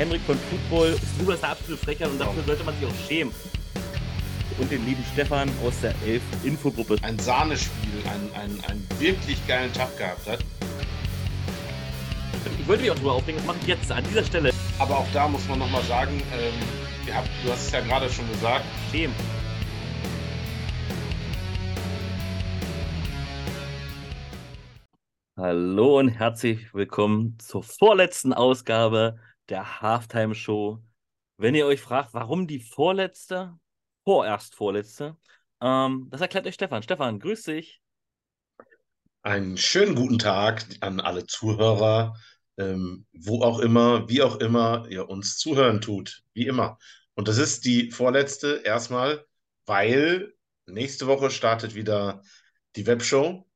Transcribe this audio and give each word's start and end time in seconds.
Henrik 0.00 0.22
von 0.22 0.38
Football. 0.38 0.92
Ist 0.92 1.44
eine 1.44 1.52
absolute 1.52 1.84
Frechheit 1.84 2.08
und 2.08 2.18
dafür 2.18 2.42
sollte 2.44 2.64
man 2.64 2.74
sich 2.76 2.86
auch 2.86 3.06
schämen. 3.06 3.34
Und 4.58 4.70
den 4.70 4.86
lieben 4.86 5.04
Stefan 5.12 5.50
aus 5.62 5.78
der 5.82 5.94
Elf 6.06 6.22
Infogruppe. 6.42 6.96
Ein 7.02 7.18
Sahnespiel, 7.18 8.02
einen, 8.10 8.32
einen, 8.34 8.64
einen 8.64 8.88
wirklich 8.98 9.46
geilen 9.46 9.70
Tag 9.74 9.94
gehabt 9.98 10.26
hat. 10.26 10.38
Ich 12.58 12.66
wollte 12.66 12.82
mich 12.82 12.90
auch 12.90 12.96
drüber 12.96 13.12
aufregen, 13.12 13.36
das 13.36 13.46
mache 13.46 13.58
ich 13.60 13.66
jetzt 13.66 13.92
an 13.92 14.02
dieser 14.04 14.24
Stelle. 14.24 14.52
Aber 14.78 14.96
auch 14.96 15.06
da 15.12 15.28
muss 15.28 15.46
man 15.48 15.58
nochmal 15.58 15.82
sagen, 15.82 16.22
ähm, 16.32 16.54
ihr 17.06 17.14
habt, 17.14 17.28
du 17.44 17.52
hast 17.52 17.66
es 17.66 17.72
ja 17.72 17.80
gerade 17.80 18.08
schon 18.08 18.26
gesagt. 18.32 18.64
Schämen. 18.90 19.14
Hallo 25.36 25.98
und 25.98 26.08
herzlich 26.08 26.72
willkommen 26.72 27.38
zur 27.38 27.62
vorletzten 27.62 28.32
Ausgabe 28.32 29.18
der 29.50 29.80
Halftime 29.80 30.34
Show. 30.34 30.82
Wenn 31.36 31.54
ihr 31.54 31.66
euch 31.66 31.80
fragt, 31.80 32.14
warum 32.14 32.46
die 32.46 32.60
vorletzte, 32.60 33.58
vorerst 34.04 34.54
vorletzte, 34.54 35.16
ähm, 35.60 36.08
das 36.10 36.20
erklärt 36.20 36.46
euch 36.46 36.54
Stefan. 36.54 36.82
Stefan, 36.82 37.18
grüß 37.18 37.42
dich. 37.44 37.80
Einen 39.22 39.56
schönen 39.56 39.94
guten 39.94 40.18
Tag 40.18 40.64
an 40.80 41.00
alle 41.00 41.26
Zuhörer, 41.26 42.14
ähm, 42.56 43.06
wo 43.12 43.42
auch 43.42 43.58
immer, 43.58 44.08
wie 44.08 44.22
auch 44.22 44.36
immer 44.36 44.86
ihr 44.88 45.08
uns 45.08 45.36
zuhören 45.38 45.80
tut, 45.80 46.22
wie 46.32 46.46
immer. 46.46 46.78
Und 47.14 47.28
das 47.28 47.38
ist 47.38 47.64
die 47.64 47.90
vorletzte 47.90 48.62
erstmal, 48.64 49.26
weil 49.66 50.32
nächste 50.66 51.06
Woche 51.06 51.30
startet 51.30 51.74
wieder 51.74 52.22
die 52.76 52.86
Webshow. 52.86 53.46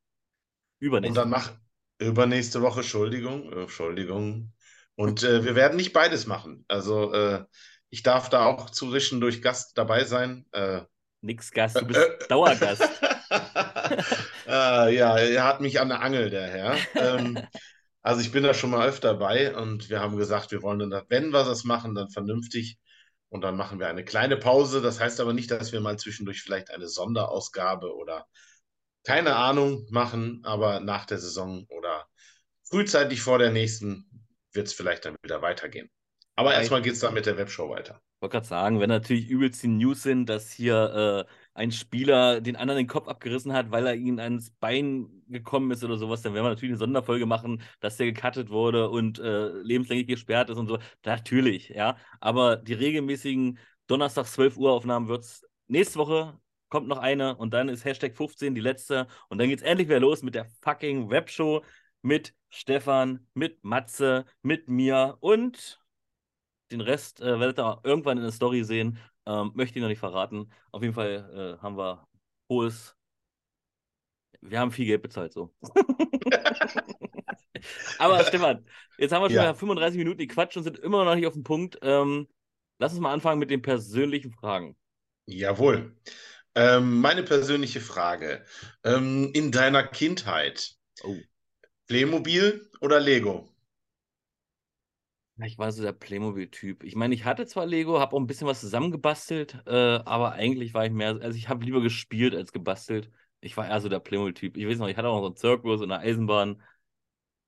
Übernächste. 0.81 1.09
Und 1.09 1.15
dann 1.17 1.31
mach 1.31 1.53
übernächste 1.99 2.61
Woche, 2.61 2.81
Entschuldigung, 2.81 3.51
Entschuldigung. 3.53 4.54
Und 4.97 5.23
äh, 5.23 5.45
wir 5.45 5.55
werden 5.55 5.77
nicht 5.77 5.93
beides 5.93 6.27
machen. 6.27 6.65
Also 6.69 7.13
äh, 7.13 7.45
ich 7.91 8.03
darf 8.03 8.29
da 8.29 8.47
auch 8.47 8.71
zwischendurch 8.71 9.43
Gast 9.43 9.77
dabei 9.77 10.05
sein. 10.05 10.47
Äh, 10.53 10.83
Nix 11.21 11.51
Gast, 11.51 11.81
du 11.81 11.87
bist 11.87 12.01
Dauergast. 12.29 12.83
äh, 14.47 14.95
ja, 14.95 15.19
er 15.19 15.45
hat 15.45 15.61
mich 15.61 15.81
an 15.81 15.89
der 15.89 16.01
Angel, 16.01 16.31
der 16.31 16.47
Herr. 16.47 16.77
Ähm, 16.95 17.39
also 18.03 18.21
ich 18.21 18.33
bin 18.33 18.43
da 18.43 18.53
schon 18.53 18.71
mal 18.71 18.87
öfter 18.87 19.15
dabei 19.15 19.57
und 19.57 19.89
wir 19.89 20.01
haben 20.01 20.17
gesagt, 20.17 20.51
wir 20.53 20.63
wollen 20.63 20.79
dann, 20.79 21.05
wenn 21.09 21.31
wir 21.31 21.45
das 21.45 21.65
machen, 21.65 21.95
dann 21.95 22.11
vernünftig. 22.11 22.79
Und 23.31 23.41
dann 23.41 23.57
machen 23.57 23.81
wir 23.81 23.89
eine 23.89 24.05
kleine 24.05 24.37
Pause. 24.37 24.81
Das 24.81 25.01
heißt 25.01 25.21
aber 25.21 25.33
nicht, 25.33 25.51
dass 25.51 25.73
wir 25.73 25.81
mal 25.81 25.99
zwischendurch 25.99 26.43
vielleicht 26.43 26.71
eine 26.71 26.87
Sonderausgabe 26.87 27.93
oder 27.97 28.27
keine 29.05 29.37
Ahnung 29.37 29.87
machen, 29.91 30.41
aber 30.45 30.81
nach 30.81 31.05
der 31.05 31.19
Saison 31.19 31.67
oder 31.69 32.07
frühzeitig 32.69 33.23
vor 33.23 33.39
der 33.39 33.51
nächsten 33.51 34.14
wird 34.55 34.69
es 34.69 34.73
vielleicht 34.73 35.05
dann 35.05 35.17
wieder 35.23 35.43
weitergehen. 35.43 35.91
Aber 36.37 36.55
erstmal 36.55 36.83
geht 36.83 36.95
es 36.95 37.01
dann 37.01 37.15
mit 37.15 37.27
der 37.27 37.37
Webshow 37.37 37.69
weiter. 37.69 38.01
Ich 38.17 38.23
wollte 38.23 38.35
gerade 38.35 38.47
sagen, 38.47 38.81
wenn 38.81 38.89
natürlich 38.89 39.29
übelst 39.29 39.63
die 39.63 39.69
News 39.69 40.03
sind, 40.03 40.29
dass 40.29 40.51
hier 40.51 41.27
äh, 41.29 41.33
ein 41.53 41.71
Spieler 41.71 42.41
den 42.41 42.57
anderen 42.57 42.79
den 42.79 42.87
Kopf 42.89 43.07
abgerissen 43.07 43.53
hat, 43.53 43.71
weil 43.71 43.87
er 43.87 43.95
ihn 43.95 44.19
ans 44.19 44.51
Bein 44.51 45.23
gekommen 45.29 45.71
ist 45.71 45.85
oder 45.85 45.97
sowas, 45.97 46.23
dann 46.23 46.35
werden 46.35 46.45
wir 46.45 46.51
natürlich 46.51 46.73
eine 46.73 46.79
Sonderfolge 46.79 47.27
machen, 47.27 47.63
dass 47.81 47.99
der 47.99 48.11
gecuttet 48.11 48.51
wurde 48.51 48.89
und 48.89 49.19
äh, 49.19 49.49
lebenslänglich 49.49 50.09
gesperrt 50.09 50.51
ist 50.51 50.57
und 50.57 50.67
so. 50.67 50.79
Natürlich, 51.05 51.69
ja. 51.69 51.97
Aber 52.21 52.57
die 52.57 52.75
regelmäßigen 52.75 53.59
Donnerstag 53.87 54.27
12 54.27 54.57
Uhr 54.57 54.73
Aufnahmen 54.73 55.09
wird 55.09 55.23
es 55.23 55.47
nächste 55.69 55.99
Woche 55.99 56.39
kommt 56.69 56.89
noch 56.89 56.99
eine 56.99 57.37
und 57.37 57.55
dann 57.55 57.69
ist 57.69 57.85
Hashtag 57.85 58.17
15 58.17 58.55
die 58.55 58.61
letzte 58.61 59.07
und 59.29 59.39
dann 59.39 59.49
geht's 59.49 59.63
endlich 59.63 59.87
wieder 59.87 60.01
los 60.01 60.23
mit 60.23 60.35
der 60.35 60.47
fucking 60.63 61.09
Webshow 61.09 61.63
mit 62.05 62.35
Stefan, 62.51 63.27
mit 63.35 63.63
Matze, 63.65 64.27
mit 64.43 64.69
mir 64.69 65.17
und 65.21 65.81
den 66.73 66.81
Rest 66.83 67.21
äh, 67.21 67.39
werdet 67.41 67.59
ihr 67.59 67.81
irgendwann 67.85 68.19
in 68.19 68.25
der 68.25 68.33
Story 68.33 68.65
sehen. 68.65 68.99
Ähm, 69.27 69.53
möchte 69.55 69.79
ich 69.79 69.83
noch 69.83 69.89
nicht 69.89 69.99
verraten. 70.01 70.51
Auf 70.73 70.83
jeden 70.83 70.95
Fall 70.95 71.57
äh, 71.59 71.63
haben 71.63 71.77
wir 71.79 72.07
hohes. 72.51 72.97
Wir 74.41 74.61
haben 74.61 74.73
viel 74.73 74.87
Geld 74.87 75.03
bezahlt, 75.03 75.33
so. 75.33 75.55
Aber 77.99 78.25
Stefan, 78.25 78.67
jetzt 78.99 79.13
haben 79.13 79.23
wir 79.23 79.31
schon 79.31 79.37
Ja. 79.37 79.41
mal 79.41 79.55
35 79.55 79.99
Minuten 79.99 80.19
die 80.19 80.27
Quatsch 80.27 80.57
und 80.57 80.65
sind 80.65 80.79
immer 80.79 81.05
noch 81.05 81.15
nicht 81.15 81.27
auf 81.27 81.33
dem 81.35 81.45
Punkt. 81.45 81.79
Ähm, 81.83 82.29
lass 82.79 82.93
uns 82.93 83.01
mal 83.01 83.13
anfangen 83.13 83.39
mit 83.39 83.51
den 83.51 83.63
persönlichen 83.63 84.33
Fragen. 84.33 84.77
Jawohl. 85.27 85.97
Ähm, 86.55 87.01
meine 87.01 87.23
persönliche 87.23 87.81
Frage. 87.81 88.45
Ähm, 88.85 89.31
in 89.35 89.53
deiner 89.53 89.87
Kindheit, 89.87 90.75
Oh. 91.03 91.17
Playmobil 91.87 92.71
oder 92.81 93.01
Lego? 93.01 93.49
Ich 95.43 95.59
war 95.59 95.73
so 95.73 95.83
der 95.83 95.93
Playmobil-Typ. 95.93 96.85
Ich 96.85 96.95
meine, 96.95 97.15
ich 97.15 97.25
hatte 97.25 97.45
zwar 97.47 97.67
Lego, 97.67 97.99
habe 97.99 98.15
auch 98.15 98.21
ein 98.21 98.27
bisschen 98.29 98.47
was 98.47 98.61
zusammengebastelt, 98.61 99.63
äh, 99.67 99.73
aber 100.05 100.33
eigentlich 100.33 100.75
war 100.75 100.87
ich 100.87 100.93
mehr, 100.93 101.19
also 101.21 101.37
ich 101.37 101.49
habe 101.49 101.65
lieber 101.65 101.81
gespielt 101.81 102.35
als 102.37 102.53
gebastelt. 102.53 103.11
Ich 103.41 103.57
war 103.57 103.67
eher 103.69 103.81
so 103.81 103.89
der 103.89 103.99
Playmobil-Typ. 103.99 104.57
Ich 104.57 104.67
weiß 104.67 104.79
noch, 104.79 104.89
ich 104.89 104.97
hatte 104.97 105.09
auch 105.09 105.21
so 105.21 105.27
einen 105.27 105.37
Zirkus 105.37 105.81
und 105.81 105.91
eine 105.91 106.01
Eisenbahn. 106.03 106.63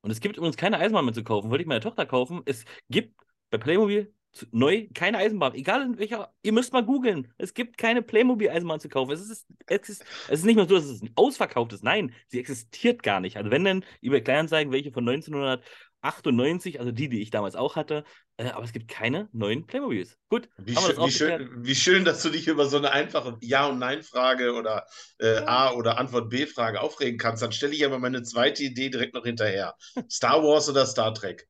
Und 0.02 0.10
es 0.10 0.20
gibt 0.20 0.36
übrigens 0.36 0.56
keine 0.56 0.78
Eisenbahn 0.78 1.04
mehr 1.04 1.14
zu 1.14 1.24
kaufen. 1.24 1.50
Wollte 1.50 1.62
ich 1.62 1.68
meiner 1.68 1.80
Tochter 1.80 2.06
kaufen. 2.06 2.42
Es 2.46 2.64
gibt 2.90 3.20
bei 3.50 3.58
Playmobil 3.58 4.12
neu 4.50 4.88
keine 4.94 5.18
Eisenbahn. 5.18 5.54
Egal 5.54 5.82
in 5.82 5.98
welcher, 5.98 6.32
ihr 6.42 6.52
müsst 6.52 6.72
mal 6.72 6.84
googeln. 6.84 7.32
Es 7.38 7.54
gibt 7.54 7.78
keine 7.78 8.02
Playmobil-Eisenbahn 8.02 8.80
zu 8.80 8.88
kaufen. 8.88 9.12
Es 9.12 9.20
ist, 9.20 9.46
es, 9.66 9.88
ist, 9.88 10.04
es 10.28 10.40
ist 10.40 10.44
nicht 10.44 10.56
mal 10.56 10.68
so, 10.68 10.76
dass 10.76 10.84
es 10.84 11.00
ausverkauft 11.14 11.72
ist. 11.72 11.84
Nein, 11.84 12.12
sie 12.28 12.40
existiert 12.40 13.02
gar 13.02 13.20
nicht. 13.20 13.36
Also 13.36 13.50
wenn 13.50 13.64
dann 13.64 13.84
über 14.00 14.20
Kleinanzeigen 14.20 14.72
welche 14.72 14.92
von 14.92 15.08
1998, 15.08 16.80
also 16.80 16.92
die, 16.92 17.08
die 17.08 17.22
ich 17.22 17.30
damals 17.30 17.56
auch 17.56 17.76
hatte, 17.76 18.04
äh, 18.36 18.50
aber 18.50 18.64
es 18.64 18.72
gibt 18.72 18.88
keine 18.88 19.28
neuen 19.32 19.66
Playmobils. 19.66 20.18
Gut, 20.28 20.48
Wie, 20.58 20.76
schön, 20.76 20.96
wie, 20.98 21.10
schön, 21.10 21.50
wie 21.64 21.74
schön, 21.74 22.04
dass 22.04 22.22
du 22.22 22.28
dich 22.28 22.48
über 22.48 22.66
so 22.66 22.76
eine 22.76 22.92
einfache 22.92 23.38
Ja- 23.40 23.66
und 23.66 23.78
Nein-Frage 23.78 24.52
oder 24.52 24.86
äh, 25.18 25.38
A- 25.46 25.72
oder 25.72 25.98
Antwort-B-Frage 25.98 26.80
aufregen 26.80 27.18
kannst. 27.18 27.42
Dann 27.42 27.52
stelle 27.52 27.74
ich 27.74 27.84
aber 27.84 27.98
meine 27.98 28.22
zweite 28.22 28.62
Idee 28.62 28.90
direkt 28.90 29.14
noch 29.14 29.24
hinterher. 29.24 29.74
Star 30.10 30.42
Wars 30.42 30.68
oder 30.68 30.84
Star 30.84 31.14
Trek? 31.14 31.48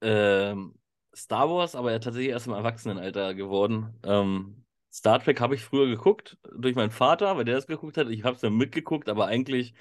Ähm, 0.00 0.74
Star 1.14 1.48
Wars, 1.48 1.74
aber 1.74 1.92
ja 1.92 1.98
tatsächlich 1.98 2.30
erst 2.30 2.46
im 2.46 2.52
Erwachsenenalter 2.52 3.34
geworden. 3.34 3.98
Ähm, 4.02 4.64
Star 4.92 5.22
Trek 5.22 5.40
habe 5.40 5.54
ich 5.54 5.62
früher 5.62 5.86
geguckt, 5.86 6.38
durch 6.56 6.74
meinen 6.74 6.90
Vater, 6.90 7.36
weil 7.36 7.44
der 7.44 7.56
das 7.56 7.66
geguckt 7.66 7.96
hat. 7.96 8.08
Ich 8.08 8.24
habe 8.24 8.36
es 8.36 8.40
dann 8.40 8.56
mitgeguckt, 8.56 9.08
aber 9.08 9.26
eigentlich, 9.26 9.74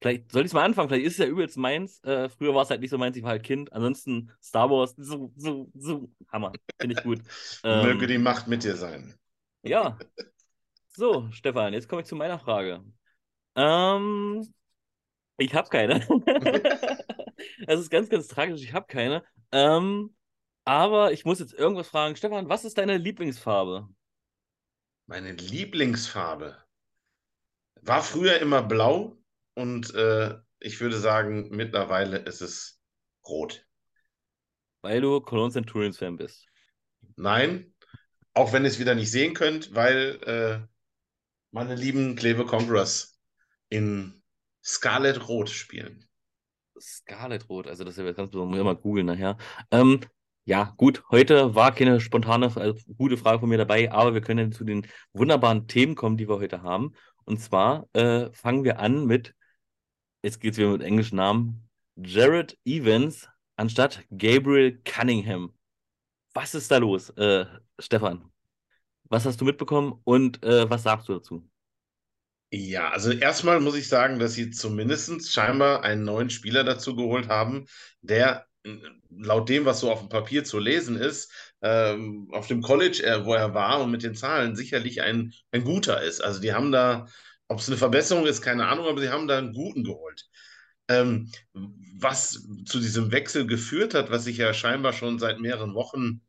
vielleicht 0.00 0.30
soll 0.30 0.42
ich 0.42 0.48
es 0.48 0.52
mal 0.52 0.64
anfangen, 0.64 0.88
vielleicht 0.88 1.06
ist 1.06 1.14
es 1.14 1.18
ja 1.18 1.26
übelst 1.26 1.56
meins. 1.56 2.02
Äh, 2.04 2.28
früher 2.28 2.54
war 2.54 2.62
es 2.62 2.70
halt 2.70 2.80
nicht 2.80 2.90
so 2.90 2.98
meins, 2.98 3.16
ich 3.16 3.22
war 3.22 3.30
halt 3.30 3.44
Kind. 3.44 3.72
Ansonsten 3.72 4.30
Star 4.42 4.68
Wars, 4.70 4.94
so, 4.96 5.32
so, 5.36 5.70
so, 5.74 6.10
Hammer, 6.30 6.52
finde 6.80 6.96
ich 6.98 7.04
gut. 7.04 7.20
Ähm, 7.64 7.86
Möge 7.86 8.06
die 8.06 8.18
Macht 8.18 8.48
mit 8.48 8.64
dir 8.64 8.76
sein. 8.76 9.14
Ja. 9.62 9.96
So, 10.88 11.28
Stefan, 11.30 11.72
jetzt 11.72 11.88
komme 11.88 12.02
ich 12.02 12.08
zu 12.08 12.16
meiner 12.16 12.38
Frage. 12.38 12.82
Ähm, 13.54 14.52
ich 15.36 15.54
habe 15.54 15.68
keine. 15.68 16.06
Das 17.66 17.80
ist 17.80 17.90
ganz, 17.90 18.08
ganz 18.08 18.28
tragisch. 18.28 18.62
Ich 18.62 18.72
habe 18.72 18.86
keine. 18.86 19.24
Ähm, 19.50 20.14
aber 20.64 21.12
ich 21.12 21.24
muss 21.24 21.40
jetzt 21.40 21.54
irgendwas 21.54 21.88
fragen. 21.88 22.16
Stefan, 22.16 22.48
was 22.48 22.64
ist 22.64 22.78
deine 22.78 22.96
Lieblingsfarbe? 22.96 23.88
Meine 25.06 25.32
Lieblingsfarbe 25.32 26.56
war 27.82 28.02
früher 28.02 28.38
immer 28.40 28.62
blau 28.62 29.18
und 29.54 29.94
äh, 29.94 30.38
ich 30.60 30.80
würde 30.80 30.98
sagen, 30.98 31.48
mittlerweile 31.50 32.18
ist 32.18 32.40
es 32.40 32.80
rot. 33.26 33.66
Weil 34.82 35.00
du 35.00 35.20
Cologne 35.20 35.52
Centurions 35.52 35.98
Fan 35.98 36.16
bist. 36.16 36.46
Nein, 37.16 37.74
auch 38.34 38.52
wenn 38.52 38.64
ihr 38.64 38.68
es 38.68 38.78
wieder 38.78 38.94
nicht 38.94 39.10
sehen 39.10 39.34
könnt, 39.34 39.74
weil 39.74 40.20
äh, 40.24 40.66
meine 41.50 41.74
lieben 41.74 42.16
Kleve 42.16 42.46
Conquerors 42.46 43.20
in 43.68 44.22
Scarlet 44.64 45.28
Rot 45.28 45.50
spielen. 45.50 46.08
Scarlet 46.80 47.48
Rot, 47.48 47.66
also 47.66 47.84
das 47.84 47.98
ist 47.98 48.04
ja 48.04 48.12
ganz 48.12 48.30
besonders. 48.30 48.50
Muss 48.50 48.58
ich 48.58 48.64
mal 48.64 48.76
googeln 48.76 49.06
nachher. 49.06 49.36
Ähm, 49.70 50.00
ja, 50.44 50.74
gut, 50.76 51.04
heute 51.10 51.54
war 51.54 51.72
keine 51.74 52.00
spontane, 52.00 52.46
also 52.56 52.74
gute 52.96 53.16
Frage 53.16 53.40
von 53.40 53.48
mir 53.48 53.58
dabei, 53.58 53.92
aber 53.92 54.14
wir 54.14 54.20
können 54.20 54.52
zu 54.52 54.64
den 54.64 54.86
wunderbaren 55.12 55.68
Themen 55.68 55.94
kommen, 55.94 56.16
die 56.16 56.28
wir 56.28 56.38
heute 56.38 56.62
haben. 56.62 56.94
Und 57.24 57.40
zwar 57.40 57.88
äh, 57.92 58.32
fangen 58.32 58.64
wir 58.64 58.80
an 58.80 59.06
mit, 59.06 59.34
jetzt 60.22 60.40
geht's 60.40 60.58
wieder 60.58 60.72
mit 60.72 60.82
englischen 60.82 61.16
Namen, 61.16 61.68
Jared 61.96 62.58
Evans 62.64 63.28
anstatt 63.56 64.02
Gabriel 64.10 64.80
Cunningham. 64.84 65.52
Was 66.34 66.54
ist 66.54 66.70
da 66.70 66.78
los, 66.78 67.10
äh, 67.10 67.46
Stefan? 67.78 68.24
Was 69.04 69.26
hast 69.26 69.40
du 69.40 69.44
mitbekommen 69.44 70.00
und 70.04 70.42
äh, 70.42 70.68
was 70.68 70.82
sagst 70.82 71.08
du 71.08 71.14
dazu? 71.14 71.48
Ja, 72.50 72.90
also 72.90 73.12
erstmal 73.12 73.60
muss 73.60 73.76
ich 73.76 73.88
sagen, 73.88 74.18
dass 74.18 74.34
sie 74.34 74.50
zumindest 74.50 75.32
scheinbar 75.32 75.84
einen 75.84 76.04
neuen 76.04 76.30
Spieler 76.30 76.64
dazu 76.64 76.96
geholt 76.96 77.28
haben, 77.28 77.66
der 78.02 78.46
laut 79.10 79.48
dem, 79.48 79.64
was 79.64 79.80
so 79.80 79.90
auf 79.90 80.00
dem 80.00 80.08
Papier 80.08 80.44
zu 80.44 80.58
lesen 80.58 80.96
ist, 80.96 81.32
ähm, 81.62 82.28
auf 82.32 82.46
dem 82.46 82.62
College, 82.62 83.02
äh, 83.04 83.24
wo 83.24 83.34
er 83.34 83.54
war 83.54 83.80
und 83.82 83.90
mit 83.90 84.02
den 84.02 84.14
Zahlen 84.14 84.56
sicherlich 84.56 85.02
ein, 85.02 85.32
ein 85.50 85.64
guter 85.64 86.02
ist. 86.02 86.20
Also 86.22 86.40
die 86.40 86.52
haben 86.52 86.72
da, 86.72 87.06
ob 87.48 87.58
es 87.58 87.68
eine 87.68 87.76
Verbesserung 87.76 88.26
ist, 88.26 88.40
keine 88.42 88.66
Ahnung, 88.68 88.86
aber 88.86 89.00
sie 89.00 89.10
haben 89.10 89.28
da 89.28 89.38
einen 89.38 89.52
guten 89.52 89.84
geholt. 89.84 90.26
Ähm, 90.88 91.30
was 91.54 92.46
zu 92.66 92.80
diesem 92.80 93.12
Wechsel 93.12 93.46
geführt 93.46 93.94
hat, 93.94 94.10
was 94.10 94.24
sich 94.24 94.36
ja 94.38 94.52
scheinbar 94.54 94.92
schon 94.92 95.18
seit 95.18 95.38
mehreren 95.40 95.74
Wochen 95.74 96.22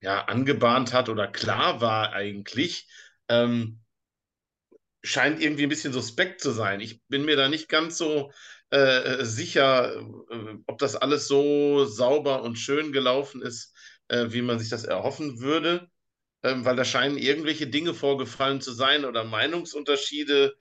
ja, 0.00 0.24
angebahnt 0.26 0.92
hat 0.92 1.08
oder 1.08 1.28
klar 1.28 1.80
war 1.80 2.12
eigentlich, 2.12 2.88
ähm, 3.28 3.80
scheint 5.02 5.40
irgendwie 5.40 5.64
ein 5.64 5.68
bisschen 5.68 5.92
suspekt 5.92 6.40
zu 6.40 6.50
sein. 6.50 6.80
Ich 6.80 7.02
bin 7.08 7.24
mir 7.24 7.36
da 7.36 7.48
nicht 7.48 7.68
ganz 7.68 7.96
so 7.98 8.32
äh, 8.70 9.24
sicher, 9.24 9.96
äh, 10.30 10.54
ob 10.66 10.78
das 10.78 10.96
alles 10.96 11.28
so 11.28 11.84
sauber 11.84 12.42
und 12.42 12.56
schön 12.56 12.92
gelaufen 12.92 13.42
ist, 13.42 13.74
äh, 14.08 14.26
wie 14.30 14.42
man 14.42 14.58
sich 14.58 14.68
das 14.68 14.84
erhoffen 14.84 15.40
würde, 15.40 15.88
ähm, 16.42 16.64
weil 16.64 16.76
da 16.76 16.84
scheinen 16.84 17.18
irgendwelche 17.18 17.66
Dinge 17.68 17.94
vorgefallen 17.94 18.60
zu 18.60 18.72
sein 18.72 19.04
oder 19.04 19.24
Meinungsunterschiede. 19.24 20.56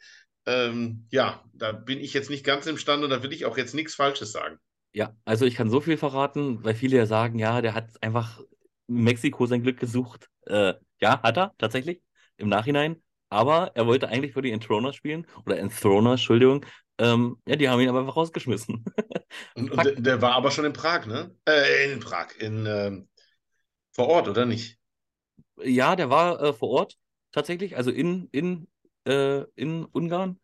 Ähm, 0.46 1.08
ja, 1.12 1.44
da 1.54 1.72
bin 1.72 2.00
ich 2.00 2.14
jetzt 2.14 2.30
nicht 2.30 2.46
ganz 2.46 2.68
imstande 2.68 3.06
und 3.06 3.12
da 3.12 3.24
will 3.24 3.34
ich 3.34 3.46
auch 3.46 3.58
jetzt 3.58 3.74
nichts 3.74 3.96
Falsches 3.96 4.32
sagen. 4.32 4.60
Ja, 4.94 5.16
also 5.26 5.46
ich 5.46 5.56
kann 5.56 5.70
so 5.70 5.82
viel 5.82 5.98
verraten, 5.98 6.64
weil 6.64 6.76
viele 6.76 6.98
ja 6.98 7.06
sagen, 7.06 7.38
ja, 7.40 7.62
der 7.62 7.74
hat 7.74 8.02
einfach 8.02 8.40
in 8.88 9.04
Mexiko 9.04 9.46
sein 9.46 9.64
Glück 9.64 9.80
gesucht. 9.80 10.30
Äh, 10.46 10.76
ja, 11.02 11.22
hat 11.22 11.38
er 11.38 11.54
tatsächlich 11.58 12.02
im 12.38 12.50
Nachhinein. 12.50 13.02
Aber 13.30 13.72
er 13.76 13.88
wollte 13.88 14.08
eigentlich 14.08 14.34
für 14.34 14.42
die 14.42 14.52
Enthroners 14.52 14.96
spielen 14.96 15.28
oder 15.46 15.58
Enthroners, 15.58 16.22
Entschuldigung. 16.22 16.66
Ähm, 16.98 17.38
ja, 17.46 17.56
die 17.56 17.68
haben 17.68 17.82
ihn 17.82 17.90
aber 17.90 18.00
einfach 18.00 18.16
rausgeschmissen. 18.16 18.86
und, 19.56 19.72
und 19.72 19.84
der, 19.84 19.96
der, 19.96 20.22
war 20.22 20.34
aber 20.34 20.52
schon 20.52 20.66
in 20.66 20.74
Prag, 20.74 21.06
ne? 21.06 21.36
Äh, 21.48 21.92
in 21.92 22.00
Prag, 22.00 22.28
in 22.40 22.66
ähm, 22.66 23.10
vor 23.92 24.08
Ort, 24.08 24.28
oder 24.28 24.46
nicht? 24.46 24.78
Ja, 25.62 25.96
der 25.96 26.10
war 26.10 26.42
äh, 26.42 26.54
vor 26.54 26.70
Ort 26.70 26.98
tatsächlich, 27.32 27.76
also 27.76 27.92
in, 27.92 28.30
in, 28.32 28.68
äh, 29.06 29.44
in 29.56 29.86
Ungarn. 29.86 30.40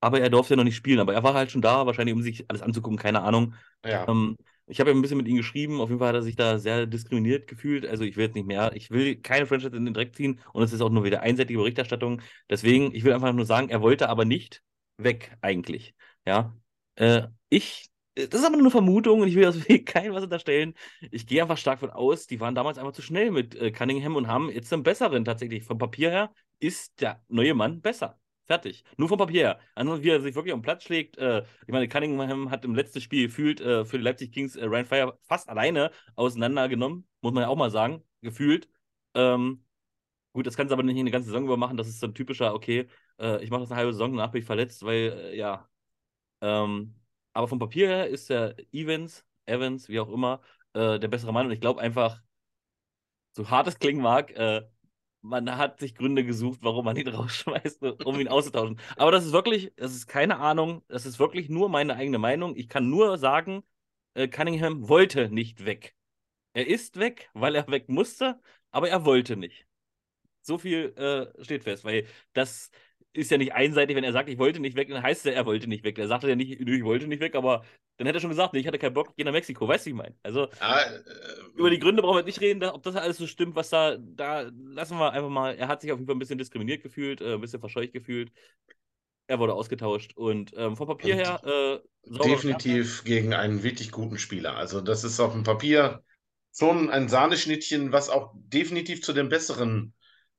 Aber 0.00 0.20
er 0.20 0.28
durfte 0.28 0.52
ja 0.52 0.56
noch 0.56 0.64
nicht 0.64 0.76
spielen. 0.76 1.00
Aber 1.00 1.14
er 1.14 1.22
war 1.22 1.32
halt 1.32 1.50
schon 1.50 1.62
da, 1.62 1.86
wahrscheinlich 1.86 2.14
um 2.14 2.22
sich 2.22 2.44
alles 2.48 2.60
anzugucken, 2.60 2.98
keine 2.98 3.22
Ahnung. 3.22 3.54
Ja. 3.82 4.06
Ähm, 4.06 4.36
ich 4.66 4.80
habe 4.80 4.90
ja 4.90 4.96
ein 4.96 5.00
bisschen 5.00 5.16
mit 5.16 5.28
ihm 5.28 5.36
geschrieben. 5.36 5.80
Auf 5.80 5.88
jeden 5.88 5.98
Fall 5.98 6.08
hat 6.08 6.16
er 6.16 6.22
sich 6.22 6.36
da 6.36 6.58
sehr 6.58 6.86
diskriminiert 6.86 7.46
gefühlt. 7.46 7.86
Also 7.86 8.04
ich 8.04 8.16
will 8.16 8.24
jetzt 8.24 8.34
nicht 8.34 8.46
mehr, 8.46 8.72
ich 8.74 8.90
will 8.90 9.16
keine 9.16 9.46
Franchise 9.46 9.74
in 9.74 9.86
den 9.86 9.94
Dreck 9.94 10.14
ziehen 10.14 10.40
und 10.52 10.62
es 10.62 10.74
ist 10.74 10.82
auch 10.82 10.90
nur 10.90 11.04
wieder 11.04 11.22
einseitige 11.22 11.58
Berichterstattung. 11.58 12.20
Deswegen, 12.50 12.94
ich 12.94 13.04
will 13.04 13.14
einfach 13.14 13.32
nur 13.32 13.46
sagen, 13.46 13.70
er 13.70 13.80
wollte 13.80 14.10
aber 14.10 14.26
nicht 14.26 14.62
weg 14.96 15.36
eigentlich. 15.40 15.94
Ja. 16.26 16.56
Äh, 16.96 17.28
ich, 17.48 17.90
das 18.14 18.40
ist 18.40 18.44
aber 18.44 18.56
nur 18.56 18.62
eine 18.62 18.70
Vermutung 18.70 19.20
und 19.20 19.28
ich 19.28 19.34
will 19.34 19.46
also 19.46 19.60
keinem 19.84 20.14
was 20.14 20.24
unterstellen. 20.24 20.74
Ich 21.10 21.26
gehe 21.26 21.42
einfach 21.42 21.58
stark 21.58 21.80
von 21.80 21.90
aus, 21.90 22.26
die 22.26 22.40
waren 22.40 22.54
damals 22.54 22.78
einfach 22.78 22.92
zu 22.92 23.02
schnell 23.02 23.30
mit 23.30 23.54
äh, 23.54 23.70
Cunningham 23.72 24.16
und 24.16 24.28
haben 24.28 24.50
jetzt 24.50 24.72
einen 24.72 24.82
besseren 24.82 25.24
tatsächlich. 25.24 25.64
Vom 25.64 25.78
Papier 25.78 26.10
her 26.10 26.32
ist 26.60 27.00
der 27.00 27.22
neue 27.28 27.54
Mann 27.54 27.80
besser. 27.80 28.18
Fertig. 28.46 28.84
Nur 28.98 29.08
vom 29.08 29.18
Papier 29.18 29.40
her. 29.40 29.60
Ansonsten, 29.74 30.04
wie 30.04 30.10
er 30.10 30.20
sich 30.20 30.34
wirklich 30.34 30.52
am 30.52 30.60
Platz 30.62 30.84
schlägt. 30.84 31.16
Äh, 31.16 31.44
ich 31.66 31.72
meine, 31.72 31.88
Cunningham 31.88 32.50
hat 32.50 32.64
im 32.64 32.74
letzten 32.74 33.00
Spiel 33.00 33.26
gefühlt 33.28 33.60
äh, 33.60 33.84
für 33.86 33.96
die 33.98 34.04
Leipzig 34.04 34.32
Kings 34.32 34.54
äh, 34.56 34.64
Ryan 34.64 34.84
Fire 34.84 35.18
fast 35.22 35.48
alleine 35.48 35.90
auseinandergenommen. 36.14 37.08
Muss 37.22 37.32
man 37.32 37.42
ja 37.42 37.48
auch 37.48 37.56
mal 37.56 37.70
sagen. 37.70 38.02
Gefühlt. 38.20 38.68
Ähm, 39.14 39.64
gut, 40.32 40.46
das 40.46 40.56
kann 40.56 40.66
es 40.66 40.72
aber 40.72 40.82
nicht 40.82 40.98
eine 40.98 41.10
ganze 41.10 41.28
Saison 41.28 41.44
über 41.44 41.56
machen. 41.56 41.76
Das 41.78 41.88
ist 41.88 42.00
so 42.00 42.06
ein 42.06 42.14
typischer, 42.14 42.54
okay, 42.54 42.88
äh, 43.20 43.42
ich 43.42 43.50
mache 43.50 43.60
das 43.62 43.70
eine 43.70 43.78
halbe 43.78 43.92
Saison, 43.92 44.12
danach 44.12 44.32
bin 44.32 44.40
ich 44.40 44.46
verletzt, 44.46 44.84
weil, 44.84 45.12
äh, 45.32 45.36
ja. 45.36 45.68
Ähm, 46.40 46.94
aber 47.32 47.48
vom 47.48 47.58
Papier 47.58 47.88
her 47.88 48.08
ist 48.08 48.30
der 48.30 48.56
Evans, 48.72 49.24
Evans, 49.46 49.88
wie 49.88 50.00
auch 50.00 50.10
immer, 50.10 50.40
äh, 50.74 50.98
der 50.98 51.08
bessere 51.08 51.32
Mann. 51.32 51.46
Und 51.46 51.52
ich 51.52 51.60
glaube 51.60 51.80
einfach, 51.80 52.22
so 53.32 53.50
hart 53.50 53.66
es 53.66 53.78
klingen 53.78 54.02
mag, 54.02 54.32
man 55.24 55.56
hat 55.56 55.80
sich 55.80 55.94
Gründe 55.94 56.24
gesucht, 56.24 56.60
warum 56.62 56.84
man 56.84 56.96
ihn 56.96 57.08
rausschmeißt, 57.08 57.82
um 57.82 58.20
ihn 58.20 58.28
auszutauschen. 58.28 58.78
Aber 58.96 59.10
das 59.10 59.24
ist 59.24 59.32
wirklich, 59.32 59.72
das 59.76 59.94
ist 59.94 60.06
keine 60.06 60.38
Ahnung, 60.38 60.82
das 60.88 61.06
ist 61.06 61.18
wirklich 61.18 61.48
nur 61.48 61.68
meine 61.68 61.96
eigene 61.96 62.18
Meinung. 62.18 62.56
Ich 62.56 62.68
kann 62.68 62.90
nur 62.90 63.18
sagen, 63.18 63.64
äh, 64.14 64.28
Cunningham 64.28 64.88
wollte 64.88 65.30
nicht 65.30 65.64
weg. 65.64 65.94
Er 66.52 66.66
ist 66.66 66.98
weg, 66.98 67.30
weil 67.34 67.54
er 67.54 67.66
weg 67.68 67.88
musste, 67.88 68.40
aber 68.70 68.88
er 68.88 69.04
wollte 69.04 69.36
nicht. 69.36 69.66
So 70.42 70.58
viel 70.58 70.94
äh, 70.96 71.42
steht 71.42 71.64
fest, 71.64 71.84
weil 71.84 72.06
das 72.34 72.70
ist 73.14 73.30
ja 73.30 73.38
nicht 73.38 73.54
einseitig, 73.54 73.96
wenn 73.96 74.04
er 74.04 74.12
sagt, 74.12 74.28
ich 74.28 74.38
wollte 74.38 74.60
nicht 74.60 74.76
weg, 74.76 74.88
dann 74.88 75.02
heißt 75.02 75.24
er, 75.26 75.34
er 75.34 75.46
wollte 75.46 75.68
nicht 75.68 75.84
weg. 75.84 75.98
Er 75.98 76.08
sagte 76.08 76.28
ja 76.28 76.34
nicht, 76.36 76.60
ich 76.60 76.84
wollte 76.84 77.06
nicht 77.06 77.20
weg, 77.20 77.36
aber 77.36 77.64
dann 77.96 78.06
hätte 78.06 78.18
er 78.18 78.20
schon 78.20 78.30
gesagt, 78.30 78.52
nee, 78.52 78.60
ich 78.60 78.66
hatte 78.66 78.78
keinen 78.78 78.94
Bock, 78.94 79.10
ich 79.10 79.16
gehe 79.16 79.24
nach 79.24 79.32
Mexiko, 79.32 79.68
weißt 79.68 79.86
du, 79.86 79.90
wie 79.90 79.92
ich 79.92 79.96
meine? 79.96 80.16
Also, 80.24 80.48
ja, 80.60 80.80
äh, 80.80 81.00
über 81.54 81.70
die 81.70 81.78
Gründe 81.78 82.02
brauchen 82.02 82.16
wir 82.16 82.24
nicht 82.24 82.40
reden, 82.40 82.62
ob 82.64 82.82
das 82.82 82.96
alles 82.96 83.16
so 83.16 83.28
stimmt, 83.28 83.54
was 83.54 83.70
da, 83.70 83.96
da 83.98 84.50
lassen 84.52 84.98
wir 84.98 85.12
einfach 85.12 85.28
mal, 85.28 85.54
er 85.54 85.68
hat 85.68 85.80
sich 85.80 85.92
auf 85.92 85.98
jeden 85.98 86.08
Fall 86.08 86.16
ein 86.16 86.18
bisschen 86.18 86.38
diskriminiert 86.38 86.82
gefühlt, 86.82 87.20
äh, 87.20 87.34
ein 87.34 87.40
bisschen 87.40 87.60
verscheucht 87.60 87.92
gefühlt. 87.92 88.32
Er 89.26 89.38
wurde 89.38 89.54
ausgetauscht 89.54 90.12
und 90.16 90.52
ähm, 90.56 90.76
vom 90.76 90.86
Papier 90.86 91.14
her. 91.14 91.40
Äh, 91.44 92.18
definitiv 92.26 93.04
gegen 93.04 93.32
einen 93.32 93.62
wirklich 93.62 93.90
guten 93.90 94.18
Spieler. 94.18 94.56
Also, 94.56 94.80
das 94.80 95.04
ist 95.04 95.20
auf 95.20 95.32
dem 95.32 95.44
Papier 95.44 96.02
schon 96.52 96.90
ein 96.90 97.08
Sahneschnittchen, 97.08 97.92
was 97.92 98.10
auch 98.10 98.32
definitiv 98.34 99.02
zu 99.02 99.12
den 99.12 99.28
besseren 99.28 99.94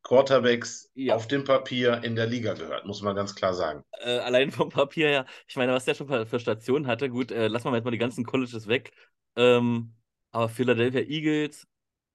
Quarterbacks 0.05 0.91
ja. 0.93 1.15
auf 1.15 1.27
dem 1.27 1.43
Papier 1.43 2.03
in 2.03 2.15
der 2.15 2.27
Liga 2.27 2.53
gehört, 2.53 2.85
muss 2.85 3.01
man 3.01 3.15
ganz 3.15 3.33
klar 3.33 3.55
sagen. 3.55 3.83
Äh, 4.03 4.19
allein 4.19 4.51
vom 4.51 4.69
Papier 4.69 5.07
her, 5.07 5.25
ich 5.47 5.55
meine, 5.55 5.73
was 5.73 5.85
der 5.85 5.95
schon 5.95 6.07
für, 6.07 6.27
für 6.27 6.39
Stationen 6.39 6.85
hatte, 6.85 7.09
gut, 7.09 7.31
äh, 7.31 7.47
lassen 7.47 7.71
wir 7.71 7.75
jetzt 7.75 7.85
mal 7.85 7.91
die 7.91 7.97
ganzen 7.97 8.23
Colleges 8.23 8.67
weg. 8.67 8.91
Ähm, 9.35 9.95
aber 10.29 10.47
Philadelphia 10.47 11.01
Eagles 11.01 11.67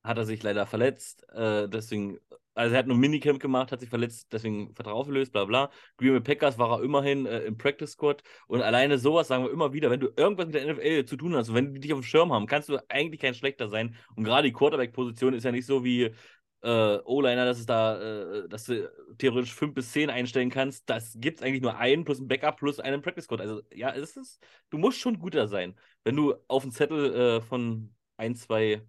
hat 0.04 0.19
er 0.19 0.25
sich 0.25 0.40
leider 0.40 0.66
verletzt, 0.66 1.28
äh, 1.32 1.69
deswegen, 1.69 2.19
also 2.54 2.75
er 2.75 2.78
hat 2.78 2.87
nur 2.87 2.96
ein 2.96 3.00
Minicamp 3.00 3.40
gemacht, 3.40 3.72
hat 3.72 3.81
sich 3.81 3.90
verletzt, 3.90 4.28
deswegen 4.32 4.72
Vertrag 4.72 4.94
aufgelöst, 4.94 5.32
bla 5.32 5.44
bla. 5.44 5.70
Green 5.96 6.12
Bay 6.12 6.20
Packers 6.20 6.58
war 6.58 6.78
er 6.78 6.84
immerhin 6.84 7.26
äh, 7.26 7.40
im 7.40 7.58
Practice 7.58 7.92
Squad 7.92 8.22
und 8.46 8.62
alleine 8.62 8.98
sowas 8.98 9.26
sagen 9.26 9.44
wir 9.44 9.50
immer 9.50 9.72
wieder, 9.72 9.90
wenn 9.90 10.00
du 10.00 10.10
irgendwas 10.16 10.46
mit 10.46 10.54
der 10.54 10.72
NFL 10.72 11.06
zu 11.06 11.16
tun 11.16 11.34
hast, 11.34 11.52
wenn 11.52 11.75
die 11.75 11.81
dich 11.81 11.92
auf 11.92 11.98
dem 11.98 12.04
Schirm 12.04 12.32
haben, 12.32 12.46
kannst 12.46 12.69
du 12.69 12.78
eigentlich 12.88 13.20
kein 13.20 13.34
schlechter 13.34 13.69
sein. 13.69 13.96
Und 14.14 14.22
gerade 14.22 14.46
die 14.46 14.52
Quarterback-Position 14.52 15.34
ist 15.34 15.42
ja 15.42 15.50
nicht 15.50 15.66
so 15.66 15.82
wie 15.82 16.14
äh, 16.62 16.98
O-Liner, 17.04 17.44
dass 17.44 17.58
es 17.58 17.66
da, 17.66 17.98
äh, 18.00 18.48
dass 18.48 18.64
du 18.64 18.90
theoretisch 19.18 19.54
fünf 19.54 19.74
bis 19.74 19.92
zehn 19.92 20.10
einstellen 20.10 20.50
kannst. 20.50 20.88
Das 20.88 21.16
gibt 21.18 21.38
es 21.40 21.42
eigentlich 21.46 21.62
nur 21.62 21.76
einen 21.76 22.04
plus 22.04 22.20
ein 22.20 22.28
Backup 22.28 22.58
plus 22.58 22.80
einen 22.80 23.02
Practice 23.02 23.28
Code. 23.28 23.42
Also 23.42 23.62
ja, 23.72 23.90
es 23.94 24.16
ist, 24.16 24.42
du 24.70 24.78
musst 24.78 24.98
schon 24.98 25.18
guter 25.18 25.48
sein, 25.48 25.74
wenn 26.04 26.16
du 26.16 26.34
auf 26.48 26.62
dem 26.62 26.72
Zettel 26.72 27.14
äh, 27.14 27.40
von 27.40 27.94
ein, 28.16 28.34
zwei 28.34 28.82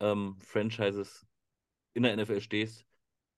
ähm, 0.00 0.36
Franchises 0.40 1.26
in 1.94 2.02
der 2.02 2.12
NFL 2.12 2.40
stehst. 2.40 2.86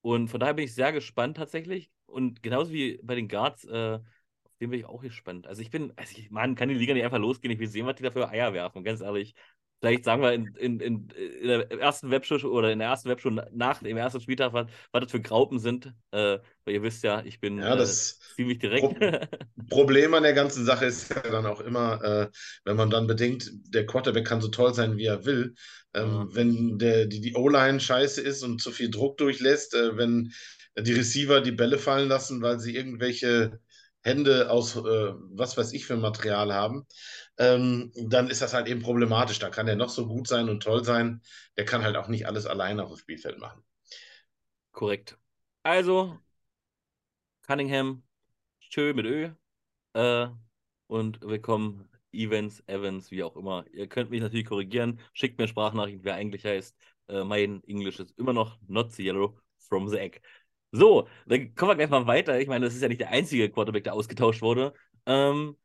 Und 0.01 0.29
von 0.29 0.39
daher 0.39 0.53
bin 0.53 0.65
ich 0.65 0.73
sehr 0.75 0.91
gespannt 0.91 1.37
tatsächlich. 1.37 1.91
Und 2.05 2.43
genauso 2.43 2.71
wie 2.71 2.99
bei 3.03 3.15
den 3.15 3.27
Guards, 3.27 3.65
äh, 3.65 3.99
auf 4.43 4.57
den 4.59 4.69
bin 4.69 4.79
ich 4.79 4.85
auch 4.85 5.01
gespannt. 5.01 5.47
Also 5.47 5.61
ich 5.61 5.69
bin, 5.69 5.93
also 5.97 6.17
ich, 6.17 6.31
man 6.31 6.55
kann 6.55 6.69
die 6.69 6.75
Liga 6.75 6.93
nicht 6.93 7.03
einfach 7.03 7.19
losgehen. 7.19 7.51
Ich 7.53 7.59
will 7.59 7.67
sehen, 7.67 7.85
was 7.85 7.95
die 7.95 8.03
da 8.03 8.11
für 8.11 8.29
Eier 8.29 8.53
werfen, 8.53 8.83
ganz 8.83 9.01
ehrlich 9.01 9.35
vielleicht 9.79 10.05
sagen 10.05 10.21
wir 10.21 10.33
in, 10.33 10.47
in, 10.55 10.79
in, 10.79 11.09
in 11.41 11.47
der 11.47 11.71
ersten 11.71 12.09
Webshow 12.11 12.35
oder 12.47 12.71
in 12.71 12.79
der 12.79 12.89
ersten 12.89 13.09
Webshow 13.09 13.29
nach 13.29 13.79
dem 13.79 13.97
ersten 13.97 14.21
Spieltag, 14.21 14.53
was, 14.53 14.67
was 14.91 15.03
das 15.03 15.11
für 15.11 15.21
Graupen 15.21 15.59
sind. 15.59 15.93
Äh, 16.11 16.39
weil 16.65 16.73
ihr 16.73 16.83
wisst 16.83 17.03
ja, 17.03 17.23
ich 17.23 17.39
bin 17.39 17.59
ja, 17.59 17.75
das 17.75 18.13
äh, 18.13 18.35
ziemlich 18.35 18.59
direkt. 18.59 18.99
Pro 19.69 19.87
Problem 19.87 20.13
an 20.13 20.23
der 20.23 20.33
ganzen 20.33 20.65
Sache 20.65 20.85
ist 20.85 21.09
ja 21.09 21.21
dann 21.21 21.45
auch 21.45 21.61
immer, 21.61 22.03
äh, 22.03 22.29
wenn 22.65 22.75
man 22.75 22.89
dann 22.89 23.07
bedenkt, 23.07 23.51
der 23.73 23.85
Quarterback 23.85 24.25
kann 24.25 24.41
so 24.41 24.49
toll 24.49 24.73
sein, 24.73 24.97
wie 24.97 25.05
er 25.05 25.25
will. 25.25 25.53
Ähm, 25.93 26.07
ja. 26.07 26.27
Wenn 26.31 26.77
der, 26.77 27.05
die, 27.05 27.21
die 27.21 27.35
O-Line 27.35 27.79
scheiße 27.79 28.21
ist 28.21 28.43
und 28.43 28.61
zu 28.61 28.71
viel 28.71 28.89
Druck 28.89 29.17
durchlässt, 29.17 29.73
äh, 29.75 29.97
wenn 29.97 30.33
die 30.79 30.93
Receiver 30.93 31.41
die 31.41 31.51
Bälle 31.51 31.77
fallen 31.77 32.07
lassen, 32.07 32.41
weil 32.41 32.59
sie 32.59 32.75
irgendwelche 32.75 33.59
Hände 34.07 34.49
aus 34.49 34.75
äh, 34.75 34.79
was 34.81 35.57
weiß 35.57 35.73
ich 35.73 35.85
für 35.85 35.97
Material 35.97 36.53
haben, 36.53 36.87
ähm, 37.37 37.91
dann 37.95 38.29
ist 38.29 38.41
das 38.41 38.53
halt 38.53 38.67
eben 38.67 38.81
problematisch. 38.81 39.39
Da 39.39 39.49
kann 39.49 39.67
er 39.67 39.75
noch 39.75 39.89
so 39.89 40.07
gut 40.07 40.27
sein 40.27 40.49
und 40.49 40.63
toll 40.63 40.83
sein. 40.83 41.21
Der 41.57 41.65
kann 41.65 41.83
halt 41.83 41.97
auch 41.97 42.07
nicht 42.07 42.25
alles 42.25 42.45
alleine 42.45 42.83
auf 42.83 42.89
dem 42.89 42.97
Spielfeld 42.97 43.37
machen. 43.39 43.63
Korrekt. 44.71 45.17
Also, 45.63 46.17
Cunningham, 47.45 48.03
schön 48.59 48.95
mit 48.95 49.05
Ö. 49.05 49.29
Äh, 49.93 50.27
und 50.87 51.21
willkommen 51.21 51.89
Evans, 52.11 52.63
Evans, 52.67 53.11
wie 53.11 53.23
auch 53.23 53.35
immer. 53.35 53.65
Ihr 53.73 53.87
könnt 53.87 54.09
mich 54.09 54.21
natürlich 54.21 54.45
korrigieren. 54.45 54.99
Schickt 55.13 55.37
mir 55.37 55.47
Sprachnachrichten, 55.47 56.05
wer 56.05 56.15
eigentlich 56.15 56.45
heißt. 56.45 56.77
Äh, 57.09 57.23
mein 57.23 57.63
Englisch 57.65 57.99
ist 57.99 58.17
immer 58.17 58.33
noch 58.33 58.57
not 58.67 58.93
the 58.93 59.03
yellow 59.03 59.37
from 59.57 59.87
the 59.89 59.97
egg. 59.97 60.21
So, 60.71 61.07
dann 61.25 61.55
kommen 61.55 61.71
wir 61.71 61.75
gleich 61.75 61.89
mal 61.89 62.07
weiter. 62.07 62.39
Ich 62.39 62.47
meine, 62.47 62.65
das 62.65 62.75
ist 62.75 62.81
ja 62.81 62.87
nicht 62.89 63.01
der 63.01 63.09
einzige 63.09 63.49
Quarterback, 63.49 63.85
der 63.85 63.93
ausgetauscht 63.93 64.41
wurde. 64.41 64.73
Ähm, 65.05 65.57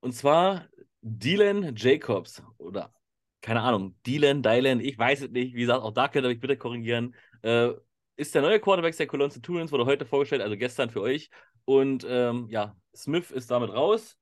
und 0.00 0.12
zwar 0.12 0.68
Dylan 1.00 1.74
Jacobs 1.76 2.42
oder 2.58 2.92
keine 3.40 3.62
Ahnung, 3.62 3.96
Dylan, 4.06 4.42
Dylan, 4.42 4.80
ich 4.80 4.96
weiß 4.96 5.22
es 5.22 5.30
nicht. 5.30 5.54
Wie 5.54 5.60
gesagt, 5.60 5.82
auch 5.82 5.92
da 5.92 6.08
könnt 6.08 6.24
ihr 6.24 6.28
mich 6.28 6.40
bitte 6.40 6.56
korrigieren. 6.56 7.14
Äh, 7.42 7.70
ist 8.16 8.34
der 8.34 8.42
neue 8.42 8.60
Quarterback 8.60 8.96
der 8.96 9.06
Cologne 9.06 9.32
Centurions, 9.32 9.72
wurde 9.72 9.86
heute 9.86 10.06
vorgestellt, 10.06 10.42
also 10.42 10.56
gestern 10.56 10.90
für 10.90 11.00
euch. 11.00 11.30
Und 11.64 12.06
ähm, 12.08 12.46
ja, 12.50 12.76
Smith 12.94 13.30
ist 13.30 13.50
damit 13.50 13.70
raus. 13.70 14.16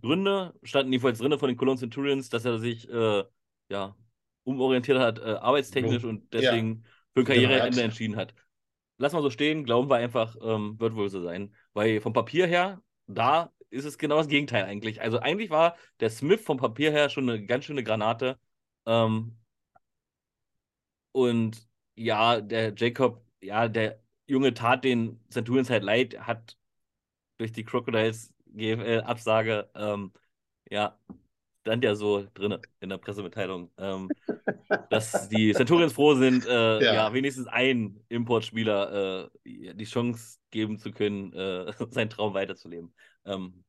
Gründe 0.00 0.54
standen 0.62 0.92
jedenfalls 0.92 1.18
drin 1.18 1.38
von 1.38 1.48
den 1.48 1.56
Cologne 1.56 1.78
Centurions, 1.78 2.28
dass 2.28 2.44
er 2.44 2.58
sich 2.58 2.88
äh, 2.88 3.24
ja, 3.68 3.94
umorientiert 4.42 4.98
hat, 4.98 5.18
äh, 5.18 5.36
arbeitstechnisch 5.40 6.04
und 6.04 6.32
deswegen 6.32 6.82
ja. 6.82 6.90
für 7.14 7.20
ein 7.20 7.26
Karriereende 7.26 7.70
genau, 7.70 7.84
entschieden 7.84 8.16
hat 8.16 8.34
lass 8.98 9.12
mal 9.12 9.22
so 9.22 9.30
stehen, 9.30 9.64
glauben 9.64 9.90
wir 9.90 9.96
einfach, 9.96 10.36
ähm, 10.42 10.78
wird 10.80 10.94
wohl 10.94 11.08
so 11.10 11.22
sein. 11.22 11.54
Weil 11.72 12.00
vom 12.00 12.12
Papier 12.12 12.46
her, 12.46 12.82
da 13.06 13.52
ist 13.70 13.84
es 13.84 13.98
genau 13.98 14.18
das 14.18 14.28
Gegenteil 14.28 14.64
eigentlich. 14.64 15.00
Also 15.00 15.18
eigentlich 15.20 15.50
war 15.50 15.76
der 16.00 16.10
Smith 16.10 16.40
vom 16.42 16.58
Papier 16.58 16.90
her 16.92 17.08
schon 17.10 17.28
eine 17.28 17.44
ganz 17.46 17.64
schöne 17.64 17.84
Granate. 17.84 18.38
Ähm, 18.86 19.38
und 21.12 21.66
ja, 21.96 22.40
der 22.40 22.74
Jacob, 22.74 23.24
ja, 23.40 23.68
der 23.68 24.00
Junge 24.26 24.54
tat 24.54 24.84
den 24.84 25.20
Centurions 25.30 25.70
halt 25.70 25.82
leid, 25.82 26.18
hat 26.20 26.56
durch 27.38 27.52
die 27.52 27.64
Crocodiles 27.64 28.34
GFL-Absage, 28.46 29.70
ähm, 29.74 30.12
ja, 30.70 30.98
stand 31.62 31.84
ja 31.84 31.94
so 31.94 32.26
drin 32.34 32.58
in 32.80 32.90
der 32.90 32.98
Pressemitteilung, 32.98 33.70
ähm, 33.78 34.10
dass 34.90 35.28
die 35.28 35.52
Centurions 35.52 35.92
froh 35.92 36.14
sind, 36.14 36.46
äh, 36.46 36.84
ja. 36.84 36.94
ja. 36.94 37.12
wenigstens 37.12 37.46
einen 37.46 38.04
Importspieler 38.08 39.24
äh, 39.24 39.28
die 39.44 39.84
Chance 39.84 40.38
geben 40.50 40.78
zu 40.78 40.92
können, 40.92 41.32
äh, 41.32 41.72
seinen 41.90 42.10
Traum 42.10 42.34
weiterzuleben. 42.34 42.94
Ähm, 43.24 43.64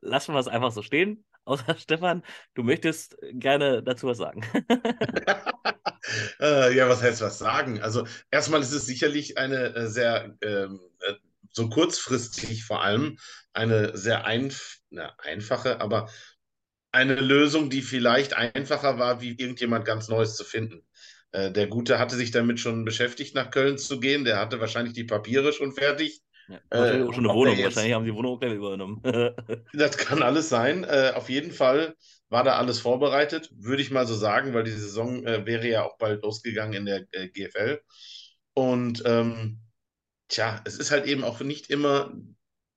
lassen 0.00 0.34
wir 0.34 0.40
es 0.40 0.48
einfach 0.48 0.72
so 0.72 0.82
stehen. 0.82 1.24
Außer 1.44 1.76
Stefan, 1.76 2.22
du 2.54 2.62
möchtest 2.62 3.16
gerne 3.32 3.82
dazu 3.82 4.06
was 4.06 4.18
sagen. 4.18 4.42
äh, 6.40 6.76
ja, 6.76 6.88
was 6.88 7.00
heißt 7.02 7.22
was 7.22 7.38
sagen? 7.38 7.80
Also 7.80 8.06
erstmal 8.30 8.60
ist 8.60 8.72
es 8.72 8.84
sicherlich 8.84 9.38
eine 9.38 9.74
äh, 9.74 9.86
sehr, 9.86 10.36
ähm, 10.42 10.80
äh, 11.00 11.14
so 11.50 11.70
kurzfristig 11.70 12.64
vor 12.64 12.82
allem, 12.82 13.16
eine 13.54 13.96
sehr 13.96 14.26
einf 14.26 14.78
na, 14.90 15.14
einfache, 15.18 15.80
aber 15.80 16.10
eine 16.92 17.14
Lösung, 17.16 17.70
die 17.70 17.82
vielleicht 17.82 18.34
einfacher 18.34 18.98
war, 18.98 19.20
wie 19.20 19.30
irgendjemand 19.30 19.84
ganz 19.84 20.08
Neues 20.08 20.36
zu 20.36 20.44
finden. 20.44 20.86
Äh, 21.32 21.52
der 21.52 21.66
Gute 21.66 21.98
hatte 21.98 22.16
sich 22.16 22.30
damit 22.30 22.60
schon 22.60 22.84
beschäftigt, 22.84 23.34
nach 23.34 23.50
Köln 23.50 23.78
zu 23.78 24.00
gehen. 24.00 24.24
Der 24.24 24.38
hatte 24.38 24.60
wahrscheinlich 24.60 24.94
die 24.94 25.04
Papiere 25.04 25.52
schon 25.52 25.72
fertig. 25.72 26.22
Ja, 26.48 26.60
wahrscheinlich 26.70 27.02
äh, 27.02 27.08
auch 27.08 27.14
schon 27.14 27.26
eine 27.26 27.34
Wohnung. 27.34 27.56
Jetzt... 27.56 27.64
Wahrscheinlich 27.64 27.94
haben 27.94 28.04
sie 28.04 28.10
die 28.10 28.16
Wohnung 28.16 28.36
auch 28.36 28.40
gleich 28.40 28.54
übernommen. 28.54 29.02
das 29.74 29.96
kann 29.98 30.22
alles 30.22 30.48
sein. 30.48 30.84
Äh, 30.84 31.12
auf 31.14 31.28
jeden 31.28 31.52
Fall 31.52 31.94
war 32.30 32.44
da 32.44 32.56
alles 32.56 32.80
vorbereitet, 32.80 33.50
würde 33.56 33.82
ich 33.82 33.90
mal 33.90 34.06
so 34.06 34.14
sagen, 34.14 34.54
weil 34.54 34.64
die 34.64 34.70
Saison 34.70 35.24
äh, 35.26 35.46
wäre 35.46 35.66
ja 35.66 35.84
auch 35.84 35.96
bald 35.98 36.22
losgegangen 36.22 36.74
in 36.74 36.86
der 36.86 37.06
äh, 37.12 37.28
GFL. 37.28 37.80
Und 38.54 39.02
ähm, 39.06 39.60
tja, 40.28 40.60
es 40.64 40.78
ist 40.78 40.90
halt 40.90 41.06
eben 41.06 41.24
auch 41.24 41.40
nicht 41.40 41.70
immer 41.70 42.12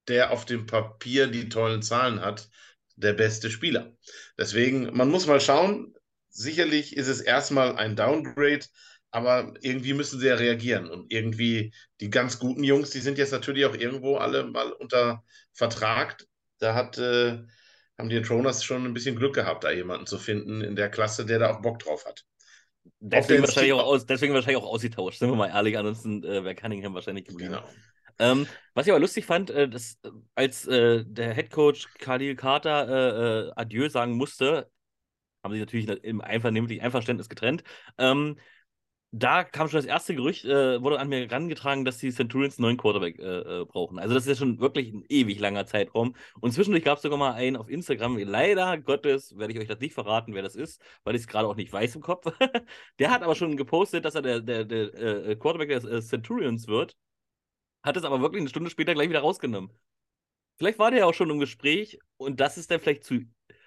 der 0.08 0.32
auf 0.32 0.46
dem 0.46 0.66
Papier 0.66 1.28
die 1.28 1.48
tollen 1.50 1.82
Zahlen 1.82 2.22
hat, 2.22 2.50
der 2.96 3.14
beste 3.14 3.50
Spieler. 3.50 3.96
Deswegen, 4.38 4.96
man 4.96 5.10
muss 5.10 5.28
mal 5.28 5.42
schauen. 5.42 5.94
Sicherlich 6.30 6.96
ist 6.96 7.08
es 7.08 7.22
erstmal 7.22 7.76
ein 7.76 7.96
Downgrade, 7.96 8.66
aber 9.12 9.54
irgendwie 9.62 9.94
müssen 9.94 10.20
sie 10.20 10.28
ja 10.28 10.36
reagieren. 10.36 10.90
Und 10.90 11.12
irgendwie 11.12 11.74
die 12.00 12.10
ganz 12.10 12.40
guten 12.40 12.64
Jungs, 12.64 12.92
die 12.92 13.00
sind 13.00 13.18
jetzt 13.18 13.32
natürlich 13.34 13.66
auch 13.66 13.76
irgendwo 13.76 14.18
alle 14.18 14.46
mal 14.46 14.72
unter 14.72 15.24
Vertrag. 15.54 16.26
Da 16.60 16.74
hat, 16.74 16.98
äh, 16.98 17.40
haben 17.98 18.10
die 18.10 18.22
Troners 18.22 18.64
schon 18.64 18.86
ein 18.86 18.94
bisschen 18.94 19.16
Glück 19.16 19.36
gehabt, 19.36 19.64
da 19.64 19.72
jemanden 19.72 20.06
zu 20.06 20.18
finden 20.18 20.62
in 20.62 20.76
der 20.76 20.90
Klasse, 20.90 21.26
der 21.26 21.40
da 21.40 21.52
auch 21.52 21.62
Bock 21.62 21.80
drauf 21.80 22.06
hat. 22.06 22.24
Deswegen, 23.00 23.42
wahrscheinlich 23.42 23.74
auch, 23.74 23.84
aus, 23.84 24.06
deswegen 24.06 24.34
wahrscheinlich 24.34 24.62
auch 24.62 24.68
ausgetauscht, 24.68 25.20
sind 25.20 25.30
wir 25.30 25.36
mal 25.36 25.50
ehrlich. 25.50 25.78
Ansonsten 25.78 26.24
äh, 26.24 26.44
wäre 26.44 26.56
Cunningham 26.56 26.94
wahrscheinlich 26.94 27.26
geblieben. 27.26 27.54
Genau. 27.54 27.68
Ähm, 28.22 28.48
was 28.76 28.86
ich 28.86 28.92
aber 28.92 29.00
lustig 29.00 29.26
fand, 29.26 29.50
äh, 29.50 29.68
dass, 29.68 30.00
als 30.36 30.68
äh, 30.68 31.04
der 31.06 31.34
Head 31.34 31.52
Coach 31.52 31.88
Khalil 31.98 32.36
Carter 32.36 32.88
äh, 32.88 33.50
äh, 33.50 33.52
Adieu 33.56 33.90
sagen 33.90 34.14
musste, 34.14 34.70
haben 35.44 35.54
sie 35.54 35.60
natürlich 35.60 35.90
im 36.04 36.22
einvernehmlichen 36.22 36.84
Einverständnis 36.84 37.30
getrennt. 37.30 37.64
Ähm, 37.98 38.38
da 39.14 39.44
kam 39.44 39.68
schon 39.68 39.80
das 39.80 39.86
erste 39.86 40.16
Gerücht, 40.16 40.46
äh, 40.46 40.82
wurde 40.82 41.00
an 41.00 41.10
mir 41.10 41.28
herangetragen, 41.28 41.84
dass 41.84 41.98
die 41.98 42.12
Centurions 42.12 42.58
einen 42.58 42.64
neuen 42.64 42.78
Quarterback 42.78 43.20
äh, 43.20 43.62
äh, 43.62 43.66
brauchen. 43.66 44.00
Also 44.00 44.14
das 44.14 44.24
ist 44.24 44.30
ja 44.30 44.36
schon 44.36 44.60
wirklich 44.62 44.94
ein 44.94 45.04
ewig 45.10 45.40
langer 45.40 45.66
Zeitraum. 45.66 46.16
Und 46.40 46.54
zwischendurch 46.54 46.86
gab 46.86 46.98
es 46.98 47.02
sogar 47.02 47.18
mal 47.18 47.34
einen 47.34 47.58
auf 47.58 47.70
Instagram. 47.70 48.18
Leider 48.20 48.78
Gottes 48.78 49.38
werde 49.38 49.52
ich 49.54 49.60
euch 49.60 49.68
das 49.68 49.80
nicht 49.80 49.94
verraten, 49.96 50.34
wer 50.34 50.44
das 50.44 50.56
ist, 50.56 50.82
weil 51.04 51.16
ich 51.16 51.22
es 51.22 51.28
gerade 51.28 51.48
auch 51.48 51.56
nicht 51.56 51.74
weiß 51.74 51.96
im 51.96 52.02
Kopf. 52.02 52.32
der 53.00 53.12
hat 53.12 53.24
aber 53.24 53.36
schon 53.36 53.58
gepostet, 53.58 54.06
dass 54.06 54.16
er 54.16 54.22
der, 54.22 54.40
der, 54.40 54.64
der 54.64 54.94
äh, 54.94 55.36
Quarterback 55.36 55.70
der 55.70 55.84
äh, 55.92 56.02
Centurions 56.02 56.68
wird. 56.68 56.96
Hat 57.84 57.98
es 57.98 58.04
aber 58.04 58.22
wirklich 58.22 58.42
eine 58.42 58.50
Stunde 58.50 58.70
später 58.70 58.94
gleich 58.94 59.10
wieder 59.10 59.22
rausgenommen. 59.22 59.72
Vielleicht 60.58 60.80
war 60.80 60.92
der 60.92 61.02
ja 61.02 61.06
auch 61.06 61.14
schon 61.14 61.30
im 61.30 61.40
Gespräch 61.40 62.00
und 62.18 62.40
das 62.40 62.58
ist 62.58 62.70
dann 62.70 62.80
vielleicht 62.80 63.04
zu 63.04 63.22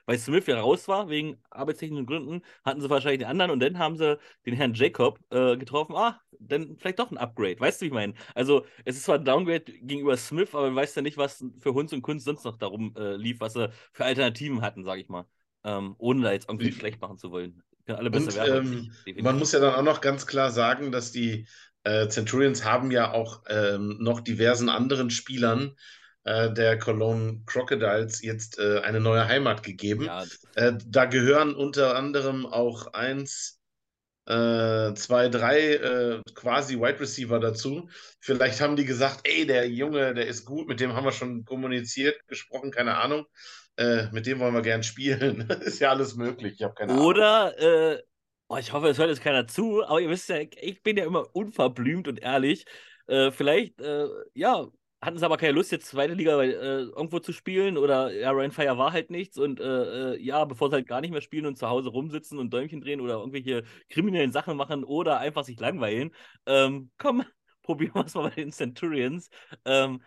weil 0.06 0.18
Smith 0.18 0.46
ja 0.46 0.60
raus 0.60 0.88
war, 0.88 1.08
wegen 1.08 1.38
arbeitstechnischen 1.50 2.06
Gründen, 2.06 2.42
hatten 2.64 2.80
sie 2.80 2.90
wahrscheinlich 2.90 3.20
den 3.20 3.28
anderen 3.28 3.50
und 3.50 3.60
dann 3.60 3.78
haben 3.78 3.96
sie 3.96 4.18
den 4.46 4.54
Herrn 4.54 4.74
Jacob 4.74 5.18
äh, 5.30 5.56
getroffen. 5.56 5.94
Ah, 5.96 6.20
dann 6.38 6.76
vielleicht 6.76 6.98
doch 6.98 7.10
ein 7.10 7.18
Upgrade. 7.18 7.58
Weißt 7.58 7.80
du, 7.80 7.84
wie 7.84 7.88
ich 7.88 7.94
meine? 7.94 8.14
Also, 8.34 8.66
es 8.84 8.96
ist 8.96 9.04
zwar 9.04 9.16
ein 9.16 9.24
Downgrade 9.24 9.64
gegenüber 9.64 10.16
Smith, 10.16 10.50
aber 10.52 10.66
man 10.66 10.76
weiß 10.76 10.94
ja 10.94 11.02
nicht, 11.02 11.16
was 11.16 11.44
für 11.58 11.74
Hunds 11.74 11.92
und 11.92 12.02
Kunst 12.02 12.24
sonst 12.24 12.44
noch 12.44 12.56
darum 12.56 12.94
äh, 12.96 13.16
lief, 13.16 13.40
was 13.40 13.54
sie 13.54 13.70
für 13.92 14.04
Alternativen 14.04 14.62
hatten, 14.62 14.84
sage 14.84 15.00
ich 15.00 15.08
mal. 15.08 15.26
Ähm, 15.64 15.94
ohne 15.98 16.22
da 16.22 16.32
jetzt 16.32 16.48
irgendwie 16.48 16.72
schlecht 16.72 17.00
machen 17.00 17.16
zu 17.16 17.30
wollen. 17.30 17.62
Können 17.86 17.98
alle 17.98 18.10
besser 18.10 18.28
und, 18.28 18.36
werden. 18.36 18.94
Ähm, 19.06 19.24
man 19.24 19.38
muss 19.38 19.52
ja 19.52 19.60
dann 19.60 19.74
auch 19.74 19.82
noch 19.82 20.00
ganz 20.02 20.26
klar 20.26 20.50
sagen, 20.50 20.92
dass 20.92 21.12
die 21.12 21.46
äh, 21.84 22.08
Centurions 22.08 22.64
haben 22.64 22.90
ja 22.90 23.12
auch 23.12 23.42
ähm, 23.48 23.98
noch 24.00 24.20
diversen 24.20 24.68
anderen 24.68 25.10
Spielern 25.10 25.76
äh, 26.24 26.50
der 26.52 26.78
Cologne 26.78 27.42
Crocodiles 27.44 28.22
jetzt 28.22 28.58
äh, 28.58 28.80
eine 28.80 29.00
neue 29.00 29.28
Heimat 29.28 29.62
gegeben. 29.62 30.06
Ja. 30.06 30.24
Äh, 30.54 30.72
da 30.86 31.04
gehören 31.04 31.54
unter 31.54 31.94
anderem 31.96 32.46
auch 32.46 32.94
eins, 32.94 33.60
äh, 34.26 34.94
zwei, 34.94 35.28
drei 35.28 35.74
äh, 35.74 36.22
quasi 36.34 36.80
Wide 36.80 37.00
Receiver 37.00 37.38
dazu. 37.38 37.90
Vielleicht 38.20 38.62
haben 38.62 38.76
die 38.76 38.86
gesagt, 38.86 39.28
ey, 39.28 39.46
der 39.46 39.68
Junge, 39.68 40.14
der 40.14 40.26
ist 40.26 40.46
gut, 40.46 40.66
mit 40.66 40.80
dem 40.80 40.94
haben 40.94 41.04
wir 41.04 41.12
schon 41.12 41.44
kommuniziert, 41.44 42.16
gesprochen, 42.26 42.70
keine 42.70 42.96
Ahnung. 42.96 43.26
mit 44.12 44.24
dem 44.26 44.38
wollen 44.38 44.54
wir 44.54 44.62
gern 44.62 44.84
spielen. 44.84 45.40
ist 45.60 45.80
ja 45.80 45.90
alles 45.90 46.14
möglich. 46.14 46.54
Ich 46.54 46.62
habe 46.62 46.74
keine 46.74 46.94
Oder, 46.94 47.58
Ahnung. 47.58 47.58
Oder 47.58 48.02
Oh, 48.48 48.56
ich 48.58 48.72
hoffe, 48.72 48.88
es 48.88 48.98
hört 48.98 49.08
jetzt 49.08 49.22
keiner 49.22 49.46
zu, 49.46 49.82
aber 49.84 50.00
ihr 50.00 50.10
wisst 50.10 50.28
ja, 50.28 50.36
ich 50.38 50.82
bin 50.82 50.96
ja 50.96 51.04
immer 51.06 51.34
unverblümt 51.34 52.06
und 52.08 52.18
ehrlich. 52.20 52.66
Äh, 53.06 53.30
vielleicht, 53.30 53.80
äh, 53.80 54.06
ja, 54.34 54.66
hatten 55.00 55.18
sie 55.18 55.24
aber 55.24 55.36
keine 55.38 55.52
Lust, 55.52 55.72
jetzt 55.72 55.86
zweite 55.86 56.14
Liga 56.14 56.40
äh, 56.42 56.50
irgendwo 56.82 57.18
zu 57.20 57.32
spielen 57.32 57.76
oder 57.78 58.12
ja, 58.12 58.30
Ryan 58.30 58.52
Fire 58.52 58.78
war 58.78 58.92
halt 58.92 59.10
nichts 59.10 59.38
und 59.38 59.60
äh, 59.60 60.14
äh, 60.14 60.20
ja, 60.22 60.44
bevor 60.44 60.68
sie 60.70 60.74
halt 60.76 60.86
gar 60.86 61.00
nicht 61.00 61.10
mehr 61.10 61.20
spielen 61.20 61.46
und 61.46 61.58
zu 61.58 61.68
Hause 61.68 61.88
rumsitzen 61.90 62.38
und 62.38 62.52
Däumchen 62.52 62.80
drehen 62.80 63.00
oder 63.00 63.14
irgendwelche 63.14 63.64
kriminellen 63.88 64.32
Sachen 64.32 64.56
machen 64.56 64.84
oder 64.84 65.18
einfach 65.18 65.44
sich 65.44 65.58
langweilen, 65.58 66.14
ähm, 66.46 66.90
komm, 66.98 67.24
probieren 67.62 67.94
wir 67.94 68.04
es 68.06 68.14
mal 68.14 68.28
bei 68.28 68.34
den 68.36 68.52
Centurions. 68.52 69.30
Ähm, 69.64 70.02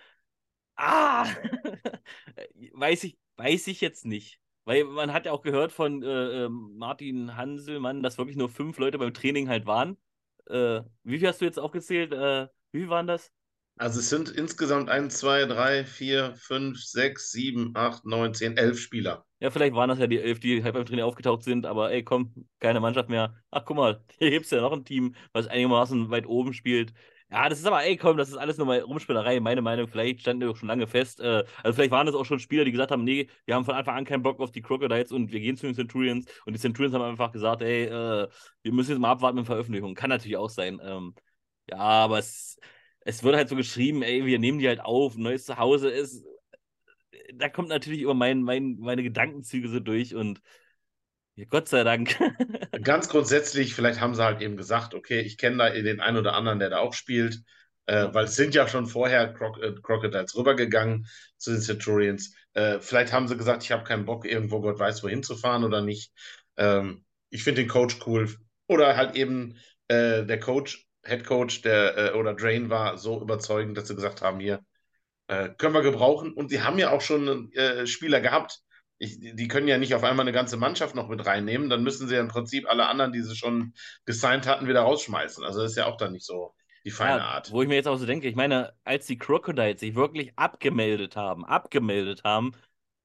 ah, 0.77 1.25
weiß 2.73 3.03
ich, 3.05 3.17
weiß 3.37 3.67
ich 3.67 3.81
jetzt 3.81 4.05
nicht. 4.05 4.39
Weil 4.67 4.83
man 4.83 5.13
hat 5.13 5.25
ja 5.25 5.31
auch 5.31 5.43
gehört 5.43 5.71
von 5.71 6.03
äh, 6.03 6.45
ähm, 6.45 6.73
Martin 6.77 7.37
Hanselmann, 7.37 8.03
dass 8.03 8.17
wirklich 8.17 8.35
nur 8.35 8.49
fünf 8.49 8.77
Leute 8.79 8.97
beim 8.97 9.13
Training 9.13 9.47
halt 9.47 9.65
waren. 9.65 9.95
Äh, 10.47 10.81
wie 11.03 11.19
viel 11.19 11.29
hast 11.29 11.39
du 11.39 11.45
jetzt 11.45 11.57
aufgezählt? 11.57 12.11
Äh, 12.11 12.49
wie 12.73 12.79
viel 12.79 12.89
waren 12.89 13.07
das? 13.07 13.31
Also 13.77 13.99
es 14.01 14.09
sind 14.09 14.29
insgesamt 14.29 14.89
1, 14.89 15.17
2, 15.19 15.45
3, 15.45 15.85
4, 15.85 16.35
5, 16.35 16.83
6, 16.83 17.31
7, 17.31 17.71
8, 17.75 18.03
9, 18.05 18.33
10, 18.33 18.57
11 18.57 18.77
Spieler. 18.77 19.25
Ja, 19.39 19.51
vielleicht 19.51 19.73
waren 19.73 19.87
das 19.87 19.99
ja 19.99 20.07
die 20.07 20.19
elf, 20.19 20.41
die 20.41 20.61
halt 20.63 20.73
beim 20.73 20.85
Training 20.85 21.05
aufgetaucht 21.05 21.43
sind, 21.43 21.65
aber 21.65 21.91
ey, 21.91 22.03
komm, 22.03 22.33
keine 22.59 22.81
Mannschaft 22.81 23.07
mehr. 23.07 23.35
Ach, 23.51 23.63
guck 23.63 23.77
mal, 23.77 24.03
hier 24.17 24.31
gibt 24.31 24.45
es 24.45 24.51
ja 24.51 24.59
noch 24.59 24.73
ein 24.73 24.83
Team, 24.83 25.15
was 25.31 25.47
einigermaßen 25.47 26.09
weit 26.09 26.25
oben 26.27 26.51
spielt. 26.51 26.93
Ja, 27.29 27.49
das 27.49 27.59
ist 27.59 27.65
aber, 27.65 27.83
ey, 27.83 27.97
komm, 27.97 28.15
das 28.15 28.29
ist 28.29 28.37
alles 28.37 28.57
nur 28.57 28.65
mal 28.65 28.79
Rumspielerei, 28.79 29.41
meine 29.41 29.61
Meinung. 29.61 29.87
Vielleicht 29.89 30.21
standen 30.21 30.39
die 30.41 30.47
auch 30.47 30.55
schon 30.55 30.69
lange 30.69 30.87
fest. 30.87 31.19
Äh, 31.19 31.43
also, 31.61 31.75
vielleicht 31.75 31.91
waren 31.91 32.05
das 32.05 32.15
auch 32.15 32.23
schon 32.25 32.39
Spieler, 32.39 32.63
die 32.63 32.71
gesagt 32.71 32.89
haben: 32.91 33.03
Nee, 33.03 33.27
wir 33.45 33.55
haben 33.55 33.65
von 33.65 33.75
Anfang 33.75 33.97
an 33.97 34.05
keinen 34.05 34.23
Bock 34.23 34.39
auf 34.39 34.51
die 34.51 34.61
Crocodiles 34.61 35.11
und 35.11 35.31
wir 35.33 35.41
gehen 35.41 35.57
zu 35.57 35.65
den 35.65 35.75
Centurions. 35.75 36.25
Und 36.45 36.53
die 36.53 36.59
Centurions 36.59 36.93
haben 36.95 37.01
einfach 37.01 37.33
gesagt: 37.33 37.61
Ey, 37.61 37.83
äh, 37.85 38.27
wir 38.63 38.71
müssen 38.71 38.91
jetzt 38.91 38.99
mal 38.99 39.11
abwarten 39.11 39.37
mit 39.37 39.45
Veröffentlichung. 39.45 39.93
Kann 39.93 40.09
natürlich 40.09 40.37
auch 40.37 40.49
sein. 40.49 40.79
Ähm, 40.81 41.15
ja, 41.69 41.77
aber 41.77 42.19
es 42.19 42.57
es 43.01 43.23
wird 43.23 43.35
halt 43.37 43.47
so 43.49 43.55
geschrieben, 43.55 44.01
ey, 44.03 44.25
wir 44.25 44.37
nehmen 44.39 44.59
die 44.59 44.67
halt 44.67 44.81
auf, 44.81 45.15
neues 45.15 45.45
Zuhause 45.45 45.89
ist. 45.89 46.25
Da 47.33 47.49
kommt 47.49 47.69
natürlich 47.69 48.01
immer 48.01 48.13
mein, 48.13 48.41
mein, 48.43 48.77
meine 48.79 49.03
Gedankenzüge 49.03 49.69
so 49.69 49.79
durch 49.79 50.15
und 50.15 50.41
ja, 51.37 51.45
Gott 51.49 51.69
sei 51.69 51.83
Dank. 51.83 52.17
Ganz 52.83 53.09
grundsätzlich, 53.09 53.75
vielleicht 53.75 54.01
haben 54.01 54.15
sie 54.15 54.23
halt 54.23 54.41
eben 54.41 54.57
gesagt, 54.57 54.95
okay, 54.95 55.19
ich 55.19 55.37
kenne 55.37 55.57
da 55.57 55.69
den 55.69 55.99
einen 55.99 56.17
oder 56.17 56.33
anderen, 56.33 56.57
der 56.57 56.71
da 56.71 56.79
auch 56.79 56.93
spielt, 56.93 57.43
äh, 57.85 58.07
weil 58.11 58.25
es 58.25 58.35
sind 58.35 58.55
ja 58.55 58.67
schon 58.67 58.87
vorher 58.87 59.33
Croc 59.33 59.61
äh, 59.61 59.73
Crocodiles 59.81 60.35
rübergegangen 60.35 61.05
zu 61.37 61.51
den 61.51 61.61
Centurions. 61.61 62.33
Äh, 62.53 62.79
vielleicht 62.79 63.13
haben 63.13 63.27
sie 63.27 63.37
gesagt, 63.37 63.63
ich 63.63 63.71
habe 63.71 63.83
keinen 63.83 64.05
Bock, 64.05 64.25
irgendwo 64.25 64.61
Gott 64.61 64.79
weiß 64.79 65.03
wohin 65.03 65.21
zu 65.21 65.35
fahren 65.35 65.63
oder 65.63 65.81
nicht. 65.81 66.11
Ähm, 66.57 67.05
ich 67.29 67.43
finde 67.43 67.61
den 67.61 67.69
Coach 67.69 67.99
cool. 68.07 68.35
Oder 68.67 68.97
halt 68.97 69.15
eben 69.15 69.59
äh, 69.89 70.25
der 70.25 70.39
Coach 70.39 70.87
Head 71.05 71.23
Coach 71.23 71.61
der, 71.61 71.97
äh, 71.97 72.17
oder 72.17 72.33
Drain 72.33 72.71
war 72.71 72.97
so 72.97 73.21
überzeugend, 73.21 73.77
dass 73.77 73.87
sie 73.87 73.95
gesagt 73.95 74.23
haben, 74.23 74.39
hier 74.39 74.65
äh, 75.27 75.49
können 75.49 75.75
wir 75.75 75.83
gebrauchen. 75.83 76.33
Und 76.33 76.49
sie 76.49 76.63
haben 76.63 76.79
ja 76.79 76.89
auch 76.89 77.01
schon 77.01 77.51
Spieler 77.85 78.21
gehabt. 78.21 78.63
Ich, 78.99 79.19
die 79.19 79.47
können 79.47 79.67
ja 79.67 79.77
nicht 79.77 79.93
auf 79.95 80.03
einmal 80.03 80.23
eine 80.25 80.33
ganze 80.33 80.57
Mannschaft 80.57 80.95
noch 80.95 81.07
mit 81.09 81.25
reinnehmen. 81.25 81.69
Dann 81.69 81.83
müssen 81.83 82.07
sie 82.07 82.15
ja 82.15 82.21
im 82.21 82.29
Prinzip 82.29 82.67
alle 82.69 82.87
anderen, 82.87 83.11
die 83.13 83.21
sie 83.21 83.35
schon 83.35 83.73
gesigned 84.05 84.47
hatten, 84.47 84.67
wieder 84.67 84.81
rausschmeißen. 84.81 85.43
Also 85.43 85.61
das 85.61 85.71
ist 85.71 85.77
ja 85.77 85.85
auch 85.85 85.97
dann 85.97 86.13
nicht 86.13 86.25
so 86.25 86.55
die 86.85 86.91
feine 86.91 87.21
Ja, 87.21 87.25
Art. 87.25 87.53
wo 87.53 87.61
ich 87.61 87.67
mir 87.67 87.75
jetzt 87.75 87.87
auch 87.87 87.97
so 87.97 88.05
denke, 88.05 88.27
ich 88.27 88.35
meine, 88.35 88.73
als 88.83 89.05
die 89.05 89.17
Crocodiles 89.17 89.79
sich 89.79 89.95
wirklich 89.95 90.37
abgemeldet 90.37 91.15
haben, 91.15 91.45
abgemeldet 91.45 92.23
haben, 92.23 92.53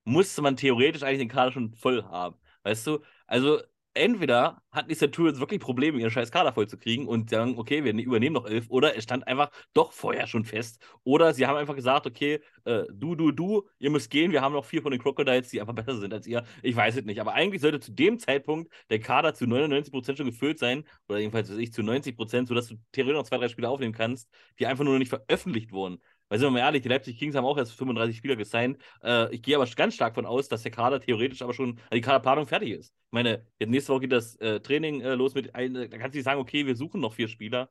musste 0.04 0.42
man 0.42 0.56
theoretisch 0.56 1.02
eigentlich 1.02 1.18
den 1.20 1.28
Kader 1.28 1.52
schon 1.52 1.74
voll 1.74 2.04
haben. 2.04 2.36
Weißt 2.64 2.86
du? 2.86 3.00
Also 3.26 3.62
entweder 3.94 4.62
hatten 4.70 4.88
die 4.88 4.96
Centurions 4.96 5.38
wirklich 5.38 5.60
Probleme, 5.60 5.98
ihren 5.98 6.10
scheiß 6.10 6.30
Kader 6.30 6.52
voll 6.52 6.66
zu 6.66 6.78
kriegen 6.78 7.06
und 7.06 7.30
sagen, 7.30 7.58
okay, 7.58 7.84
wir 7.84 7.92
übernehmen 7.92 8.34
noch 8.34 8.46
elf, 8.46 8.66
oder 8.68 8.96
es 8.96 9.04
stand 9.04 9.26
einfach 9.26 9.50
doch 9.74 9.92
vorher 9.92 10.26
schon 10.26 10.44
fest. 10.44 10.82
Oder 11.04 11.34
sie 11.34 11.46
haben 11.46 11.56
einfach 11.56 11.76
gesagt, 11.76 12.06
okay, 12.06 12.40
äh, 12.64 12.84
du, 12.92 13.14
du, 13.14 13.32
du, 13.32 13.68
ihr 13.78 13.90
müsst 13.90 14.10
gehen, 14.10 14.32
wir 14.32 14.40
haben 14.40 14.54
noch 14.54 14.64
vier 14.64 14.82
von 14.82 14.92
den 14.92 15.00
Crocodiles, 15.00 15.48
die 15.50 15.60
einfach 15.60 15.74
besser 15.74 15.98
sind 15.98 16.14
als 16.14 16.26
ihr. 16.26 16.44
Ich 16.62 16.74
weiß 16.74 16.96
es 16.96 17.04
nicht. 17.04 17.20
Aber 17.20 17.34
eigentlich 17.34 17.60
sollte 17.60 17.80
zu 17.80 17.92
dem 17.92 18.18
Zeitpunkt 18.18 18.72
der 18.90 19.00
Kader 19.00 19.34
zu 19.34 19.44
99% 19.44 20.16
schon 20.16 20.26
gefüllt 20.26 20.58
sein, 20.58 20.84
oder 21.08 21.18
jedenfalls 21.18 21.50
weiß 21.50 21.58
ich, 21.58 21.72
zu 21.72 21.82
90%, 21.82 22.46
sodass 22.46 22.68
du 22.68 22.76
theoretisch 22.92 23.18
noch 23.18 23.28
zwei, 23.28 23.38
drei 23.38 23.48
Spieler 23.48 23.70
aufnehmen 23.70 23.94
kannst, 23.94 24.28
die 24.58 24.66
einfach 24.66 24.84
nur 24.84 24.94
noch 24.94 25.00
nicht 25.00 25.10
veröffentlicht 25.10 25.72
wurden. 25.72 25.98
Weil 26.32 26.38
sind 26.38 26.46
wir 26.46 26.52
mal 26.52 26.60
ehrlich, 26.60 26.80
die 26.80 26.88
Leipzig 26.88 27.18
Kings 27.18 27.36
haben 27.36 27.44
auch 27.44 27.58
erst 27.58 27.74
35 27.74 28.16
Spieler 28.16 28.36
gesigned. 28.36 28.80
Äh, 29.04 29.34
ich 29.34 29.42
gehe 29.42 29.54
aber 29.54 29.66
ganz 29.76 29.92
stark 29.92 30.14
von 30.14 30.24
aus, 30.24 30.48
dass 30.48 30.62
der 30.62 30.70
Kader 30.70 30.98
theoretisch 30.98 31.42
aber 31.42 31.52
schon, 31.52 31.72
also 31.72 31.90
die 31.92 32.00
Kaderplanung 32.00 32.46
fertig 32.46 32.70
ist. 32.70 32.94
Ich 32.94 33.12
meine, 33.12 33.44
jetzt 33.58 33.68
nächste 33.68 33.92
Woche 33.92 34.00
geht 34.00 34.12
das 34.12 34.36
äh, 34.36 34.58
Training 34.60 35.02
äh, 35.02 35.14
los 35.14 35.34
mit, 35.34 35.54
ein, 35.54 35.74
da 35.74 35.86
kannst 35.88 36.14
du 36.14 36.18
nicht 36.18 36.24
sagen, 36.24 36.40
okay, 36.40 36.64
wir 36.64 36.74
suchen 36.74 37.02
noch 37.02 37.12
vier 37.12 37.28
Spieler. 37.28 37.68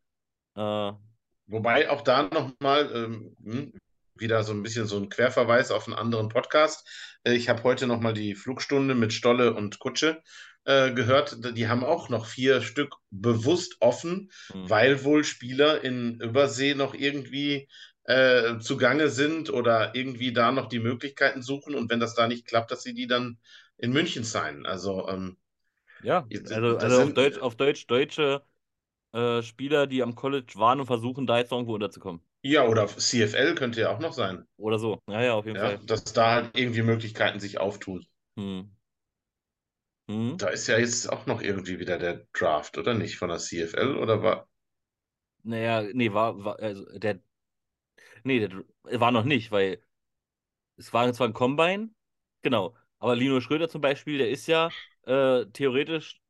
Äh, 0.55 0.91
Wobei 1.47 1.89
auch 1.89 2.01
da 2.01 2.21
nochmal 2.21 2.91
ähm, 2.93 3.35
hm, 3.43 3.73
wieder 4.13 4.43
so 4.43 4.53
ein 4.53 4.61
bisschen 4.61 4.85
so 4.85 4.97
ein 4.97 5.09
Querverweis 5.09 5.71
auf 5.71 5.87
einen 5.87 5.97
anderen 5.97 6.29
Podcast. 6.29 6.87
Äh, 7.23 7.33
ich 7.33 7.49
habe 7.49 7.63
heute 7.63 7.87
nochmal 7.87 8.13
die 8.13 8.35
Flugstunde 8.35 8.93
mit 8.93 9.11
Stolle 9.11 9.55
und 9.55 9.79
Kutsche 9.79 10.21
äh, 10.65 10.91
gehört. 10.91 11.57
Die 11.57 11.67
haben 11.67 11.83
auch 11.83 12.09
noch 12.09 12.27
vier 12.27 12.61
Stück 12.61 12.93
bewusst 13.09 13.77
offen, 13.79 14.29
hm. 14.51 14.69
weil 14.69 15.03
wohl 15.03 15.23
Spieler 15.23 15.83
in 15.83 16.19
Übersee 16.19 16.75
noch 16.75 16.93
irgendwie 16.93 17.67
äh, 18.05 18.59
zugange 18.59 19.09
sind 19.09 19.49
oder 19.51 19.95
irgendwie 19.95 20.33
da 20.33 20.51
noch 20.51 20.67
die 20.69 20.79
Möglichkeiten 20.79 21.41
suchen 21.43 21.75
und 21.75 21.89
wenn 21.91 21.99
das 21.99 22.15
da 22.15 22.27
nicht 22.27 22.47
klappt, 22.47 22.71
dass 22.71 22.83
sie 22.83 22.93
die 22.93 23.07
dann 23.07 23.39
in 23.77 23.91
München 23.93 24.23
signen. 24.23 24.65
Also 24.65 25.07
ähm, 25.09 25.37
ja, 25.99 26.27
also, 26.49 26.77
also 26.77 26.97
auf 27.01 27.13
sind- 27.13 27.13
Deutsch, 27.13 27.37
auf 27.39 27.55
Deutsch 27.55 27.87
deutsche 27.87 28.43
äh, 29.13 29.41
Spieler, 29.43 29.87
die 29.87 30.03
am 30.03 30.15
College 30.15 30.53
waren 30.57 30.79
und 30.81 30.87
versuchen, 30.87 31.27
da 31.27 31.39
jetzt 31.39 31.51
irgendwo 31.53 31.75
unterzukommen. 31.75 32.21
ja, 32.43 32.65
oder 32.67 32.85
CFL 32.87 33.55
könnte 33.55 33.81
ja 33.81 33.89
auch 33.91 33.99
noch 33.99 34.13
sein. 34.13 34.47
Oder 34.57 34.79
so. 34.79 34.99
Ja, 35.09 35.21
ja, 35.21 35.33
auf 35.35 35.45
jeden 35.45 35.57
Ja, 35.57 35.59
Fall. 35.59 35.81
dass 35.83 36.03
da 36.05 36.31
halt 36.33 36.57
irgendwie 36.57 36.81
Möglichkeiten 36.81 37.39
sich 37.39 37.57
auftun. 37.59 38.05
Hm. 38.37 38.71
Hm. 40.07 40.37
Da 40.37 40.49
ist 40.49 40.67
ja 40.67 40.77
jetzt 40.77 41.09
auch 41.09 41.25
noch 41.25 41.41
irgendwie 41.41 41.79
wieder 41.79 41.97
der 41.97 42.25
Draft, 42.33 42.77
oder 42.77 42.93
nicht? 42.93 43.15
Von 43.17 43.29
der 43.29 43.37
CFL 43.39 43.95
oder 43.95 44.21
war. 44.21 44.49
Naja, 45.43 45.83
nee, 45.93 46.13
war, 46.13 46.43
war 46.43 46.59
also 46.59 46.85
der, 46.99 47.19
nee, 48.23 48.39
der 48.39 48.63
war 48.99 49.11
noch 49.11 49.23
nicht, 49.23 49.51
weil 49.51 49.81
es 50.77 50.93
war 50.93 51.11
zwar 51.13 51.27
ein 51.27 51.33
Combine, 51.33 51.89
genau, 52.41 52.75
aber 52.99 53.15
Lino 53.15 53.41
Schröder 53.41 53.69
zum 53.69 53.81
Beispiel, 53.81 54.17
der 54.17 54.29
ist 54.29 54.47
ja 54.47 54.69
äh, 55.03 55.45
theoretisch 55.47 56.21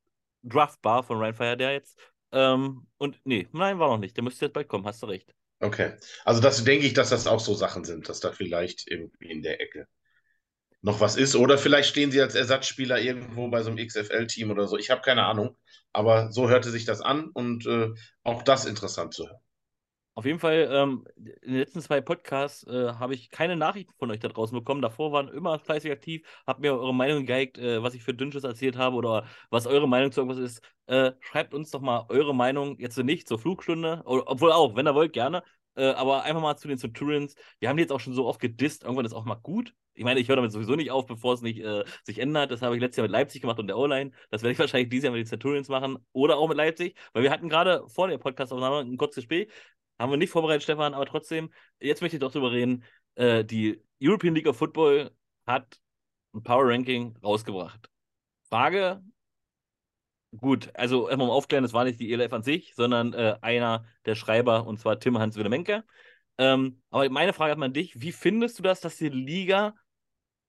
draftbar 0.43 1.03
von 1.03 1.17
Ryan 1.17 1.33
Fire 1.33 1.57
der 1.57 1.73
jetzt. 1.73 1.99
Ähm, 2.31 2.87
und 2.97 3.19
nee, 3.25 3.47
nein, 3.51 3.79
war 3.79 3.89
noch 3.89 3.97
nicht. 3.97 4.15
Der 4.15 4.23
müsste 4.23 4.45
jetzt 4.45 4.53
bald 4.53 4.67
kommen, 4.67 4.85
hast 4.85 5.03
du 5.03 5.07
recht. 5.07 5.33
Okay. 5.59 5.93
Also 6.25 6.41
das 6.41 6.63
denke 6.63 6.87
ich, 6.87 6.93
dass 6.93 7.09
das 7.09 7.27
auch 7.27 7.39
so 7.39 7.53
Sachen 7.53 7.83
sind, 7.83 8.09
dass 8.09 8.19
da 8.19 8.31
vielleicht 8.31 8.89
irgendwie 8.89 9.29
in 9.29 9.43
der 9.43 9.61
Ecke 9.61 9.87
noch 10.81 10.99
was 10.99 11.15
ist. 11.15 11.35
Oder 11.35 11.57
vielleicht 11.57 11.89
stehen 11.89 12.11
sie 12.11 12.21
als 12.21 12.35
Ersatzspieler 12.35 12.99
irgendwo 12.99 13.49
bei 13.49 13.61
so 13.61 13.69
einem 13.69 13.85
XFL-Team 13.85 14.49
oder 14.49 14.67
so. 14.67 14.77
Ich 14.77 14.89
habe 14.89 15.01
keine 15.01 15.25
Ahnung. 15.25 15.57
Aber 15.93 16.31
so 16.31 16.49
hörte 16.49 16.71
sich 16.71 16.85
das 16.85 17.01
an 17.01 17.29
und 17.33 17.67
äh, 17.67 17.89
auch 18.23 18.43
das 18.43 18.65
interessant 18.65 19.13
zu 19.13 19.27
hören. 19.27 19.41
Auf 20.13 20.25
jeden 20.25 20.39
Fall, 20.39 20.67
ähm, 20.71 21.05
in 21.15 21.53
den 21.53 21.59
letzten 21.59 21.81
zwei 21.81 22.01
Podcasts 22.01 22.67
äh, 22.67 22.93
habe 22.93 23.13
ich 23.13 23.29
keine 23.29 23.55
Nachrichten 23.55 23.93
von 23.97 24.11
euch 24.11 24.19
da 24.19 24.27
draußen 24.27 24.57
bekommen. 24.57 24.81
Davor 24.81 25.13
waren 25.13 25.29
immer 25.29 25.57
fleißig 25.59 25.89
aktiv, 25.89 26.27
habt 26.45 26.59
mir 26.59 26.73
eure 26.73 26.93
Meinung 26.93 27.19
gegeigt, 27.19 27.57
äh, 27.57 27.81
was 27.81 27.93
ich 27.93 28.03
für 28.03 28.13
Dünnsches 28.13 28.43
erzählt 28.43 28.77
habe 28.77 28.97
oder 28.97 29.25
was 29.49 29.67
eure 29.67 29.87
Meinung 29.87 30.11
zu 30.11 30.21
irgendwas 30.21 30.43
ist. 30.43 30.61
Äh, 30.87 31.13
schreibt 31.21 31.53
uns 31.53 31.71
doch 31.71 31.79
mal 31.81 32.05
eure 32.09 32.35
Meinung, 32.35 32.77
jetzt 32.77 32.97
nicht 32.97 33.27
zur 33.27 33.39
Flugstunde, 33.39 34.01
obwohl 34.05 34.51
auch, 34.51 34.75
wenn 34.75 34.87
ihr 34.87 34.95
wollt, 34.95 35.13
gerne. 35.13 35.43
Äh, 35.75 35.85
aber 35.91 36.23
einfach 36.23 36.41
mal 36.41 36.57
zu 36.57 36.67
den 36.67 36.77
Centurions. 36.77 37.35
Wir 37.59 37.69
haben 37.69 37.77
die 37.77 37.81
jetzt 37.83 37.91
auch 37.91 37.99
schon 37.99 38.13
so 38.13 38.25
oft 38.27 38.41
gedisst, 38.41 38.83
irgendwann 38.83 39.05
ist 39.05 39.13
auch 39.13 39.23
mal 39.25 39.35
gut. 39.35 39.73
Ich 39.93 40.03
meine, 40.03 40.19
ich 40.19 40.27
höre 40.27 40.37
damit 40.37 40.51
sowieso 40.51 40.75
nicht 40.75 40.91
auf, 40.91 41.05
bevor 41.05 41.33
es 41.33 41.41
nicht 41.41 41.59
äh, 41.59 41.83
sich 42.03 42.19
ändert. 42.19 42.51
Das 42.51 42.61
habe 42.61 42.75
ich 42.75 42.81
letztes 42.81 42.97
Jahr 42.97 43.03
mit 43.03 43.11
Leipzig 43.11 43.41
gemacht 43.41 43.59
und 43.59 43.67
der 43.67 43.77
O-Line. 43.77 44.11
Das 44.29 44.41
werde 44.41 44.53
ich 44.53 44.59
wahrscheinlich 44.59 44.89
dieses 44.89 45.05
Jahr 45.05 45.13
mit 45.13 45.19
den 45.19 45.27
Centurions 45.27 45.69
machen 45.69 45.97
oder 46.11 46.37
auch 46.37 46.47
mit 46.47 46.57
Leipzig, 46.57 46.97
weil 47.13 47.23
wir 47.23 47.31
hatten 47.31 47.49
gerade 47.49 47.87
vor 47.87 48.07
der 48.07 48.17
Podcastaufnahme 48.17 48.79
ein 48.79 48.97
kurzes 48.97 49.23
Gespräch. 49.23 49.49
Haben 50.01 50.11
wir 50.13 50.17
nicht 50.17 50.31
vorbereitet, 50.31 50.63
Stefan, 50.63 50.95
aber 50.95 51.05
trotzdem, 51.05 51.51
jetzt 51.79 52.01
möchte 52.01 52.17
ich 52.17 52.21
doch 52.21 52.31
drüber 52.31 52.51
reden. 52.51 52.83
Äh, 53.13 53.45
die 53.45 53.83
European 54.01 54.33
League 54.33 54.47
of 54.47 54.57
Football 54.57 55.11
hat 55.45 55.79
ein 56.33 56.41
Power 56.41 56.67
Ranking 56.69 57.15
rausgebracht. 57.23 57.87
Frage, 58.49 59.03
gut, 60.35 60.71
also 60.73 61.07
erstmal 61.07 61.27
um 61.27 61.33
aufklären, 61.35 61.63
das 61.63 61.73
war 61.73 61.83
nicht 61.83 61.99
die 61.99 62.11
ELF 62.11 62.33
an 62.33 62.41
sich, 62.41 62.73
sondern 62.73 63.13
äh, 63.13 63.37
einer 63.41 63.85
der 64.05 64.15
Schreiber, 64.15 64.65
und 64.65 64.79
zwar 64.79 64.99
Tim 64.99 65.19
Hans 65.19 65.35
Willemenke. 65.35 65.83
Ähm, 66.39 66.81
aber 66.89 67.07
meine 67.11 67.33
Frage 67.33 67.51
hat 67.51 67.61
an 67.61 67.73
dich, 67.73 68.01
wie 68.01 68.11
findest 68.11 68.57
du 68.57 68.63
das, 68.63 68.81
dass 68.81 68.97
die 68.97 69.09
Liga 69.09 69.75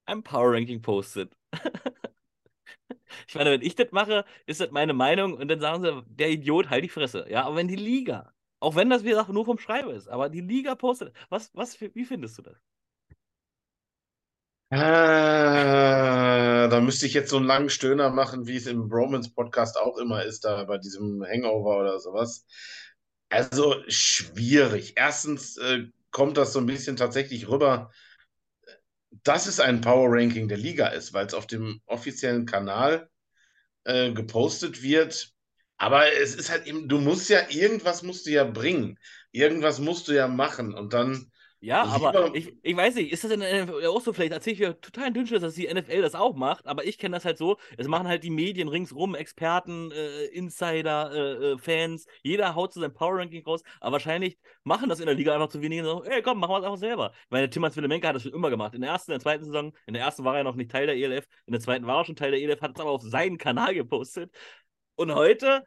ein 0.06 0.22
Power 0.22 0.54
Ranking 0.54 0.80
postet? 0.80 1.36
ich 3.28 3.34
meine, 3.34 3.50
wenn 3.50 3.60
ich 3.60 3.74
das 3.74 3.92
mache, 3.92 4.24
ist 4.46 4.60
das 4.60 4.70
meine 4.70 4.94
Meinung 4.94 5.34
und 5.34 5.48
dann 5.48 5.60
sagen 5.60 5.82
sie, 5.82 6.02
der 6.06 6.30
Idiot, 6.30 6.70
halt 6.70 6.84
die 6.84 6.88
Fresse. 6.88 7.26
Ja, 7.28 7.44
aber 7.44 7.56
wenn 7.56 7.68
die 7.68 7.76
Liga, 7.76 8.31
auch 8.62 8.76
wenn 8.76 8.90
das, 8.90 9.04
wie 9.04 9.10
gesagt, 9.10 9.28
nur 9.30 9.44
vom 9.44 9.58
Schreiber 9.58 9.92
ist, 9.92 10.08
aber 10.08 10.28
die 10.28 10.40
Liga 10.40 10.74
postet, 10.74 11.14
was, 11.28 11.50
was, 11.54 11.80
wie 11.80 12.04
findest 12.04 12.38
du 12.38 12.42
das? 12.42 12.56
Ah, 14.70 16.66
da 16.68 16.80
müsste 16.80 17.04
ich 17.06 17.12
jetzt 17.12 17.28
so 17.28 17.36
einen 17.36 17.46
langen 17.46 17.68
Stöhner 17.68 18.08
machen, 18.10 18.46
wie 18.46 18.56
es 18.56 18.66
im 18.66 18.88
Bromance-Podcast 18.88 19.76
auch 19.76 19.98
immer 19.98 20.24
ist, 20.24 20.44
da 20.44 20.64
bei 20.64 20.78
diesem 20.78 21.22
Hangover 21.22 21.78
oder 21.78 22.00
sowas. 22.00 22.46
Also 23.28 23.82
schwierig. 23.88 24.94
Erstens 24.96 25.58
äh, 25.58 25.88
kommt 26.10 26.38
das 26.38 26.52
so 26.54 26.60
ein 26.60 26.66
bisschen 26.66 26.96
tatsächlich 26.96 27.48
rüber, 27.48 27.90
dass 29.24 29.46
es 29.46 29.60
ein 29.60 29.80
Power 29.82 30.08
Ranking 30.10 30.48
der 30.48 30.58
Liga 30.58 30.88
ist, 30.88 31.12
weil 31.12 31.26
es 31.26 31.34
auf 31.34 31.46
dem 31.46 31.80
offiziellen 31.86 32.46
Kanal 32.46 33.10
äh, 33.84 34.12
gepostet 34.12 34.82
wird. 34.82 35.34
Aber 35.82 36.12
es 36.12 36.36
ist 36.36 36.48
halt 36.48 36.64
eben, 36.68 36.88
du 36.88 36.98
musst 37.00 37.28
ja, 37.28 37.40
irgendwas 37.50 38.04
musst 38.04 38.26
du 38.26 38.30
ja 38.30 38.44
bringen. 38.44 39.00
Irgendwas 39.32 39.80
musst 39.80 40.06
du 40.06 40.12
ja 40.12 40.28
machen. 40.28 40.74
Und 40.74 40.92
dann 40.92 41.26
Ja, 41.60 41.82
aber 41.84 42.32
ich, 42.36 42.52
ich 42.62 42.76
weiß 42.76 42.94
nicht, 42.94 43.12
ist 43.12 43.24
das 43.24 43.32
in 43.32 43.40
der 43.40 43.64
NFL 43.64 43.86
auch 43.86 44.00
so? 44.00 44.12
Vielleicht 44.12 44.32
erzähle 44.32 44.54
ich 44.54 44.60
mir 44.60 44.80
total 44.80 45.12
dünn, 45.12 45.26
dass 45.26 45.54
die 45.54 45.72
NFL 45.72 46.02
das 46.02 46.14
auch 46.14 46.36
macht, 46.36 46.66
aber 46.68 46.84
ich 46.84 46.98
kenne 46.98 47.16
das 47.16 47.24
halt 47.24 47.36
so, 47.38 47.56
es 47.76 47.88
machen 47.88 48.06
halt 48.08 48.22
die 48.24 48.30
Medien 48.30 48.68
ringsrum, 48.68 49.16
Experten, 49.16 49.90
äh, 49.92 50.26
Insider, 50.26 51.12
äh, 51.12 51.52
äh, 51.52 51.58
Fans, 51.58 52.06
jeder 52.22 52.54
haut 52.54 52.72
zu 52.72 52.80
seinem 52.80 52.94
Power 52.94 53.18
Ranking 53.18 53.44
raus, 53.44 53.62
aber 53.80 53.92
wahrscheinlich 53.94 54.38
machen 54.64 54.88
das 54.88 55.00
in 55.00 55.06
der 55.06 55.14
Liga 55.16 55.34
einfach 55.34 55.48
zu 55.48 55.60
wenige 55.62 55.82
und 55.82 56.04
sagen, 56.04 56.14
ey 56.14 56.22
komm, 56.22 56.38
machen 56.40 56.52
wir 56.52 56.58
es 56.58 56.64
einfach 56.64 56.78
selber. 56.78 57.12
Ich 57.24 57.30
meine, 57.30 57.50
Tim 57.50 57.64
Hans-Willemenke 57.64 58.08
hat 58.08 58.16
das 58.16 58.22
schon 58.24 58.32
immer 58.34 58.50
gemacht. 58.50 58.74
In 58.74 58.80
der 58.82 58.90
ersten, 58.90 59.12
in 59.12 59.16
der 59.16 59.22
zweiten 59.22 59.44
Saison, 59.44 59.72
in 59.86 59.94
der 59.94 60.02
ersten 60.04 60.24
war 60.24 60.36
er 60.36 60.44
noch 60.44 60.54
nicht 60.56 60.70
Teil 60.70 60.86
der 60.86 60.96
ELF, 60.96 61.26
in 61.46 61.52
der 61.52 61.60
zweiten 61.60 61.86
war 61.86 61.98
er 61.98 62.04
schon 62.04 62.16
Teil 62.16 62.32
der 62.32 62.40
ELF, 62.40 62.60
hat 62.60 62.72
es 62.74 62.80
aber 62.80 62.90
auf 62.90 63.02
seinen 63.02 63.38
Kanal 63.38 63.74
gepostet. 63.74 64.32
Und 65.02 65.14
heute 65.14 65.64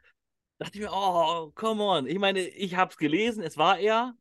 dachte 0.58 0.78
ich 0.78 0.80
mir, 0.80 0.90
oh, 0.92 1.52
come 1.54 1.82
on. 1.82 2.06
Ich 2.06 2.18
meine, 2.18 2.40
ich 2.40 2.76
habe 2.76 2.90
es 2.90 2.96
gelesen, 2.96 3.42
es 3.42 3.56
war 3.56 3.78
er, 3.78 4.14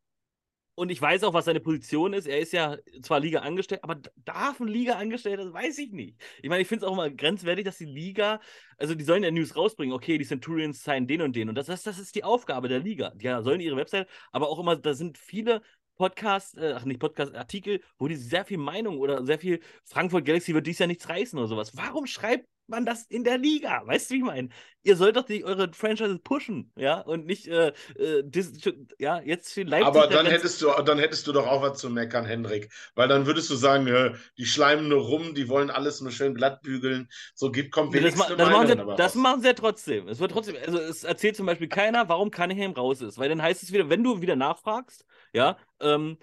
und 0.75 0.89
ich 0.89 1.01
weiß 1.01 1.23
auch, 1.23 1.33
was 1.33 1.45
seine 1.45 1.61
Position 1.61 2.11
ist. 2.13 2.27
Er 2.27 2.39
ist 2.39 2.51
ja 2.51 2.77
zwar 3.01 3.21
Liga 3.21 3.39
angestellt, 3.39 3.83
aber 3.83 3.95
darf 4.25 4.59
ein 4.59 4.67
Liga 4.67 4.95
angestellt, 4.95 5.39
das 5.39 5.53
weiß 5.53 5.77
ich 5.77 5.91
nicht. 5.91 6.21
Ich 6.41 6.49
meine, 6.49 6.61
ich 6.61 6.67
finde 6.67 6.85
es 6.85 6.89
auch 6.89 6.93
immer 6.93 7.09
grenzwertig, 7.09 7.63
dass 7.63 7.77
die 7.77 7.85
Liga, 7.85 8.41
also 8.77 8.93
die 8.93 9.05
sollen 9.05 9.23
ja 9.23 9.31
News 9.31 9.55
rausbringen, 9.55 9.95
okay, 9.95 10.17
die 10.17 10.25
Centurions 10.25 10.83
signen 10.83 11.07
den 11.07 11.21
und 11.21 11.35
den. 11.35 11.47
Und 11.47 11.55
das, 11.55 11.67
das, 11.67 11.83
das 11.83 11.97
ist 11.97 12.13
die 12.15 12.25
Aufgabe 12.25 12.67
der 12.67 12.79
Liga. 12.79 13.11
Die 13.15 13.27
sollen 13.41 13.61
ihre 13.61 13.77
Website, 13.77 14.09
aber 14.33 14.49
auch 14.49 14.59
immer, 14.59 14.75
da 14.75 14.93
sind 14.93 15.17
viele 15.17 15.61
Podcast, 15.95 16.57
äh, 16.57 16.73
ach 16.75 16.83
nicht 16.83 16.99
Podcast, 16.99 17.33
Artikel, 17.33 17.79
wo 17.97 18.09
die 18.09 18.17
sehr 18.17 18.43
viel 18.43 18.57
Meinung 18.57 18.99
oder 18.99 19.25
sehr 19.25 19.39
viel 19.39 19.61
Frankfurt 19.85 20.25
Galaxy 20.25 20.53
wird 20.53 20.67
dies 20.67 20.79
Jahr 20.79 20.87
nichts 20.87 21.07
reißen 21.07 21.39
oder 21.39 21.47
sowas. 21.47 21.77
Warum 21.77 22.05
schreibt 22.05 22.49
man 22.67 22.85
das 22.85 23.03
in 23.03 23.23
der 23.23 23.37
Liga? 23.37 23.81
Weißt 23.85 24.09
du, 24.09 24.13
wie 24.15 24.17
ich 24.19 24.23
meine? 24.23 24.49
Ihr 24.83 24.95
sollt 24.95 25.15
doch 25.15 25.25
die, 25.25 25.43
eure 25.43 25.71
Franchises 25.73 26.19
pushen, 26.19 26.71
ja, 26.75 26.99
und 26.99 27.25
nicht, 27.25 27.47
äh, 27.47 27.73
äh, 27.97 28.23
dis, 28.23 28.53
ja, 28.99 29.19
jetzt 29.21 29.53
für 29.53 29.63
Leipzig. 29.63 29.87
Aber 29.87 30.07
dann 30.07 30.25
hättest 30.25 30.61
du, 30.61 30.69
dann 30.85 30.99
hättest 30.99 31.25
du 31.27 31.31
doch 31.31 31.47
auch 31.47 31.61
was 31.61 31.79
zu 31.79 31.89
meckern, 31.89 32.25
Hendrik. 32.25 32.71
Weil 32.93 33.07
dann 33.07 33.25
würdest 33.25 33.49
du 33.49 33.55
sagen, 33.55 33.87
äh, 33.87 34.13
die 34.37 34.45
schleimen 34.45 34.87
nur 34.87 35.01
rum, 35.01 35.33
die 35.33 35.49
wollen 35.49 35.71
alles 35.71 36.01
nur 36.01 36.11
schön 36.11 36.35
glatt 36.35 36.61
bügeln. 36.61 37.09
So 37.33 37.51
gibt, 37.51 37.71
kommt 37.71 37.93
Ja, 37.95 38.01
das, 38.01 38.15
ma 38.15 38.29
das, 38.35 38.49
machen 38.49 38.67
sie, 38.67 38.95
das 38.97 39.15
machen 39.15 39.41
sie 39.41 39.47
ja 39.47 39.53
trotzdem. 39.53 40.07
Es 40.07 40.19
wird 40.19 40.31
trotzdem, 40.31 40.55
also 40.65 40.77
es 40.79 41.03
erzählt 41.03 41.35
zum 41.35 41.45
Beispiel 41.45 41.67
keiner, 41.67 42.07
warum 42.09 42.29
Cunningham 42.31 42.73
raus 42.73 43.01
ist. 43.01 43.17
Weil 43.17 43.29
dann 43.29 43.41
heißt 43.41 43.63
es 43.63 43.71
wieder, 43.71 43.89
wenn 43.89 44.03
du 44.03 44.21
wieder 44.21 44.35
nachfragst, 44.35 45.05
ja, 45.33 45.57
ähm, 45.79 46.17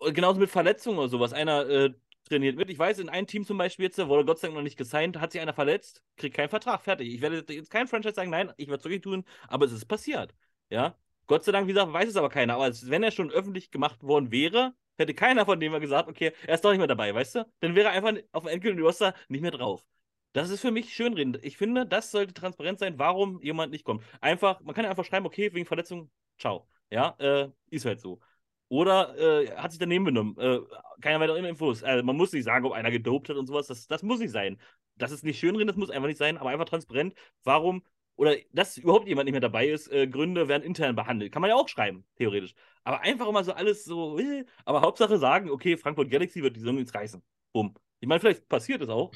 genauso 0.00 0.40
mit 0.40 0.50
Verletzungen 0.50 0.98
oder 0.98 1.08
sowas. 1.08 1.32
Einer 1.32 1.68
äh, 1.68 1.94
trainiert 2.28 2.56
mit. 2.56 2.70
Ich 2.70 2.78
weiß, 2.78 2.98
in 2.98 3.08
einem 3.08 3.26
Team 3.26 3.44
zum 3.44 3.58
Beispiel 3.58 3.86
jetzt, 3.86 3.98
wurde 3.98 4.24
Gott 4.24 4.38
sei 4.38 4.48
Dank 4.48 4.56
noch 4.56 4.62
nicht 4.62 4.78
gesigned, 4.78 5.18
hat 5.20 5.32
sich 5.32 5.40
einer 5.40 5.52
verletzt, 5.54 6.02
kriegt 6.16 6.36
keinen 6.36 6.48
Vertrag, 6.48 6.82
fertig. 6.82 7.12
Ich 7.12 7.20
werde 7.20 7.44
jetzt 7.52 7.70
kein 7.70 7.86
Franchise 7.88 8.14
sagen, 8.14 8.30
nein, 8.30 8.52
ich 8.56 8.68
werde 8.68 8.80
es 8.80 8.84
wirklich 8.84 9.02
tun, 9.02 9.24
aber 9.48 9.66
es 9.66 9.72
ist 9.72 9.86
passiert. 9.86 10.34
Ja. 10.70 10.96
Gott 11.26 11.44
sei 11.44 11.52
Dank, 11.52 11.66
wie 11.66 11.72
gesagt, 11.72 11.92
weiß 11.92 12.08
es 12.08 12.16
aber 12.16 12.30
keiner. 12.30 12.54
Aber 12.54 12.70
wenn 12.84 13.02
er 13.02 13.10
schon 13.10 13.30
öffentlich 13.30 13.70
gemacht 13.70 14.02
worden 14.02 14.30
wäre, 14.30 14.74
hätte 14.96 15.14
keiner 15.14 15.44
von 15.44 15.60
denen 15.60 15.78
gesagt, 15.80 16.08
okay, 16.08 16.32
er 16.46 16.54
ist 16.54 16.64
doch 16.64 16.70
nicht 16.70 16.78
mehr 16.78 16.86
dabei, 16.86 17.14
weißt 17.14 17.36
du? 17.36 17.46
Dann 17.60 17.74
wäre 17.74 17.88
er 17.88 17.92
einfach 17.92 18.14
auf 18.32 18.44
dem 18.44 18.52
endgültigen 18.52 18.84
Roster 18.84 19.14
nicht 19.28 19.42
mehr 19.42 19.50
drauf. 19.50 19.84
Das 20.32 20.50
ist 20.50 20.60
für 20.60 20.70
mich 20.70 20.92
schönredend. 20.94 21.38
Ich 21.42 21.56
finde, 21.56 21.86
das 21.86 22.10
sollte 22.10 22.34
transparent 22.34 22.78
sein, 22.78 22.98
warum 22.98 23.40
jemand 23.42 23.72
nicht 23.72 23.84
kommt. 23.84 24.04
Einfach, 24.20 24.60
man 24.60 24.74
kann 24.74 24.84
ja 24.84 24.90
einfach 24.90 25.04
schreiben, 25.04 25.26
okay, 25.26 25.52
wegen 25.54 25.66
Verletzung, 25.66 26.10
ciao. 26.38 26.68
Ja, 26.90 27.14
äh, 27.18 27.50
ist 27.70 27.84
halt 27.84 28.00
so. 28.00 28.20
Oder 28.68 29.16
äh, 29.18 29.50
hat 29.56 29.72
sich 29.72 29.80
daneben 29.80 30.04
benommen. 30.04 30.36
Äh, 30.38 30.60
keine 31.00 31.20
weiteren 31.20 31.44
Infos. 31.44 31.82
Also 31.82 32.04
man 32.04 32.16
muss 32.16 32.32
nicht 32.32 32.44
sagen, 32.44 32.66
ob 32.66 32.72
einer 32.72 32.90
gedopt 32.90 33.28
hat 33.28 33.36
und 33.36 33.46
sowas. 33.46 33.66
Das, 33.66 33.86
das 33.86 34.02
muss 34.02 34.20
nicht 34.20 34.32
sein. 34.32 34.58
Das 34.96 35.12
ist 35.12 35.24
nicht 35.24 35.38
schönreden, 35.38 35.68
das 35.68 35.76
muss 35.76 35.90
einfach 35.90 36.08
nicht 36.08 36.18
sein, 36.18 36.38
aber 36.38 36.50
einfach 36.50 36.64
transparent, 36.66 37.14
warum 37.44 37.82
oder 38.18 38.36
dass 38.52 38.76
überhaupt 38.76 39.06
jemand 39.06 39.26
nicht 39.26 39.32
mehr 39.32 39.40
dabei 39.40 39.68
ist, 39.68 39.86
äh, 39.92 40.08
Gründe 40.08 40.48
werden 40.48 40.64
intern 40.64 40.96
behandelt. 40.96 41.32
Kann 41.32 41.40
man 41.40 41.50
ja 41.50 41.56
auch 41.56 41.68
schreiben, 41.68 42.04
theoretisch. 42.16 42.52
Aber 42.82 43.00
einfach 43.00 43.28
immer 43.28 43.44
so 43.44 43.52
alles 43.52 43.84
so, 43.84 44.18
äh, 44.18 44.44
aber 44.64 44.80
Hauptsache 44.82 45.18
sagen, 45.18 45.50
okay, 45.50 45.76
Frankfurt 45.76 46.10
Galaxy 46.10 46.42
wird 46.42 46.56
die 46.56 46.60
Saison 46.60 46.78
ins 46.78 46.92
Reißen. 46.92 47.22
Bumm. 47.52 47.74
Ich 48.00 48.08
meine, 48.08 48.20
vielleicht 48.20 48.48
passiert 48.48 48.82
es 48.82 48.88
auch. 48.88 49.12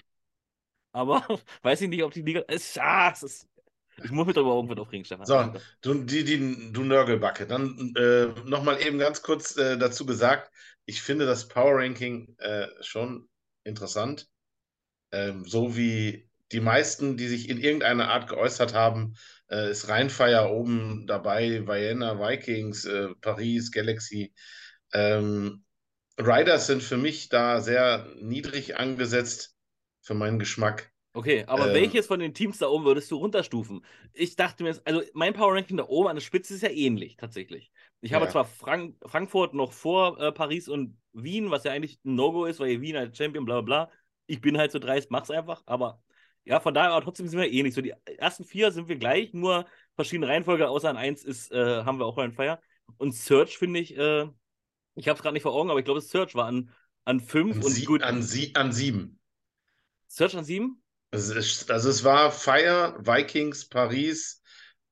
Aber 0.93 1.27
weiß 1.63 1.81
ich 1.83 1.89
nicht, 1.89 2.03
ob 2.05 2.13
die 2.13 2.23
Liga. 2.23 2.43
Es, 2.49 2.79
ah, 2.79 3.11
es 3.13 3.23
ist, 3.25 3.49
ich 4.03 4.11
muss 4.11 4.27
mich 4.27 4.35
darüber 4.35 4.55
irgendwann 4.55 4.79
aufregen, 4.79 5.05
Stefan. 5.05 5.27
So, 5.27 5.53
du, 5.83 5.95
die, 6.05 6.25
die, 6.25 6.73
du 6.73 6.83
Nörgelbacke. 6.83 7.47
Dann 7.47 7.95
äh, 7.97 8.27
nochmal 8.45 8.81
eben 8.81 8.99
ganz 8.99 9.23
kurz 9.23 9.57
äh, 9.57 9.77
dazu 9.77 10.07
gesagt, 10.07 10.51
ich 10.85 11.03
finde 11.03 11.27
das 11.27 11.49
Power 11.49 11.77
Ranking 11.77 12.35
äh, 12.39 12.67
schon 12.81 13.29
interessant. 13.65 14.29
Ähm, 15.13 15.45
so 15.45 15.77
wie 15.77 16.29
die 16.53 16.61
meisten, 16.61 17.17
die 17.17 17.29
sich 17.29 17.49
in 17.49 17.59
irgendeiner 17.59 18.09
Art 18.09 18.29
geäußert 18.29 18.75
haben, 18.75 19.15
äh, 19.51 19.71
ist 19.71 19.89
Rheinfire 19.89 20.51
oben 20.51 21.07
dabei, 21.07 21.67
Vienna, 21.67 22.19
Vikings, 22.19 22.85
äh, 22.85 23.09
Paris, 23.21 23.71
Galaxy. 23.73 24.33
Ähm, 24.93 25.65
Riders 26.19 26.67
sind 26.67 26.83
für 26.83 26.99
mich 26.99 27.29
da 27.29 27.61
sehr 27.61 28.07
niedrig 28.21 28.77
angesetzt 28.77 29.57
für 30.03 30.15
meinen 30.15 30.39
Geschmack. 30.39 30.92
Okay, 31.15 31.45
aber 31.47 31.69
ähm, 31.69 31.75
welches 31.75 32.07
von 32.07 32.21
den 32.21 32.33
Teams 32.33 32.59
da 32.59 32.69
oben 32.69 32.87
würdest 32.87 33.11
du 33.11 33.17
runterstufen? 33.17 33.85
Ich 34.15 34.35
dachte 34.35 34.65
mir, 34.65 34.81
also 34.85 35.03
mein 35.13 35.35
Power 35.35 35.55
Ranking 35.55 35.77
da 35.77 35.85
oben 35.87 36.09
an 36.09 36.17
der 36.17 36.23
Spitze 36.23 36.55
ist 36.55 36.63
ja 36.63 36.71
ähnlich 36.71 37.17
tatsächlich. 37.17 37.71
Ich 38.01 38.13
ja. 38.13 38.21
habe 38.21 38.31
zwar 38.31 38.47
Frank 38.47 38.97
Frankfurt 39.05 39.53
noch 39.53 39.73
vor 39.73 40.19
äh, 40.19 40.33
Paris 40.33 40.69
und 40.69 40.97
Wien, 41.13 41.51
was 41.51 41.65
ja 41.65 41.73
eigentlich 41.73 41.99
ein 42.05 42.15
No-Go 42.15 42.47
ist, 42.47 42.61
weil 42.61 42.81
Wien 42.81 42.97
als 42.97 43.17
Champion, 43.17 43.45
bla 43.45 43.61
bla 43.61 43.87
bla. 43.87 43.93
Ich 44.27 44.41
bin 44.41 44.57
halt 44.57 44.73
so 44.73 44.79
dreist, 44.79 45.11
mach's 45.11 45.31
einfach, 45.31 45.63
aber 45.67 46.03
ja, 46.45 46.61
von 46.61 46.75
daher, 46.75 46.93
aber 46.93 47.05
trotzdem 47.05 47.29
sind 47.29 47.39
wir 47.39 47.53
ähnlich. 47.53 47.75
So 47.75 47.83
die 47.83 47.95
ersten 48.19 48.45
vier 48.45 48.73
sind 48.73 48.89
wir 48.89 48.97
gleich, 48.97 49.35
nur 49.35 49.67
verschiedene 49.95 50.29
Reihenfolge, 50.29 50.69
außer 50.69 50.89
an 50.89 50.97
eins 50.97 51.25
ist, 51.25 51.53
äh, 51.53 51.85
haben 51.85 51.99
wir 51.99 52.07
auch 52.07 52.19
einen 52.19 52.33
Feier. 52.33 52.61
Und 52.97 53.13
Search 53.13 53.59
finde 53.59 53.81
ich, 53.81 53.97
äh, 53.97 54.27
ich 54.95 55.09
habe 55.09 55.17
es 55.17 55.23
gerade 55.23 55.35
nicht 55.35 55.43
vor 55.43 55.55
Augen, 55.55 55.71
aber 55.71 55.79
ich 55.79 55.85
glaube, 55.85 56.01
Search 56.01 56.35
war 56.35 56.47
an, 56.47 56.71
an 57.05 57.21
fünf 57.21 57.57
an 57.57 57.63
und 57.63 57.71
sie, 57.71 57.85
gut. 57.85 58.03
An, 58.03 58.23
sie, 58.23 58.55
an 58.55 58.73
sieben. 58.73 59.21
Search 60.09 60.37
an 60.37 60.45
sieben? 60.45 60.82
Also 61.13 61.35
es, 61.35 61.69
also 61.71 61.91
es 61.91 62.03
war 62.05 62.33
Fire, 62.33 62.97
Vikings, 62.99 63.69
Paris, 63.69 64.43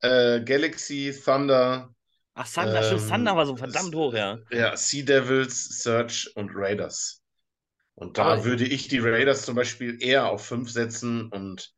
äh, 0.03 0.41
Galaxy, 0.43 1.15
Thunder. 1.25 1.95
Ach, 2.35 2.49
Thunder, 2.49 2.83
ähm, 2.83 2.99
stimmt, 2.99 3.11
Thunder 3.11 3.37
war 3.37 3.47
so 3.47 3.57
verdammt 3.57 3.95
hoch, 3.95 4.15
ja. 4.15 4.39
Ja, 4.51 4.77
Sea 4.77 5.05
Devils, 5.05 5.83
Search 5.83 6.31
und 6.37 6.51
Raiders. 6.55 7.23
Und 7.95 8.19
da 8.19 8.25
Aber 8.25 8.45
würde 8.45 8.65
ich 8.65 8.89
die 8.89 8.99
Raiders 8.99 9.45
zum 9.45 9.57
Beispiel 9.57 10.03
eher 10.03 10.29
auf 10.31 10.47
5 10.47 10.71
setzen 10.71 11.29
und 11.31 11.73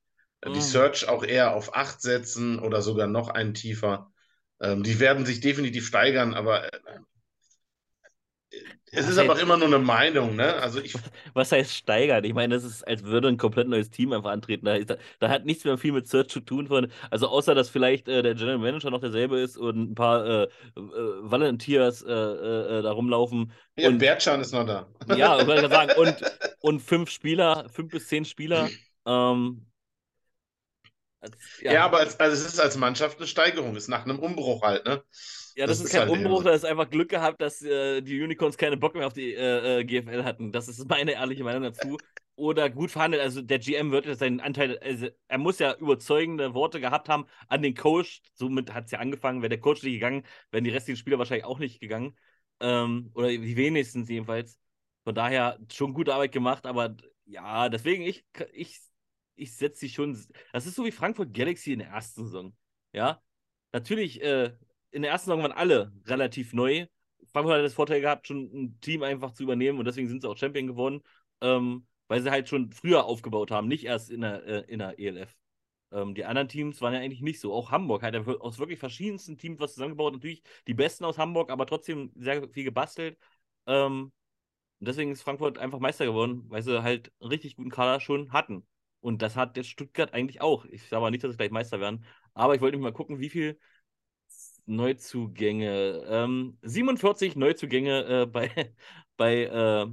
die 0.45 0.51
mhm. 0.51 0.61
Search 0.61 1.09
auch 1.09 1.25
eher 1.25 1.55
auf 1.55 1.75
8 1.75 2.01
setzen 2.01 2.59
oder 2.59 2.83
sogar 2.83 3.07
noch 3.07 3.29
einen 3.29 3.55
tiefer. 3.55 4.13
Ähm, 4.61 4.83
die 4.83 5.01
werden 5.01 5.25
sich 5.25 5.41
definitiv 5.41 5.87
steigern, 5.87 6.35
aber 6.35 6.73
äh, 6.73 6.79
es 8.95 9.09
ist 9.09 9.17
aber 9.17 9.41
immer 9.41 9.57
nur 9.57 9.69
eine 9.69 9.79
Meinung, 9.79 10.37
ne? 10.37 10.55
Also 10.57 10.79
ich. 10.79 10.95
Was 11.35 11.51
heißt 11.51 11.73
steigern? 11.73 12.25
Ich 12.25 12.35
meine, 12.35 12.55
das 12.55 12.65
ist, 12.65 12.87
als 12.87 13.05
würde 13.05 13.29
ein 13.29 13.39
komplett 13.39 13.67
neues 13.67 13.89
Team 13.89 14.13
einfach 14.13 14.31
antreten. 14.31 14.67
Da, 14.67 14.79
da, 14.79 14.97
da 15.19 15.29
hat 15.31 15.47
nichts 15.47 15.65
mehr 15.65 15.79
viel 15.79 15.93
mit 15.93 16.07
Search 16.07 16.29
zu 16.29 16.41
tun. 16.41 16.67
Von, 16.67 16.93
also 17.11 17.29
außer, 17.29 17.55
dass 17.55 17.71
vielleicht 17.71 18.07
äh, 18.09 18.23
der 18.23 18.35
General 18.35 18.59
Manager 18.59 18.91
noch 18.91 19.01
derselbe 19.01 19.41
ist 19.41 19.57
und 19.57 19.93
ein 19.93 19.95
paar 19.95 20.27
äh, 20.27 20.43
äh, 20.43 20.49
Volunteers 20.77 22.03
äh, 22.03 22.13
äh, 22.13 22.83
da 22.83 22.93
rumlaufen. 22.93 23.53
Ja, 23.77 23.89
und, 23.89 23.99
Bertschan 23.99 24.43
ist 24.43 24.53
noch 24.53 24.67
da. 24.67 24.87
Ja, 25.17 25.41
ich 25.41 25.71
sagen. 25.71 25.93
Und, 25.99 26.17
und 26.61 26.81
fünf 26.81 27.09
Spieler, 27.09 27.67
fünf 27.71 27.93
bis 27.93 28.09
zehn 28.09 28.27
Spieler. 28.27 28.69
Ähm, 29.07 29.67
als, 31.21 31.37
ja. 31.63 31.73
ja. 31.73 31.85
aber 31.87 31.99
als, 31.99 32.21
also 32.21 32.37
es 32.37 32.45
ist 32.45 32.61
als 32.61 32.77
Mannschaft 32.77 33.19
eine 33.19 33.27
Steigerung, 33.27 33.75
ist 33.75 33.89
nach 33.89 34.05
einem 34.05 34.19
Umbruch 34.19 34.63
halt, 34.63 34.85
ne? 34.85 35.03
Ja, 35.55 35.67
das, 35.67 35.79
das 35.79 35.87
ist 35.87 35.93
kein 35.93 36.09
halt 36.09 36.11
Umbruch, 36.11 36.45
da 36.45 36.51
ist 36.51 36.65
einfach 36.65 36.89
Glück 36.89 37.09
gehabt, 37.11 37.41
dass 37.41 37.63
äh, 37.63 38.01
die 38.01 38.23
Unicorns 38.23 38.57
keine 38.57 38.77
Bock 38.77 38.95
mehr 38.95 39.07
auf 39.07 39.13
die 39.13 39.35
äh, 39.35 39.81
äh 39.81 39.85
GFL 39.85 40.25
hatten. 40.25 40.53
Das 40.53 40.69
ist 40.69 40.89
meine 40.89 41.13
ehrliche 41.13 41.45
Meinung 41.45 41.63
dazu. 41.63 41.99
Oder 42.35 42.71
gut 42.71 42.91
verhandelt. 42.91 43.23
Also 43.23 43.43
der 43.43 43.59
GM 43.59 43.93
wird 43.93 44.07
ja 44.07 44.15
seinen 44.15 44.41
Anteil, 44.41 44.79
also 44.79 45.09
er 45.29 45.39
muss 45.39 45.59
ja 45.59 45.77
überzeugende 45.77 46.55
Worte 46.55 46.81
gehabt 46.81 47.09
haben 47.09 47.27
an 47.49 47.63
den 47.63 47.75
Coach. 47.75 48.23
Somit 48.35 48.73
hat 48.73 48.87
es 48.87 48.91
ja 48.91 48.99
angefangen. 49.01 49.43
Wäre 49.43 49.51
der 49.51 49.61
Coach 49.61 49.83
nicht 49.83 49.95
gegangen, 49.95 50.25
wären 50.51 50.65
die 50.65 50.71
restlichen 50.71 50.99
Spieler 50.99 51.19
wahrscheinlich 51.19 51.45
auch 51.45 51.59
nicht 51.59 51.81
gegangen. 51.81 52.17
Ähm, 52.61 53.11
oder 53.15 53.29
die 53.29 53.57
wenigstens 53.57 54.09
jedenfalls. 54.09 54.59
Von 55.05 55.15
daher 55.15 55.59
schon 55.71 55.95
gute 55.95 56.15
Arbeit 56.15 56.33
gemacht, 56.33 56.65
aber 56.65 56.97
ja, 57.27 57.69
deswegen 57.69 58.05
ich, 58.05 58.25
ich, 58.53 58.79
ich 59.35 59.57
setze 59.57 59.81
sie 59.81 59.89
schon. 59.89 60.19
Das 60.53 60.67
ist 60.67 60.77
so 60.77 60.85
wie 60.85 60.93
Frankfurt 60.93 61.35
Galaxy 61.35 61.73
in 61.73 61.81
der 61.81 61.89
ersten 61.89 62.25
Saison. 62.25 62.57
Ja, 62.93 63.21
natürlich 63.73 64.23
äh, 64.23 64.53
in 64.93 65.03
der 65.03 65.11
ersten 65.11 65.27
Saison 65.31 65.43
waren 65.43 65.53
alle 65.53 65.93
relativ 66.07 66.53
neu. 66.53 66.87
Frankfurt 67.33 67.57
hat 67.57 67.65
das 67.65 67.75
Vorteil 67.75 68.01
gehabt, 68.01 68.27
schon 68.27 68.51
ein 68.53 68.81
Team 68.81 69.03
einfach 69.03 69.33
zu 69.33 69.43
übernehmen 69.43 69.79
und 69.79 69.87
deswegen 69.87 70.09
sind 70.09 70.23
sie 70.23 70.29
auch 70.29 70.37
Champion 70.37 70.67
geworden, 70.67 71.03
ähm, 71.41 71.87
weil 72.09 72.23
sie 72.23 72.31
halt 72.31 72.49
schon 72.49 72.71
früher 72.73 73.05
aufgebaut 73.05 73.51
haben, 73.51 73.69
nicht 73.69 73.85
erst 73.85 74.11
in 74.11 74.21
der, 74.21 74.45
äh, 74.45 74.65
in 74.69 74.79
der 74.79 74.99
ELF. 74.99 75.35
Ähm, 75.93 76.15
die 76.15 76.25
anderen 76.25 76.49
Teams 76.49 76.81
waren 76.81 76.95
ja 76.95 77.01
eigentlich 77.01 77.23
nicht 77.23 77.41
so. 77.41 77.53
Auch 77.53 77.71
Hamburg 77.71 78.03
hat 78.03 78.15
ja 78.15 78.23
aus 78.27 78.59
wirklich 78.59 78.79
verschiedensten 78.79 79.39
Teams 79.39 79.61
was 79.61 79.75
zusammengebaut. 79.75 80.15
Natürlich 80.15 80.43
die 80.67 80.75
besten 80.75 81.05
aus 81.05 81.19
Hamburg, 81.19 81.51
aber 81.51 81.67
trotzdem 81.67 82.13
sehr 82.17 82.49
viel 82.49 82.65
gebastelt. 82.65 83.19
Ähm, 83.67 84.13
und 84.81 84.89
deswegen 84.89 85.13
ist 85.13 85.23
Frankfurt 85.23 85.59
einfach 85.59 85.79
Meister 85.79 86.05
geworden, 86.07 86.45
weil 86.49 86.63
sie 86.63 86.83
halt 86.83 87.13
einen 87.21 87.31
richtig 87.31 87.57
guten 87.57 87.71
Kader 87.71 88.01
schon 88.01 88.33
hatten. 88.33 88.67
Und 89.01 89.23
das 89.23 89.37
hat 89.37 89.57
jetzt 89.57 89.69
Stuttgart 89.69 90.15
eigentlich 90.15 90.41
auch. 90.41 90.65
Ich 90.67 90.83
sage 90.85 90.97
aber 90.97 91.11
nicht, 91.11 91.25
dass 91.25 91.33
sie 91.33 91.37
gleich 91.37 91.51
Meister 91.51 91.81
werden. 91.81 92.05
Aber 92.35 92.55
ich 92.55 92.61
wollte 92.61 92.79
mal 92.79 92.93
gucken, 92.93 93.21
wie 93.21 93.31
viel 93.31 93.59
Neuzugänge. 94.77 96.05
Ähm, 96.09 96.59
47 96.63 97.37
Neuzugänge 97.37 98.23
äh, 98.23 98.27
bei, 98.27 98.73
bei 99.17 99.45
äh, 99.45 99.87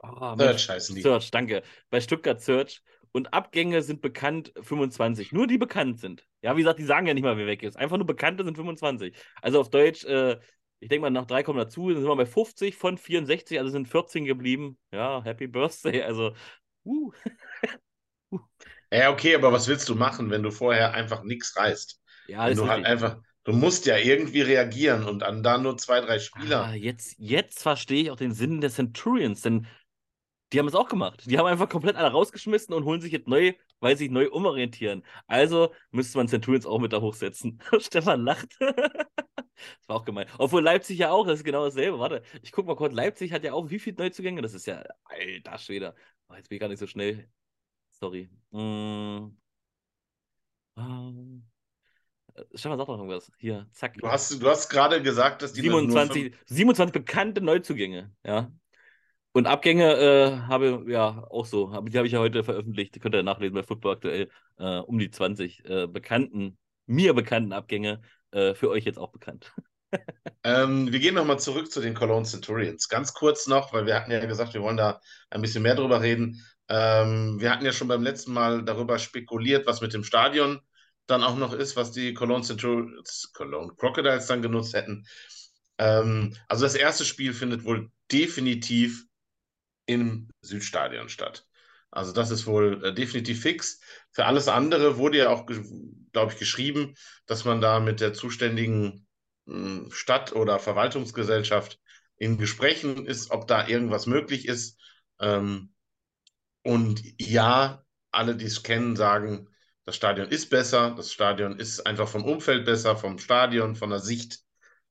oh, 0.00 0.36
Search 0.36 0.68
heißen 0.68 0.94
die. 0.96 1.02
Search, 1.02 1.30
danke. 1.30 1.62
Bei 1.90 2.00
Stuttgart 2.00 2.40
Search. 2.40 2.82
Und 3.12 3.32
Abgänge 3.32 3.80
sind 3.80 4.02
bekannt 4.02 4.52
25. 4.60 5.32
Nur 5.32 5.46
die 5.46 5.56
bekannt 5.56 6.00
sind. 6.00 6.26
Ja, 6.42 6.54
wie 6.54 6.60
gesagt, 6.60 6.78
die 6.78 6.84
sagen 6.84 7.06
ja 7.06 7.14
nicht 7.14 7.22
mal, 7.22 7.38
wer 7.38 7.46
weg 7.46 7.62
ist. 7.62 7.78
Einfach 7.78 7.96
nur 7.96 8.06
Bekannte 8.06 8.44
sind 8.44 8.56
25. 8.56 9.16
Also 9.40 9.60
auf 9.60 9.70
Deutsch, 9.70 10.04
äh, 10.04 10.38
ich 10.80 10.88
denke 10.88 11.02
mal, 11.02 11.10
nach 11.10 11.24
drei 11.24 11.42
kommen 11.42 11.58
dazu, 11.58 11.90
sind 11.94 12.04
wir 12.04 12.16
bei 12.16 12.26
50 12.26 12.76
von 12.76 12.98
64, 12.98 13.58
also 13.58 13.70
sind 13.70 13.88
14 13.88 14.26
geblieben. 14.26 14.78
Ja, 14.92 15.24
Happy 15.24 15.46
Birthday. 15.46 16.02
Also, 16.02 16.34
uh. 16.84 17.12
Ja, 18.92 19.10
okay, 19.10 19.34
aber 19.34 19.52
was 19.52 19.66
willst 19.66 19.88
du 19.88 19.96
machen, 19.96 20.30
wenn 20.30 20.42
du 20.42 20.50
vorher 20.50 20.94
einfach 20.94 21.24
nichts 21.24 21.56
reißt? 21.56 22.00
Ja, 22.28 22.52
du 22.52 22.68
halt 22.68 22.84
einfach, 22.84 23.18
du 23.44 23.52
musst 23.52 23.86
ja 23.86 23.96
irgendwie 23.96 24.42
reagieren 24.42 25.04
und 25.04 25.20
dann 25.20 25.42
da 25.42 25.58
nur 25.58 25.76
zwei, 25.78 26.00
drei 26.00 26.18
Spieler. 26.18 26.64
Ah, 26.64 26.74
jetzt, 26.74 27.16
jetzt 27.18 27.62
verstehe 27.62 28.04
ich 28.04 28.10
auch 28.10 28.16
den 28.16 28.32
Sinn 28.32 28.60
der 28.60 28.70
Centurions, 28.70 29.42
denn 29.42 29.66
die 30.52 30.58
haben 30.58 30.68
es 30.68 30.74
auch 30.74 30.88
gemacht. 30.88 31.24
Die 31.26 31.38
haben 31.38 31.46
einfach 31.46 31.68
komplett 31.68 31.96
alle 31.96 32.10
rausgeschmissen 32.10 32.72
und 32.74 32.84
holen 32.84 33.00
sich 33.00 33.12
jetzt 33.12 33.26
neu, 33.26 33.54
weil 33.80 33.96
sie 33.96 34.04
sich 34.04 34.12
neu 34.12 34.28
umorientieren. 34.30 35.04
Also 35.26 35.72
müsste 35.90 36.18
man 36.18 36.28
Centurions 36.28 36.66
auch 36.66 36.78
mit 36.78 36.92
da 36.92 37.00
hochsetzen. 37.00 37.60
Stefan 37.80 38.24
lacht. 38.24 38.56
das 38.60 39.88
war 39.88 39.96
auch 39.96 40.04
gemein. 40.04 40.28
Obwohl 40.38 40.62
Leipzig 40.62 40.98
ja 40.98 41.10
auch, 41.10 41.26
das 41.26 41.40
ist 41.40 41.44
genau 41.44 41.64
dasselbe. 41.64 41.98
Warte, 41.98 42.22
ich 42.42 42.52
guck 42.52 42.66
mal 42.66 42.76
kurz. 42.76 42.94
Leipzig 42.94 43.32
hat 43.32 43.42
ja 43.44 43.54
auch 43.54 43.70
wie 43.70 43.78
viele 43.78 43.96
Neuzugänge? 43.96 44.40
Das 44.42 44.54
ist 44.54 44.66
ja, 44.66 44.84
alter 45.04 45.58
Schwede. 45.58 45.94
Oh, 46.28 46.34
jetzt 46.34 46.48
bin 46.48 46.56
ich 46.56 46.60
gar 46.60 46.68
nicht 46.68 46.78
so 46.78 46.86
schnell. 46.86 47.28
Sorry. 47.90 48.28
Mm. 48.50 49.36
Um. 50.76 51.55
Stefan, 52.54 52.78
sag 52.78 52.86
doch 52.86 52.98
irgendwas. 52.98 53.30
Hier, 53.38 53.66
zack. 53.72 53.94
Du 53.94 54.08
hast, 54.08 54.42
du 54.42 54.48
hast 54.48 54.68
gerade 54.68 55.02
gesagt, 55.02 55.42
dass 55.42 55.52
die 55.52 55.62
27, 55.62 56.34
27 56.46 56.92
bekannte 56.92 57.40
Neuzugänge, 57.40 58.12
ja. 58.24 58.50
Und 59.32 59.46
Abgänge 59.46 59.92
äh, 59.96 60.36
habe 60.48 60.84
ja 60.88 61.26
auch 61.30 61.44
so, 61.44 61.66
die 61.82 61.98
habe 61.98 62.06
ich 62.06 62.14
ja 62.14 62.20
heute 62.20 62.42
veröffentlicht, 62.42 62.94
die 62.94 63.00
könnt 63.00 63.14
ihr 63.14 63.22
nachlesen 63.22 63.54
bei 63.54 63.62
Football 63.62 63.96
aktuell, 63.96 64.30
äh, 64.58 64.78
um 64.78 64.98
die 64.98 65.10
20 65.10 65.64
äh, 65.66 65.86
bekannten, 65.86 66.56
mir 66.86 67.12
bekannten 67.12 67.52
Abgänge, 67.52 68.00
äh, 68.30 68.54
für 68.54 68.70
euch 68.70 68.84
jetzt 68.84 68.98
auch 68.98 69.12
bekannt. 69.12 69.52
ähm, 70.44 70.90
wir 70.90 71.00
gehen 71.00 71.14
nochmal 71.14 71.38
zurück 71.38 71.70
zu 71.70 71.82
den 71.82 71.94
Cologne 71.94 72.24
Centurions. 72.24 72.88
Ganz 72.88 73.12
kurz 73.12 73.46
noch, 73.46 73.74
weil 73.74 73.84
wir 73.84 73.94
hatten 73.94 74.10
ja 74.10 74.24
gesagt, 74.24 74.54
wir 74.54 74.62
wollen 74.62 74.78
da 74.78 75.00
ein 75.28 75.42
bisschen 75.42 75.62
mehr 75.62 75.74
drüber 75.74 76.00
reden. 76.00 76.42
Ähm, 76.68 77.38
wir 77.38 77.50
hatten 77.50 77.64
ja 77.64 77.72
schon 77.72 77.88
beim 77.88 78.02
letzten 78.02 78.32
Mal 78.32 78.64
darüber 78.64 78.98
spekuliert, 78.98 79.66
was 79.66 79.80
mit 79.80 79.92
dem 79.92 80.02
Stadion 80.02 80.60
dann 81.06 81.22
auch 81.22 81.36
noch 81.36 81.52
ist, 81.52 81.76
was 81.76 81.92
die 81.92 82.14
Cologne, 82.14 82.44
Central, 82.44 82.86
Cologne 83.34 83.72
Crocodiles 83.76 84.26
dann 84.26 84.42
genutzt 84.42 84.74
hätten. 84.74 85.06
Ähm, 85.78 86.36
also 86.48 86.64
das 86.64 86.74
erste 86.74 87.04
Spiel 87.04 87.32
findet 87.32 87.64
wohl 87.64 87.90
definitiv 88.10 89.04
im 89.86 90.28
Südstadion 90.40 91.08
statt. 91.08 91.46
Also 91.90 92.12
das 92.12 92.30
ist 92.30 92.46
wohl 92.46 92.84
äh, 92.84 92.94
definitiv 92.94 93.42
fix. 93.42 93.80
Für 94.10 94.26
alles 94.26 94.48
andere 94.48 94.98
wurde 94.98 95.18
ja 95.18 95.30
auch, 95.30 95.46
glaube 95.46 96.32
ich, 96.32 96.38
geschrieben, 96.38 96.94
dass 97.26 97.44
man 97.44 97.60
da 97.60 97.80
mit 97.80 98.00
der 98.00 98.12
zuständigen 98.12 99.06
mh, 99.46 99.56
hm, 99.56 99.90
Stadt- 99.92 100.34
oder 100.34 100.58
Verwaltungsgesellschaft 100.58 101.80
in 102.16 102.38
Gesprächen 102.38 103.06
ist, 103.06 103.30
ob 103.30 103.46
da 103.46 103.68
irgendwas 103.68 104.06
möglich 104.06 104.46
ist. 104.46 104.80
Ähm, 105.20 105.72
und 106.62 107.02
ja, 107.20 107.84
alle, 108.10 108.36
die 108.36 108.46
es 108.46 108.62
kennen, 108.62 108.96
sagen, 108.96 109.48
das 109.86 109.96
Stadion 109.96 110.28
ist 110.28 110.50
besser, 110.50 110.94
das 110.96 111.12
Stadion 111.12 111.58
ist 111.58 111.86
einfach 111.86 112.08
vom 112.08 112.24
Umfeld 112.24 112.64
besser, 112.64 112.96
vom 112.96 113.18
Stadion, 113.18 113.76
von 113.76 113.90
der 113.90 114.00
Sicht 114.00 114.40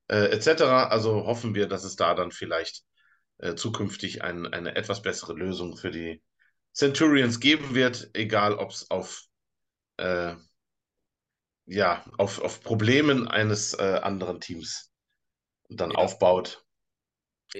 äh, 0.07 0.31
etc. 0.31 0.61
Also 0.89 1.25
hoffen 1.25 1.53
wir, 1.53 1.67
dass 1.67 1.83
es 1.83 1.97
da 1.97 2.15
dann 2.15 2.31
vielleicht 2.31 2.83
äh, 3.37 3.55
zukünftig 3.55 4.23
ein, 4.23 4.47
eine 4.47 4.75
etwas 4.75 5.01
bessere 5.01 5.33
Lösung 5.33 5.75
für 5.75 5.91
die 5.91 6.23
Centurions 6.71 7.41
geben 7.41 7.75
wird, 7.75 8.09
egal 8.13 8.55
ob 8.55 8.71
es 8.71 8.89
auf, 8.89 9.23
äh, 9.97 10.35
ja, 11.65 12.05
auf, 12.17 12.41
auf 12.41 12.61
Problemen 12.61 13.27
eines 13.27 13.73
äh, 13.73 13.99
anderen 14.01 14.39
Teams 14.39 14.93
dann 15.67 15.91
ja. 15.91 15.97
aufbaut. 15.97 16.63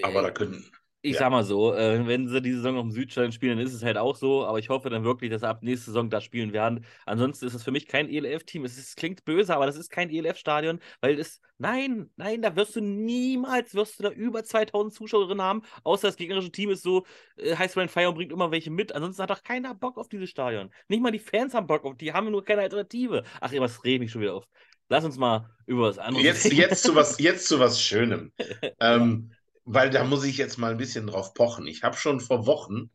Aber 0.02 0.22
da 0.22 0.30
können, 0.30 0.70
ich 1.06 1.14
ja. 1.14 1.20
sag 1.20 1.30
mal 1.30 1.44
so, 1.44 1.72
äh, 1.72 2.06
wenn 2.06 2.28
sie 2.28 2.42
die 2.42 2.52
Saison 2.52 2.76
auf 2.76 2.82
dem 2.82 2.90
Südstadion 2.90 3.30
spielen, 3.30 3.56
dann 3.56 3.66
ist 3.66 3.72
es 3.72 3.82
halt 3.82 3.96
auch 3.96 4.16
so. 4.16 4.44
Aber 4.44 4.58
ich 4.58 4.68
hoffe 4.68 4.90
dann 4.90 5.04
wirklich, 5.04 5.30
dass 5.30 5.42
sie 5.42 5.48
ab 5.48 5.62
nächste 5.62 5.86
Saison 5.86 6.10
da 6.10 6.20
spielen 6.20 6.52
werden. 6.52 6.84
Ansonsten 7.06 7.46
ist 7.46 7.54
es 7.54 7.62
für 7.62 7.70
mich 7.70 7.86
kein 7.86 8.08
ELF-Team. 8.08 8.64
Es 8.64 8.76
ist, 8.76 8.96
klingt 8.96 9.24
böse, 9.24 9.54
aber 9.54 9.66
das 9.66 9.76
ist 9.76 9.90
kein 9.90 10.10
ELF-Stadion, 10.10 10.80
weil 11.00 11.18
es, 11.18 11.40
nein, 11.58 12.10
nein, 12.16 12.42
da 12.42 12.56
wirst 12.56 12.74
du 12.74 12.80
niemals, 12.80 13.74
wirst 13.74 14.00
du 14.00 14.02
da 14.02 14.10
über 14.10 14.42
2000 14.42 14.92
Zuschauerinnen 14.92 15.42
haben, 15.42 15.62
außer 15.84 16.08
das 16.08 16.16
gegnerische 16.16 16.50
Team 16.50 16.70
ist 16.70 16.82
so, 16.82 17.06
äh, 17.36 17.54
heißt 17.54 17.76
Rand 17.76 17.90
Fire 17.90 18.08
und 18.08 18.16
bringt 18.16 18.32
immer 18.32 18.50
welche 18.50 18.70
mit. 18.70 18.92
Ansonsten 18.92 19.22
hat 19.22 19.30
doch 19.30 19.44
keiner 19.44 19.74
Bock 19.74 19.98
auf 19.98 20.08
dieses 20.08 20.28
Stadion. 20.28 20.70
Nicht 20.88 21.02
mal 21.02 21.12
die 21.12 21.20
Fans 21.20 21.54
haben 21.54 21.68
Bock 21.68 21.84
auf, 21.84 21.96
die 21.96 22.12
haben 22.12 22.30
nur 22.30 22.44
keine 22.44 22.62
Alternative. 22.62 23.22
Ach, 23.40 23.52
was 23.58 23.84
rede 23.84 24.04
ich 24.04 24.10
schon 24.10 24.22
wieder 24.22 24.34
auf. 24.34 24.48
Lass 24.88 25.04
uns 25.04 25.16
mal 25.16 25.50
über 25.66 25.82
was 25.82 25.98
anderes 25.98 26.24
jetzt, 26.24 26.52
Jetzt 26.52 26.82
zu 26.84 26.94
was, 26.94 27.18
jetzt 27.18 27.48
zu 27.48 27.58
was 27.58 27.80
Schönem. 27.80 28.32
ähm, 28.80 29.32
weil 29.66 29.90
da 29.90 30.04
muss 30.04 30.24
ich 30.24 30.38
jetzt 30.38 30.58
mal 30.58 30.70
ein 30.70 30.78
bisschen 30.78 31.08
drauf 31.08 31.34
pochen. 31.34 31.66
Ich 31.66 31.82
habe 31.82 31.96
schon 31.96 32.20
vor 32.20 32.46
Wochen, 32.46 32.90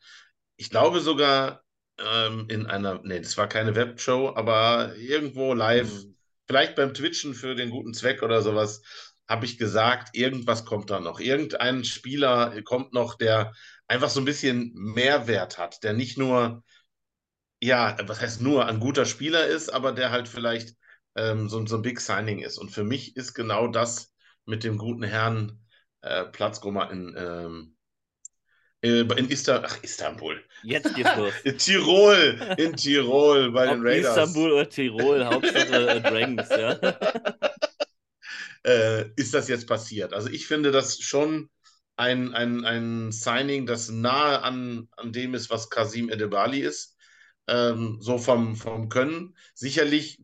ich 0.55 0.69
glaube 0.69 1.01
sogar 1.01 1.63
ähm, 1.99 2.45
in 2.49 2.65
einer, 2.65 3.01
nee, 3.03 3.19
das 3.19 3.37
war 3.37 3.47
keine 3.47 3.75
Webshow, 3.75 4.33
aber 4.35 4.95
irgendwo 4.95 5.53
live, 5.53 5.91
mhm. 5.91 6.15
vielleicht 6.47 6.75
beim 6.75 6.93
Twitchen 6.93 7.33
für 7.33 7.55
den 7.55 7.69
guten 7.69 7.93
Zweck 7.93 8.23
oder 8.23 8.41
sowas, 8.41 8.81
habe 9.27 9.45
ich 9.45 9.57
gesagt, 9.57 10.15
irgendwas 10.15 10.65
kommt 10.65 10.89
da 10.89 10.99
noch. 10.99 11.19
Irgendein 11.19 11.83
Spieler 11.83 12.61
kommt 12.63 12.93
noch, 12.93 13.15
der 13.15 13.53
einfach 13.87 14.09
so 14.09 14.21
ein 14.21 14.25
bisschen 14.25 14.71
Mehrwert 14.73 15.57
hat, 15.57 15.83
der 15.83 15.93
nicht 15.93 16.17
nur, 16.17 16.63
ja, 17.61 17.97
was 18.07 18.21
heißt 18.21 18.41
nur, 18.41 18.65
ein 18.65 18.79
guter 18.79 19.05
Spieler 19.05 19.45
ist, 19.45 19.69
aber 19.69 19.91
der 19.91 20.11
halt 20.11 20.29
vielleicht 20.29 20.75
ähm, 21.15 21.49
so, 21.49 21.65
so 21.65 21.75
ein 21.75 21.81
Big 21.81 21.99
Signing 21.99 22.39
ist. 22.39 22.57
Und 22.57 22.71
für 22.71 22.85
mich 22.85 23.17
ist 23.17 23.33
genau 23.33 23.67
das 23.67 24.13
mit 24.45 24.63
dem 24.63 24.77
guten 24.77 25.03
Herrn 25.03 25.61
äh, 26.01 26.25
Platzgummer 26.25 26.91
in, 26.91 27.15
ähm, 27.17 27.75
äh, 28.81 29.01
in 29.01 29.29
Istan 29.29 29.63
Ach, 29.65 29.77
Istanbul. 29.83 30.43
Jetzt 30.63 30.95
geht's 30.95 31.15
los. 31.15 31.33
in 31.43 31.57
Tirol, 31.57 32.55
in 32.57 32.75
Tirol 32.75 33.51
bei 33.51 33.67
Ob 33.67 33.75
den 33.75 33.81
Raiders. 33.83 34.17
Istanbul 34.17 34.51
oder 34.51 34.69
Tirol, 34.69 35.25
Hauptsache 35.25 35.89
äh, 35.89 36.01
Dragons, 36.01 36.49
ja. 36.49 36.71
äh, 38.63 39.09
ist 39.15 39.33
das 39.33 39.47
jetzt 39.47 39.67
passiert? 39.67 40.13
Also 40.13 40.29
ich 40.29 40.47
finde 40.47 40.71
das 40.71 40.99
schon 40.99 41.49
ein, 41.95 42.33
ein, 42.33 42.65
ein 42.65 43.11
Signing, 43.11 43.65
das 43.65 43.89
nahe 43.89 44.41
an, 44.41 44.87
an 44.97 45.13
dem 45.13 45.35
ist, 45.35 45.49
was 45.49 45.69
Kasim 45.69 46.09
Edebali 46.09 46.61
ist. 46.61 46.97
Ähm, 47.47 47.97
so 48.01 48.17
vom, 48.17 48.55
vom 48.55 48.89
Können. 48.89 49.35
Sicherlich 49.53 50.23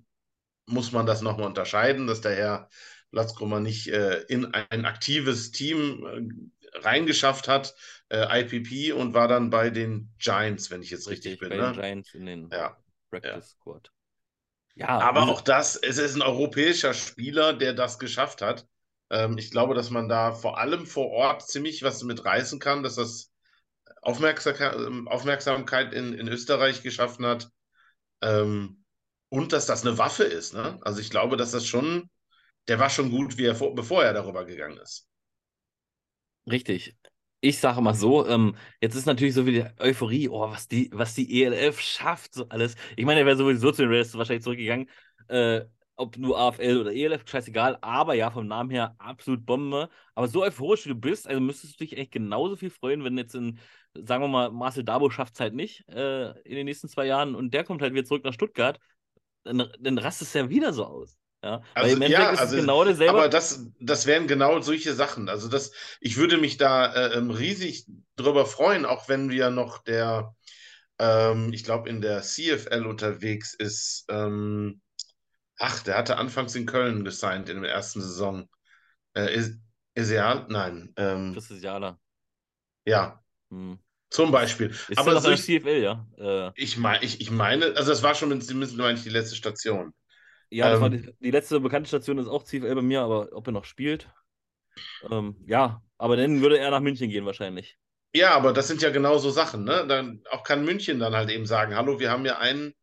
muss 0.65 0.91
man 0.91 1.05
das 1.05 1.21
nochmal 1.21 1.47
unterscheiden, 1.47 2.07
dass 2.07 2.21
der 2.21 2.35
Herr 2.35 2.69
Platzgrummer 3.12 3.60
nicht 3.60 3.88
äh, 3.88 4.22
in 4.24 4.54
ein 4.54 4.86
aktives 4.86 5.52
Team 5.52 6.06
äh, 6.06 6.78
reingeschafft 6.80 7.48
hat, 7.48 7.76
äh, 8.10 8.41
IPP, 8.41 8.93
und 8.93 9.13
war 9.13 9.28
dann 9.28 9.50
bei 9.50 9.70
den 9.70 10.13
Giants, 10.20 10.70
wenn 10.70 10.82
ich 10.82 10.91
jetzt 10.91 11.08
richtig, 11.10 11.34
richtig 11.34 11.50
bin. 11.50 11.58
Bei 11.58 11.67
ne? 11.67 11.72
den 11.72 11.82
Giants 11.82 12.13
in 12.13 12.26
den 12.26 12.50
ja. 12.50 12.78
Practice. 13.10 13.58
Squad. 13.60 13.91
Ja, 14.76 15.00
aber 15.00 15.24
auch 15.24 15.41
das, 15.41 15.76
es 15.76 15.98
ist 15.98 16.15
ein 16.15 16.22
europäischer 16.22 16.93
Spieler, 16.93 17.54
der 17.54 17.74
das 17.74 17.98
geschafft 17.98 18.41
hat. 18.41 18.67
Ähm, 19.10 19.38
ich 19.38 19.50
glaube, 19.50 19.74
dass 19.74 19.89
man 19.89 20.08
da 20.08 20.34
vor 20.34 20.60
allem 20.60 20.86
vor 20.86 21.10
Ort 21.10 21.48
ziemlich 21.48 21.82
was 21.82 22.04
mit 22.04 22.26
reißen 22.26 22.60
kann, 22.60 22.84
dass 22.84 22.96
das 22.96 23.32
Aufmerksamkeit, 24.02 24.76
Aufmerksamkeit 25.08 25.93
in, 25.93 26.13
in 26.13 26.28
Österreich 26.28 26.84
geschaffen 26.84 27.26
hat. 27.26 27.50
Ähm, 28.22 28.84
und 29.30 29.52
dass 29.52 29.65
das 29.65 29.86
eine 29.86 29.98
Waffe 29.98 30.24
ist. 30.24 30.54
Ne? 30.54 30.80
Also 30.82 31.02
ich 31.02 31.10
glaube, 31.10 31.38
dass 31.38 31.52
das 31.52 31.65
schon 31.65 32.10
der 32.67 32.80
war 32.80 32.89
schon 32.89 33.10
gut, 33.12 33.38
wie 33.38 33.45
er 33.45 33.56
vor, 33.56 33.73
bevor 33.75 34.03
er 34.03 34.13
darüber 34.13 34.45
gegangen 34.45 34.77
ist. 34.77 35.08
Richtig. 36.49 36.95
Ich 37.39 37.60
sage 37.60 37.82
mal 37.82 37.93
so, 37.93 38.27
ähm, 38.27 38.56
jetzt 38.82 38.95
ist 38.95 39.06
natürlich 39.06 39.36
so 39.36 39.45
wie 39.45 39.51
die 39.53 39.65
Euphorie, 39.80 40.27
oh, 40.27 40.49
was 40.49 40.67
die, 40.67 40.89
was 40.91 41.13
die 41.13 41.43
ELF 41.43 41.80
schafft, 41.80 42.34
so 42.34 42.49
alles. 42.49 42.75
Ich 42.95 43.06
meine, 43.06 43.19
er 43.19 43.25
wäre 43.27 43.38
sowieso 43.38 43.71
zu 43.71 43.84
den 43.84 43.91
Raiders 43.91 44.17
wahrscheinlich 44.17 44.43
zurückgegangen. 44.43 44.89
Äh, 45.27 45.65
ob 45.97 46.15
nur 46.17 46.38
AFL 46.39 46.77
oder 46.82 46.93
ELF, 46.93 47.27
scheißegal, 47.27 47.77
aber 47.82 48.13
ja, 48.13 48.30
vom 48.32 48.47
Namen 48.47 48.69
her 48.69 48.95
absolut 48.99 49.45
Bombe. 49.45 49.89
Aber 50.15 50.27
so 50.27 50.43
euphorisch 50.43 50.86
wie 50.86 50.89
du 50.89 50.95
bist, 50.95 51.27
also 51.27 51.41
müsstest 51.41 51.80
du 51.80 51.84
dich 51.86 51.97
echt 51.97 52.12
genauso 52.12 52.56
viel 52.56 52.69
freuen, 52.69 53.03
wenn 53.03 53.17
jetzt 53.17 53.34
in, 53.36 53.60
sagen 53.95 54.23
wir 54.23 54.27
mal, 54.27 54.51
Marcel 54.51 54.84
Dabo 54.84 55.10
schafft 55.10 55.34
es 55.34 55.39
halt 55.39 55.56
nicht 55.56 55.88
äh, 55.89 56.32
in 56.41 56.56
den 56.56 56.65
nächsten 56.65 56.88
zwei 56.88 57.06
Jahren 57.08 57.36
und 57.36 57.53
der 57.53 57.63
kommt 57.63 57.82
halt 57.82 57.93
wieder 57.93 58.06
zurück 58.06 58.23
nach 58.23 58.34
Stuttgart, 58.34 58.80
dann, 59.43 59.69
dann 59.80 59.97
rastet 59.97 60.27
es 60.27 60.34
ja 60.34 60.49
wieder 60.49 60.71
so 60.73 60.86
aus. 60.86 61.17
Ja, 61.43 61.62
also, 61.76 62.04
ja, 62.04 62.30
also 62.32 62.56
genau 62.56 62.84
aber 62.84 63.30
das, 63.30 63.67
das 63.80 64.08
wären 64.08 64.28
genau 64.28 64.60
solche 64.62 64.93
Sachen. 64.93 65.30
Also 65.30 65.47
das, 65.47 65.71
ich 66.02 66.17
würde 66.17 66.38
mich 66.38 66.58
da 66.58 66.93
äh, 66.93 67.17
ähm, 67.17 67.30
riesig 67.30 67.86
drüber 68.15 68.45
freuen, 68.47 68.86
auch 68.86 69.08
wenn 69.08 69.30
wir 69.30 69.52
noch 69.52 69.84
der, 69.84 70.36
ähm, 70.97 71.54
ich 71.54 71.63
glaube, 71.63 71.89
in 71.89 72.02
der 72.02 72.23
CFL 72.23 72.86
unterwegs 72.88 73.54
ist. 73.54 74.06
Ähm, 74.10 74.82
ach, 75.60 75.84
der 75.84 75.97
hatte 75.97 76.17
anfangs 76.17 76.56
in 76.56 76.65
Köln 76.65 77.06
gesigned 77.06 77.50
in 77.50 77.62
der 77.62 77.71
ersten 77.71 78.02
Saison. 78.02 78.50
Äh, 79.13 79.36
ist, 79.36 79.60
Isial? 79.93 80.45
Nein. 80.50 80.93
Ähm, 80.97 81.34
das 81.34 81.52
ist 81.52 81.63
Jala. 81.63 82.00
Ja. 82.86 83.23
Hm. 83.52 83.80
Zum 84.10 84.32
Beispiel. 84.32 84.69
Ist 84.69 84.97
aber 84.97 85.19
so, 85.19 85.36
CFL, 85.36 85.82
ja. 85.84 86.08
Äh, 86.17 86.52
ich, 86.56 86.78
mein, 86.78 87.04
ich, 87.04 87.19
ich 87.19 87.30
meine, 87.30 87.65
also 87.76 87.89
das 87.89 88.04
war 88.04 88.15
schon 88.15 88.39
zumindest 88.41 89.06
die 89.06 89.10
letzte 89.10 89.36
Station. 89.36 89.93
Ja, 90.49 90.69
das 90.69 90.77
ähm, 90.77 90.81
war 90.81 90.89
die, 90.89 91.13
die, 91.19 91.31
letzte 91.31 91.60
bekannte 91.60 91.88
Station 91.88 92.17
ist 92.17 92.27
auch 92.27 92.43
CFL 92.43 92.75
bei 92.75 92.81
mir, 92.81 93.01
aber 93.01 93.29
ob 93.31 93.47
er 93.47 93.53
noch 93.53 93.65
spielt. 93.65 94.10
Ähm, 95.10 95.36
ja, 95.45 95.81
aber 95.97 96.15
dann 96.15 96.41
würde 96.41 96.60
er 96.60 96.71
nach 96.71 96.79
München 96.79 97.10
gehen 97.10 97.25
wahrscheinlich. 97.25 97.77
Ja, 98.13 98.36
aber 98.36 98.53
das 98.53 98.67
sind 98.67 98.81
ja 98.81 98.89
genau 98.89 99.17
so 99.17 99.29
Sachen, 99.29 99.63
ne? 99.63 99.86
Dann 99.88 100.23
auch 100.31 100.43
kann 100.43 100.65
München 100.65 100.99
dann 100.99 101.15
halt 101.15 101.29
eben 101.29 101.45
sagen, 101.45 101.75
hallo, 101.75 101.99
wir 101.99 102.10
haben 102.10 102.25
ja 102.25 102.38
einen, 102.38 102.73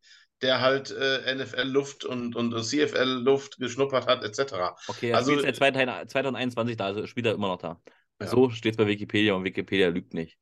der 0.41 0.61
halt 0.61 0.91
äh, 0.91 1.35
NFL-Luft 1.35 2.05
und, 2.05 2.35
und 2.35 2.53
CFL-Luft 2.63 3.57
geschnuppert 3.57 4.07
hat, 4.07 4.23
etc. 4.23 4.75
Okay, 4.87 5.09
er 5.09 5.17
also, 5.17 5.31
spielt 5.31 5.55
seit 5.55 6.11
2021 6.11 6.77
da, 6.77 6.85
also 6.85 7.07
spielt 7.07 7.25
er 7.25 7.33
immer 7.33 7.47
noch 7.47 7.57
da. 7.57 7.81
Ja. 8.21 8.27
So 8.27 8.49
steht 8.49 8.73
es 8.73 8.77
bei 8.77 8.87
Wikipedia 8.87 9.33
und 9.33 9.43
Wikipedia 9.43 9.89
lügt 9.89 10.13
nicht. 10.13 10.37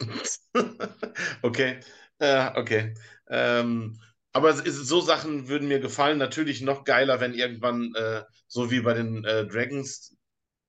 okay, 1.42 1.80
äh, 2.18 2.50
okay. 2.54 2.94
Ähm, 3.28 4.00
aber 4.38 4.54
so 4.54 5.00
Sachen 5.00 5.48
würden 5.48 5.66
mir 5.66 5.80
gefallen. 5.80 6.18
Natürlich 6.18 6.60
noch 6.60 6.84
geiler, 6.84 7.20
wenn 7.20 7.34
irgendwann, 7.34 7.92
äh, 7.96 8.22
so 8.46 8.70
wie 8.70 8.80
bei 8.80 8.94
den 8.94 9.24
äh, 9.24 9.46
Dragons, 9.46 10.16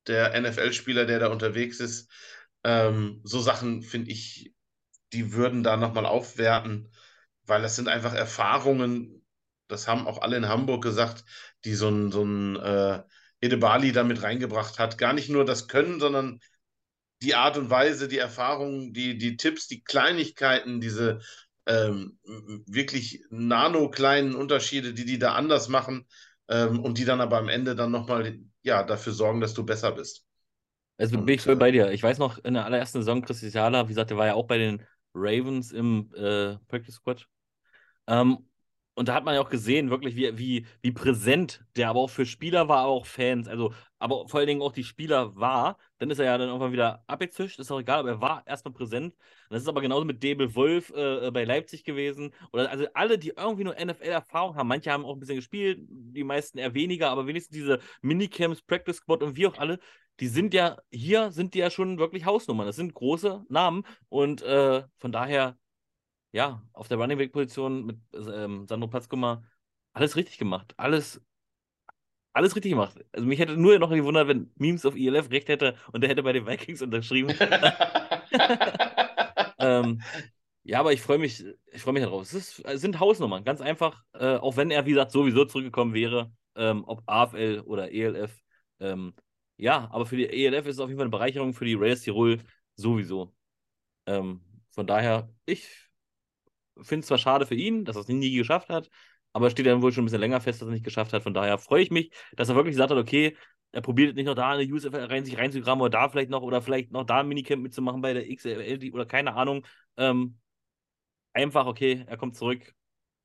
der 0.08 0.34
NFL-Spieler, 0.40 1.06
der 1.06 1.20
da 1.20 1.28
unterwegs 1.28 1.80
ist, 1.80 2.10
ähm, 2.64 3.22
so 3.24 3.40
Sachen 3.40 3.84
finde 3.84 4.10
ich, 4.10 4.54
die 5.14 5.34
würden 5.34 5.62
da 5.64 5.78
nochmal 5.78 6.08
aufwerten, 6.08 6.92
weil 7.44 7.62
das 7.62 7.76
sind 7.76 7.88
einfach 7.88 8.14
Erfahrungen, 8.14 9.24
das 9.68 9.88
haben 9.88 10.08
auch 10.08 10.22
alle 10.22 10.38
in 10.38 10.48
Hamburg 10.48 10.84
gesagt, 10.84 11.24
die 11.64 11.76
so 11.76 11.90
ein, 11.90 12.12
so 12.12 12.24
ein 12.24 12.56
äh, 12.56 13.04
Edebali 13.40 13.92
da 13.92 14.04
mit 14.04 14.24
reingebracht 14.24 14.80
hat. 14.80 14.98
Gar 14.98 15.14
nicht 15.14 15.30
nur 15.30 15.46
das 15.46 15.68
Können, 15.68 16.00
sondern 16.00 16.40
die 17.22 17.36
Art 17.36 17.56
und 17.58 17.70
Weise, 17.70 18.08
die 18.08 18.18
Erfahrungen, 18.18 18.94
die, 18.94 19.18
die 19.20 19.38
Tipps, 19.38 19.68
die 19.68 19.84
Kleinigkeiten, 19.84 20.82
diese 20.82 21.20
ähm, 21.70 22.18
wirklich 22.66 23.24
nano-kleinen 23.30 24.36
Unterschiede, 24.36 24.94
die 24.94 25.06
die 25.06 25.20
da 25.20 25.36
anders 25.36 25.70
machen 25.70 26.08
ähm, 26.50 26.80
und 26.80 26.98
die 26.98 27.06
dann 27.06 27.22
aber 27.22 27.38
am 27.38 27.48
Ende 27.48 27.76
dann 27.76 27.92
nochmal 27.92 28.40
ja, 28.64 28.84
dafür 28.84 29.14
sorgen, 29.14 29.40
dass 29.40 29.54
du 29.54 29.64
besser 29.64 29.92
bist. 29.92 30.26
Also 30.98 31.18
und, 31.18 31.26
bin 31.26 31.36
ich 31.36 31.42
voll 31.42 31.56
bei 31.56 31.72
dir. 31.72 31.92
Ich 31.92 32.04
weiß 32.04 32.18
noch, 32.18 32.44
in 32.44 32.56
der 32.56 32.66
allerersten 32.66 33.00
Saison, 33.00 33.22
Christian 33.22 33.52
Jala, 33.52 33.86
wie 33.86 33.90
gesagt, 33.90 34.10
der 34.10 34.18
war 34.18 34.26
ja 34.26 34.34
auch 34.34 34.48
bei 34.48 34.58
den 34.58 34.84
Ravens 35.14 35.72
im 35.72 36.12
äh, 36.16 36.58
Practice 36.68 36.96
Squad. 36.96 37.28
Ähm, 38.08 38.49
und 39.00 39.08
da 39.08 39.14
hat 39.14 39.24
man 39.24 39.34
ja 39.34 39.40
auch 39.40 39.50
gesehen, 39.50 39.90
wirklich, 39.90 40.18
wie, 40.18 40.38
wie, 40.38 40.66
wie 40.82 40.92
präsent 40.92 41.64
der 41.78 41.88
aber 41.88 42.02
auch 42.02 42.10
für 42.10 42.26
Spieler 42.26 42.68
war, 42.68 42.80
aber 42.80 42.92
auch 42.92 43.06
Fans. 43.06 43.48
Also, 43.48 43.74
aber 43.98 44.28
vor 44.28 44.42
allen 44.42 44.48
Dingen 44.48 44.62
auch 44.62 44.74
die 44.74 44.84
Spieler 44.84 45.38
war. 45.38 45.78
Dann 46.00 46.12
ist 46.12 46.20
er 46.20 46.26
ja 46.26 46.38
dann 46.38 46.50
irgendwann 46.50 46.74
wieder 46.74 47.02
abgezischt, 47.08 47.60
ist 47.60 47.72
auch 47.72 47.80
egal, 47.80 48.00
aber 48.00 48.10
er 48.10 48.20
war 48.20 48.44
erstmal 48.46 48.74
präsent. 48.74 49.14
Und 49.14 49.52
das 49.52 49.62
ist 49.62 49.70
aber 49.70 49.80
genauso 49.80 50.04
mit 50.04 50.22
Debel 50.22 50.54
Wolf 50.54 50.92
äh, 50.94 51.28
äh 51.28 51.32
bei 51.32 51.46
Leipzig 51.46 51.86
gewesen. 51.86 52.34
Oder 52.52 52.70
also 52.70 52.88
alle, 52.94 53.18
die 53.18 53.30
irgendwie 53.38 53.64
nur 53.64 53.76
NFL-Erfahrung 53.76 54.58
haben, 54.58 54.68
manche 54.68 54.92
haben 54.92 55.06
auch 55.06 55.14
ein 55.14 55.20
bisschen 55.22 55.38
gespielt, 55.38 55.80
die 55.90 56.26
meisten 56.26 56.58
eher 56.58 56.74
weniger, 56.74 57.10
aber 57.10 57.26
wenigstens 57.26 57.56
diese 57.56 57.80
Minicamps, 58.02 58.62
Practice 58.64 58.98
Squad 58.98 59.24
und 59.24 59.38
wie 59.38 59.48
auch 59.48 59.58
alle, 59.60 59.80
die 60.20 60.28
sind 60.28 60.54
ja, 60.54 60.76
hier 60.92 61.32
sind 61.32 61.54
die 61.54 61.60
ja 61.60 61.72
schon 61.72 62.00
wirklich 62.00 62.26
Hausnummern. 62.26 62.68
Das 62.68 62.76
sind 62.76 62.94
große 62.94 63.46
Namen 63.48 63.84
und 64.10 64.42
äh, 64.42 64.84
von 64.98 65.14
daher 65.14 65.58
ja, 66.32 66.62
auf 66.74 66.88
der 66.88 66.98
Running 66.98 67.18
Back 67.18 67.32
Position 67.32 67.86
mit 67.86 67.98
ähm, 68.14 68.68
Sandro 68.68 68.88
Platzkummer 68.88 69.44
alles 69.94 70.16
richtig 70.16 70.38
gemacht. 70.38 70.74
Alles, 70.78 71.22
alles 72.34 72.56
richtig 72.56 72.72
gemacht. 72.72 73.04
Also 73.12 73.28
mich 73.28 73.40
hätte 73.40 73.58
nur 73.58 73.78
noch 73.80 73.90
gewundert, 73.90 74.28
wenn 74.28 74.52
Memes 74.56 74.86
auf 74.86 74.96
ELF 74.96 75.32
recht 75.32 75.50
hätte 75.50 75.76
und 75.92 76.02
der 76.02 76.10
hätte 76.10 76.24
bei 76.24 76.34
den 76.34 76.46
Vikings 76.46 76.82
unterschrieben. 76.82 77.30
ähm, 79.60 80.02
ja, 80.64 80.80
aber 80.80 80.94
ich 80.94 81.02
freue 81.02 81.18
mich, 81.18 81.44
ich 81.72 81.82
freue 81.82 81.94
mich 81.94 82.04
darauf. 82.04 82.22
Es, 82.24 82.34
ist, 82.34 82.60
es 82.66 82.82
sind 82.82 83.00
Hausnummern, 83.00 83.44
ganz 83.44 83.62
einfach. 83.62 84.04
Äh, 84.14 84.36
auch 84.36 84.58
wenn 84.58 84.72
er, 84.72 84.86
wie 84.86 84.92
gesagt, 84.92 85.12
sowieso 85.12 85.46
zurückgekommen 85.46 85.94
wäre, 85.94 86.32
ähm, 86.56 86.84
ob 86.86 87.02
AFL 87.08 87.64
oder 87.66 87.92
ELF. 87.92 88.40
Ähm, 88.80 89.14
ja, 89.58 89.90
aber 89.92 90.06
für 90.06 90.18
die 90.18 90.30
ELF 90.30 90.68
ist 90.68 90.76
es 90.76 90.80
auf 90.80 90.90
jeden 90.90 91.00
Fall 91.00 91.06
eine 91.06 91.12
Bereicherung 91.12 91.54
für 91.54 91.66
die 91.66 91.74
Raiders 91.76 92.02
Tirol 92.02 92.40
sowieso. 92.76 93.34
Ähm, 94.06 94.42
von 94.72 94.88
daher, 94.88 95.30
ich 95.46 95.89
finde 96.82 97.02
es 97.02 97.08
zwar 97.08 97.18
schade 97.18 97.46
für 97.46 97.56
ihn, 97.56 97.86
dass 97.86 97.96
er 97.96 98.02
es 98.02 98.08
nie 98.08 98.36
geschafft 98.36 98.70
hat, 98.70 98.90
aber 99.34 99.50
steht 99.50 99.66
dann 99.66 99.82
wohl 99.82 99.92
schon 99.92 100.04
ein 100.04 100.06
bisschen 100.06 100.22
länger 100.22 100.42
fest, 100.42 100.62
dass 100.62 100.68
er 100.68 100.72
es 100.72 100.74
nicht 100.74 100.86
geschafft 100.86 101.14
hat. 101.14 101.24
Von 101.24 101.34
daher 101.34 101.58
freue 101.58 101.82
ich 101.82 101.92
mich, 101.92 102.12
dass 102.36 102.50
er 102.50 102.56
wirklich 102.56 102.74
gesagt 102.74 102.92
hat, 102.92 102.98
okay, 102.98 103.36
er 103.72 103.82
probiert 103.82 104.16
nicht 104.16 104.26
noch 104.26 104.36
da 104.36 104.52
eine 104.52 104.72
USF 104.72 104.94
rein, 104.94 105.26
sich 105.26 105.38
reinzugraben 105.38 105.82
oder 105.82 105.92
da 105.92 106.10
vielleicht 106.10 106.30
noch 106.30 106.42
oder 106.42 106.62
vielleicht 106.62 106.92
noch 106.92 107.04
da 107.04 107.20
ein 107.20 107.28
Minicamp 107.28 107.62
mitzumachen 107.62 108.02
bei 108.02 108.14
der 108.14 108.36
XL 108.36 108.92
oder 108.94 109.06
keine 109.06 109.36
Ahnung. 109.36 109.66
Ähm, 109.98 110.40
einfach, 111.34 111.68
okay, 111.68 112.04
er 112.08 112.18
kommt 112.18 112.36
zurück, 112.36 112.74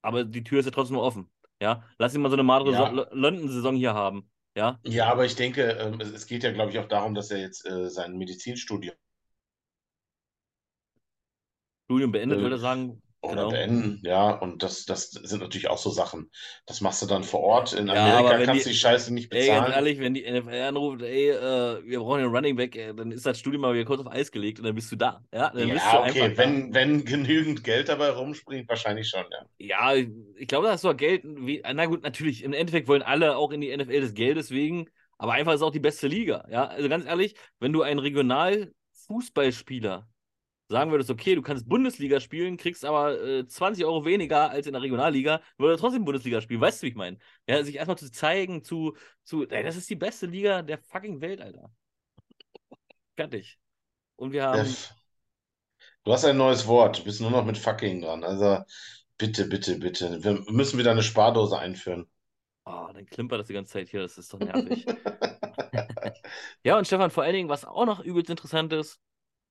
aber 0.03 0.25
die 0.25 0.45
Tür 0.45 0.61
ist 0.61 0.67
ja 0.67 0.71
trotzdem 0.71 0.97
nur 0.97 1.05
offen. 1.05 1.31
Ja, 1.61 1.85
lass 1.99 2.15
ihn 2.15 2.21
mal 2.21 2.29
so 2.29 2.37
eine 2.37 2.43
Madre 2.43 2.73
ja. 2.73 2.89
London-Saison 3.13 3.77
hier 3.77 3.95
haben. 3.95 4.31
Ja, 4.55 4.79
ja 4.85 5.11
aber 5.11 5.25
ich 5.25 5.35
denke, 5.35 5.63
ähm, 5.63 6.01
es 6.01 6.27
geht 6.27 6.43
ja, 6.43 6.53
glaube 6.53 6.71
ich, 6.71 6.79
auch 6.79 6.89
darum, 6.89 7.15
dass 7.15 7.31
er 7.31 7.41
jetzt 7.41 7.67
äh, 7.67 7.89
sein 7.89 8.17
Medizinstudium 8.17 8.95
Studium 11.87 12.13
beendet, 12.13 12.39
äh, 12.39 12.43
würde 12.43 12.57
er 12.57 12.61
sagen, 12.61 13.03
oder 13.25 13.37
genau. 13.37 13.51
beenden, 13.51 14.01
ja, 14.05 14.31
und 14.31 14.63
das, 14.63 14.85
das 14.85 15.11
sind 15.11 15.41
natürlich 15.41 15.69
auch 15.69 15.79
so 15.79 15.91
Sachen. 15.91 16.31
Das 16.67 16.81
machst 16.81 17.03
du 17.03 17.07
dann 17.07 17.25
vor 17.25 17.41
Ort. 17.41 17.73
In 17.73 17.91
Amerika 17.91 18.39
ja, 18.39 18.45
kannst 18.45 18.67
du 18.67 18.71
die 18.71 18.77
Scheiße 18.77 19.13
nicht 19.13 19.31
bezahlen. 19.31 19.51
Ey, 19.51 19.61
ganz 19.61 19.75
ehrlich, 19.75 19.99
wenn 20.01 20.15
die 20.15 20.31
NFL 20.31 20.63
anruft, 20.63 21.03
ey, 21.03 21.31
äh, 21.31 21.85
wir 21.85 21.99
brauchen 22.01 22.21
einen 22.21 22.35
Running 22.35 22.57
Back, 22.57 22.77
ey, 22.77 22.95
dann 22.95 23.11
ist 23.11 23.27
das 23.27 23.39
Studium 23.39 23.63
mal 23.63 23.75
wieder 23.75 23.85
kurz 23.85 24.01
auf 24.01 24.11
Eis 24.11 24.31
gelegt 24.31 24.59
und 24.59 24.67
dann 24.67 24.75
bist 24.75 24.91
du 24.93 24.97
da. 24.97 25.23
Ja, 25.33 25.51
dann 25.51 25.69
ja 25.69 26.01
okay, 26.01 26.33
wenn, 26.37 26.75
wenn 26.75 27.05
genügend 27.05 27.65
Geld 27.65 27.89
dabei 27.89 28.11
rumspringt, 28.11 28.69
wahrscheinlich 28.69 29.09
schon, 29.09 29.25
ja. 29.31 29.47
Ja, 29.59 29.95
ich 29.95 30.49
glaube, 30.49 30.67
da 30.67 30.73
hast 30.73 30.85
du 30.85 30.91
auch 30.91 30.97
Geld. 30.97 31.23
Wie, 31.25 31.63
na 31.73 31.87
gut, 31.87 32.03
natürlich, 32.03 32.45
im 32.45 32.53
Endeffekt 32.53 32.89
wollen 32.89 33.03
alle 33.03 33.37
auch 33.37 33.53
in 33.53 33.61
die 33.61 33.77
NFL 33.77 34.01
des 34.01 34.15
Geldes 34.15 34.51
wegen, 34.51 34.89
aber 35.19 35.33
einfach 35.33 35.55
ist 35.55 35.63
auch 35.63 35.71
die 35.71 35.81
beste 35.81 36.09
Liga. 36.09 36.47
Ja, 36.51 36.67
also 36.67 36.89
ganz 36.89 37.07
ehrlich, 37.07 37.37
wenn 37.61 37.73
du 37.73 37.83
einen 37.83 38.01
Regional-Fußballspieler 38.01 40.09
sagen 40.69 40.91
würdest, 40.91 41.11
okay, 41.11 41.35
du 41.35 41.43
kannst 41.43 41.69
Bundesliga 41.69 42.21
spielen, 42.21 42.57
kriegst 42.57 42.85
aber 42.85 43.21
äh, 43.23 43.47
20 43.47 43.85
Euro 43.85 44.05
weniger 44.05 44.51
als 44.51 44.67
in 44.67 44.73
der 44.73 44.83
Regionalliga, 44.83 45.41
würde 45.59 45.77
trotzdem 45.77 46.05
Bundesliga 46.05 46.41
spielen. 46.41 46.61
Weißt 46.61 46.83
du, 46.83 46.87
wie 46.87 46.91
ich 46.91 46.97
meine? 46.97 47.19
Ja, 47.47 47.63
sich 47.63 47.77
erstmal 47.77 47.99
zu 47.99 48.11
zeigen, 48.11 48.63
zu, 48.65 48.97
zu, 49.25 49.47
ey, 49.49 49.63
das 49.63 49.77
ist 49.77 49.91
die 49.91 49.97
beste 49.97 50.27
Liga 50.27 50.63
der 50.63 50.79
fucking 50.79 51.21
Welt, 51.21 51.41
Alter. 51.41 51.71
Fertig. 53.17 53.59
Und 54.17 54.33
wir 54.33 54.45
haben. 54.45 54.75
Du 56.05 56.13
hast 56.13 56.25
ein 56.25 56.37
neues 56.37 56.67
Wort, 56.67 56.99
du 56.99 57.05
bist 57.05 57.21
nur 57.21 57.31
noch 57.31 57.45
mit 57.45 57.57
fucking 57.57 58.03
dran. 58.03 58.25
Also 58.25 58.63
bitte, 59.17 59.47
bitte, 59.47 59.79
bitte. 59.79 60.23
Wir 60.23 60.45
müssen 60.51 60.79
wieder 60.79 60.91
eine 60.91 61.03
Spardose 61.03 61.59
einführen. 61.59 62.07
Oh, 62.67 62.89
dann 62.93 63.07
klimpert 63.07 63.41
das 63.41 63.47
die 63.47 63.53
ganze 63.53 63.73
Zeit 63.73 63.89
hier, 63.89 64.01
das 64.01 64.17
ist 64.17 64.33
doch 64.33 64.39
nervig. 64.39 64.87
ja, 66.65 66.79
und 66.79 66.87
Stefan, 66.87 67.11
vor 67.11 67.23
allen 67.23 67.35
Dingen, 67.35 67.49
was 67.49 67.65
auch 67.65 67.85
noch 67.85 68.01
übelst 68.01 68.31
interessant 68.31 68.73
ist, 68.73 69.01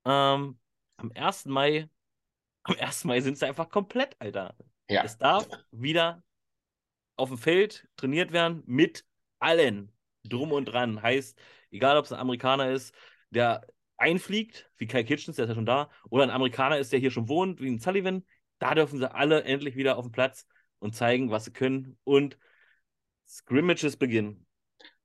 ähm, 0.06 0.60
am 0.97 1.12
1. 1.13 1.45
Mai, 1.45 1.89
am 2.63 2.75
1. 2.77 3.06
Mai 3.06 3.21
sind 3.21 3.38
sie 3.38 3.45
einfach 3.45 3.69
komplett, 3.69 4.15
Alter. 4.19 4.56
Ja. 4.89 5.03
Es 5.03 5.17
darf 5.17 5.47
wieder 5.71 6.23
auf 7.15 7.29
dem 7.29 7.38
Feld 7.38 7.88
trainiert 7.95 8.32
werden 8.32 8.63
mit 8.65 9.06
allen 9.39 9.91
drum 10.23 10.51
und 10.51 10.65
dran. 10.65 11.01
Heißt, 11.01 11.38
egal 11.71 11.97
ob 11.97 12.06
es 12.06 12.12
ein 12.12 12.19
Amerikaner 12.19 12.71
ist, 12.71 12.93
der 13.29 13.65
einfliegt, 13.97 14.69
wie 14.77 14.88
Kai 14.88 15.03
Kitchens, 15.03 15.36
der 15.36 15.45
ist 15.45 15.49
ja 15.49 15.56
schon 15.56 15.65
da, 15.65 15.89
oder 16.10 16.23
ein 16.23 16.29
Amerikaner 16.29 16.77
ist, 16.77 16.91
der 16.91 16.99
hier 16.99 17.12
schon 17.12 17.29
wohnt, 17.29 17.62
wie 17.62 17.69
ein 17.69 17.79
Sullivan, 17.79 18.25
da 18.60 18.75
dürfen 18.75 18.99
sie 18.99 19.13
alle 19.13 19.43
endlich 19.43 19.75
wieder 19.75 19.97
auf 19.97 20.06
den 20.06 20.12
Platz 20.12 20.47
und 20.79 20.95
zeigen, 20.95 21.32
was 21.32 21.45
sie 21.45 21.53
können. 21.53 21.97
Und 22.03 22.38
Scrimmages 23.27 23.97
beginnen. 23.97 24.45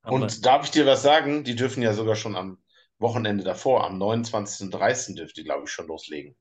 Und 0.03 0.45
darf 0.45 0.65
ich 0.65 0.71
dir 0.71 0.87
was 0.87 1.03
sagen? 1.03 1.45
Die 1.45 1.55
dürfen 1.55 1.83
ja 1.83 1.93
sogar 1.93 2.17
schon 2.17 2.37
am 2.37 2.59
Wochenende 2.99 3.45
davor, 3.45 3.85
am 3.85 4.01
29.30. 4.01 5.17
dürfte, 5.17 5.45
glaube 5.45 5.65
ich, 5.65 5.71
schon 5.71 5.87
loslegen. 5.87 6.37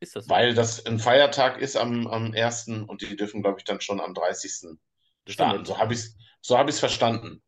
Ist 0.00 0.16
das 0.16 0.26
so? 0.26 0.30
Weil 0.30 0.54
das 0.54 0.84
ein 0.86 0.98
Feiertag 0.98 1.58
ist 1.58 1.76
am, 1.76 2.06
am 2.06 2.32
1. 2.32 2.68
und 2.86 3.02
die 3.02 3.16
dürfen, 3.16 3.42
glaube 3.42 3.58
ich, 3.58 3.64
dann 3.64 3.80
schon 3.80 4.00
am 4.00 4.14
30. 4.14 4.78
starten. 5.26 5.64
So 5.64 5.78
habe 5.78 5.94
ich 5.94 6.00
es 6.00 6.16
so 6.40 6.58
hab 6.58 6.72
verstanden, 6.72 7.42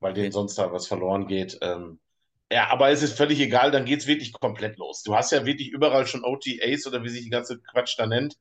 weil 0.00 0.12
okay. 0.12 0.22
denen 0.22 0.32
sonst 0.32 0.56
da 0.56 0.72
was 0.72 0.86
verloren 0.86 1.26
geht. 1.26 1.58
Ähm, 1.62 2.00
ja, 2.52 2.68
aber 2.68 2.90
es 2.90 3.02
ist 3.02 3.16
völlig 3.16 3.40
egal, 3.40 3.70
dann 3.70 3.84
geht 3.84 4.00
es 4.00 4.06
wirklich 4.06 4.32
komplett 4.32 4.76
los. 4.76 5.02
Du 5.02 5.14
hast 5.14 5.32
ja 5.32 5.46
wirklich 5.46 5.68
überall 5.70 6.06
schon 6.06 6.24
OTAs 6.24 6.86
oder 6.86 7.02
wie 7.02 7.08
sich 7.08 7.22
die 7.22 7.30
ganze 7.30 7.58
Quatsch 7.60 7.98
da 7.98 8.06
nennt, 8.06 8.36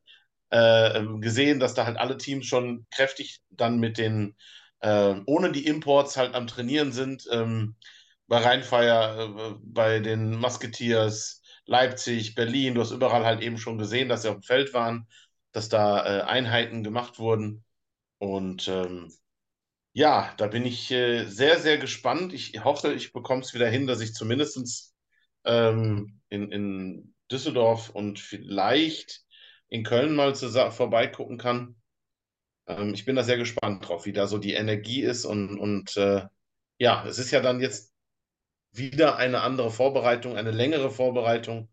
äh, 0.51 0.97
ähm, 0.97 1.21
gesehen, 1.21 1.59
dass 1.59 1.73
da 1.73 1.85
halt 1.85 1.97
alle 1.97 2.17
Teams 2.17 2.45
schon 2.45 2.85
kräftig 2.91 3.39
dann 3.49 3.79
mit 3.79 3.97
den, 3.97 4.35
äh, 4.81 5.15
ohne 5.25 5.51
die 5.51 5.65
Imports 5.65 6.17
halt 6.17 6.35
am 6.35 6.47
Trainieren 6.47 6.91
sind. 6.91 7.27
Ähm, 7.31 7.75
bei 8.33 8.39
Rheinfeier, 8.39 9.19
äh, 9.19 9.55
bei 9.61 9.99
den 9.99 10.35
Musketeers, 10.35 11.43
Leipzig, 11.65 12.33
Berlin, 12.33 12.73
du 12.73 12.81
hast 12.81 12.89
überall 12.89 13.25
halt 13.25 13.41
eben 13.41 13.59
schon 13.59 13.77
gesehen, 13.77 14.09
dass 14.09 14.23
sie 14.23 14.29
auf 14.29 14.37
dem 14.37 14.41
Feld 14.41 14.73
waren, 14.73 15.07
dass 15.51 15.69
da 15.69 16.03
äh, 16.03 16.21
Einheiten 16.23 16.83
gemacht 16.83 17.19
wurden. 17.19 17.63
Und 18.17 18.67
ähm, 18.67 19.13
ja, 19.93 20.33
da 20.37 20.47
bin 20.47 20.65
ich 20.65 20.89
äh, 20.89 21.25
sehr, 21.25 21.59
sehr 21.59 21.77
gespannt. 21.77 22.33
Ich 22.33 22.63
hoffe, 22.63 22.91
ich 22.93 23.13
bekomme 23.13 23.41
es 23.41 23.53
wieder 23.53 23.69
hin, 23.69 23.85
dass 23.85 24.01
ich 24.01 24.15
zumindest 24.15 24.95
ähm, 25.45 26.19
in, 26.29 26.51
in 26.51 27.13
Düsseldorf 27.31 27.91
und 27.91 28.19
vielleicht 28.19 29.21
in 29.69 29.83
Köln 29.83 30.15
mal 30.15 30.33
vorbeigucken 30.33 31.37
kann. 31.37 31.75
Ähm, 32.65 32.95
ich 32.95 33.05
bin 33.05 33.15
da 33.15 33.21
sehr 33.21 33.37
gespannt 33.37 33.87
drauf, 33.87 34.07
wie 34.07 34.13
da 34.13 34.25
so 34.25 34.39
die 34.39 34.53
Energie 34.53 35.03
ist. 35.03 35.23
Und, 35.25 35.59
und 35.59 35.95
äh, 35.97 36.25
ja, 36.79 37.05
es 37.05 37.19
ist 37.19 37.29
ja 37.29 37.39
dann 37.39 37.59
jetzt 37.61 37.92
wieder 38.73 39.17
eine 39.17 39.41
andere 39.41 39.71
Vorbereitung, 39.71 40.35
eine 40.35 40.51
längere 40.51 40.89
Vorbereitung. 40.89 41.69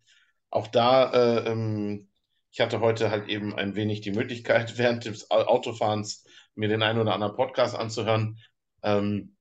Auch 0.50 0.66
da, 0.68 1.12
äh, 1.12 1.50
ähm, 1.50 2.08
ich 2.50 2.60
hatte 2.60 2.80
heute 2.80 3.10
halt 3.10 3.28
eben 3.28 3.54
ein 3.54 3.74
wenig 3.74 4.00
die 4.02 4.12
Möglichkeit, 4.12 4.78
während 4.78 5.04
des 5.06 5.30
Autofahrens 5.30 6.24
mir 6.54 6.68
den 6.68 6.82
einen 6.82 7.00
oder 7.00 7.14
anderen 7.14 7.36
Podcast 7.36 7.74
anzuhören. 7.74 8.38
Ähm, 8.82 9.36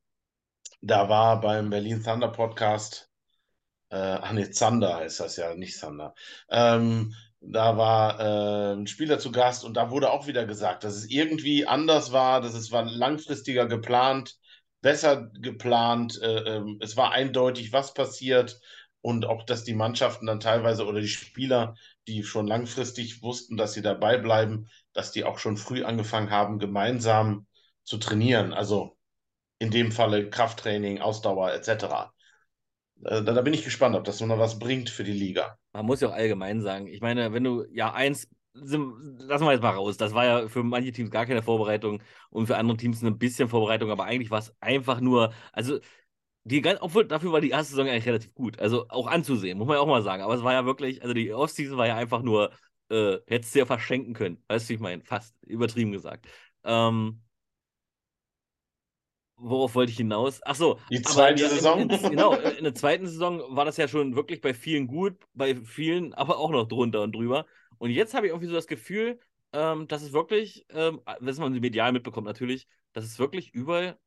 da 0.81 1.09
war 1.09 1.41
beim 1.41 1.69
Berlin 1.69 2.03
Thunder 2.03 2.29
Podcast, 2.29 3.09
äh, 3.89 3.95
ach 3.95 4.31
nee, 4.31 4.49
Zander 4.51 4.95
heißt 4.97 5.19
das 5.19 5.35
ja, 5.35 5.55
nicht 5.55 5.79
Thunder. 5.79 6.13
Ähm, 6.49 7.13
da 7.41 7.77
war 7.77 8.19
äh, 8.19 8.73
ein 8.75 8.87
Spieler 8.87 9.19
zu 9.19 9.31
Gast 9.31 9.63
und 9.63 9.75
da 9.75 9.91
wurde 9.91 10.11
auch 10.11 10.27
wieder 10.27 10.45
gesagt, 10.45 10.83
dass 10.83 10.95
es 10.95 11.09
irgendwie 11.09 11.65
anders 11.67 12.11
war, 12.11 12.41
dass 12.41 12.53
es 12.53 12.71
war 12.71 12.83
langfristiger 12.83 13.65
geplant 13.65 14.37
besser 14.81 15.29
geplant. 15.39 16.19
Äh, 16.21 16.57
ähm, 16.57 16.77
es 16.81 16.97
war 16.97 17.11
eindeutig, 17.11 17.73
was 17.73 17.93
passiert 17.93 18.59
und 19.01 19.25
auch, 19.25 19.43
dass 19.43 19.63
die 19.63 19.73
Mannschaften 19.73 20.25
dann 20.25 20.39
teilweise 20.39 20.85
oder 20.85 21.01
die 21.01 21.07
Spieler, 21.07 21.75
die 22.07 22.23
schon 22.23 22.47
langfristig 22.47 23.21
wussten, 23.21 23.57
dass 23.57 23.73
sie 23.73 23.81
dabei 23.81 24.17
bleiben, 24.17 24.67
dass 24.93 25.11
die 25.11 25.23
auch 25.23 25.37
schon 25.37 25.57
früh 25.57 25.83
angefangen 25.83 26.31
haben, 26.31 26.59
gemeinsam 26.59 27.47
zu 27.83 27.97
trainieren. 27.97 28.53
Also 28.53 28.97
in 29.59 29.71
dem 29.71 29.91
Falle 29.91 30.29
Krafttraining, 30.29 30.99
Ausdauer 31.01 31.53
etc. 31.53 32.11
Da, 33.01 33.41
bin 33.41 33.53
ich 33.53 33.63
gespannt, 33.63 33.95
ob 33.95 34.03
das 34.03 34.19
noch 34.19 34.39
was 34.39 34.59
bringt 34.59 34.89
für 34.89 35.05
die 35.05 35.13
Liga. 35.13 35.57
Man 35.71 35.85
muss 35.85 36.01
ja 36.01 36.09
auch 36.09 36.13
allgemein 36.13 36.61
sagen, 36.61 36.87
ich 36.87 36.99
meine, 36.99 37.31
wenn 37.31 37.45
du 37.45 37.65
ja 37.71 37.93
eins 37.93 38.27
lassen 38.53 39.45
wir 39.45 39.51
jetzt 39.51 39.61
mal 39.61 39.75
raus. 39.75 39.97
Das 39.97 40.13
war 40.13 40.25
ja 40.25 40.47
für 40.47 40.63
manche 40.63 40.91
Teams 40.91 41.11
gar 41.11 41.25
keine 41.25 41.41
Vorbereitung 41.43 42.01
und 42.29 42.47
für 42.47 42.57
andere 42.57 42.77
Teams 42.77 43.03
ein 43.03 43.17
bisschen 43.17 43.49
Vorbereitung, 43.49 43.91
aber 43.91 44.05
eigentlich 44.05 44.31
war 44.31 44.39
es 44.39 44.53
einfach 44.59 44.99
nur, 45.01 45.33
also 45.53 45.79
die 46.43 46.65
obwohl 46.79 47.05
dafür 47.05 47.31
war 47.31 47.41
die 47.41 47.51
erste 47.51 47.71
Saison 47.71 47.87
eigentlich 47.87 48.07
relativ 48.07 48.33
gut. 48.33 48.59
Also 48.59 48.87
auch 48.89 49.07
anzusehen, 49.07 49.57
muss 49.57 49.67
man 49.67 49.75
ja 49.75 49.81
auch 49.81 49.87
mal 49.87 50.01
sagen. 50.01 50.23
Aber 50.23 50.33
es 50.33 50.43
war 50.43 50.53
ja 50.53 50.65
wirklich, 50.65 51.01
also 51.01 51.13
die 51.13 51.33
Offseason 51.33 51.77
war 51.77 51.87
ja 51.87 51.95
einfach 51.95 52.21
nur, 52.21 52.51
äh, 52.89 53.17
hättest 53.27 53.53
du 53.53 53.59
ja 53.59 53.65
verschenken 53.65 54.13
können. 54.13 54.43
Weißt 54.47 54.69
du, 54.69 54.73
ich 54.73 54.79
meine, 54.79 55.03
fast 55.03 55.35
übertrieben 55.43 55.91
gesagt. 55.91 56.27
Ähm, 56.63 57.21
worauf 59.35 59.75
wollte 59.75 59.91
ich 59.91 59.97
hinaus? 59.97 60.41
Ach 60.43 60.55
so. 60.55 60.79
Die 60.89 61.01
zweite 61.01 61.43
in, 61.43 61.49
Saison? 61.49 61.79
In, 61.81 61.87
genau, 61.87 62.03
in, 62.03 62.09
genau, 62.09 62.33
in 62.33 62.63
der 62.63 62.75
zweiten 62.75 63.05
Saison 63.05 63.55
war 63.55 63.65
das 63.65 63.77
ja 63.77 63.87
schon 63.87 64.15
wirklich 64.15 64.41
bei 64.41 64.53
vielen 64.53 64.87
gut, 64.87 65.17
bei 65.33 65.55
vielen 65.55 66.13
aber 66.13 66.37
auch 66.37 66.51
noch 66.51 66.67
drunter 66.67 67.01
und 67.01 67.13
drüber. 67.13 67.45
Und 67.79 67.89
jetzt 67.89 68.13
habe 68.13 68.27
ich 68.27 68.31
irgendwie 68.31 68.47
so 68.47 68.53
das 68.53 68.67
Gefühl, 68.67 69.19
ähm, 69.53 69.87
dass 69.87 70.03
es 70.03 70.13
wirklich, 70.13 70.65
ähm, 70.69 71.01
wenn 71.19 71.35
man 71.37 71.53
medial 71.59 71.91
mitbekommt 71.91 72.27
natürlich, 72.27 72.67
dass 72.93 73.03
es 73.05 73.19
wirklich 73.19 73.53
überall 73.53 73.97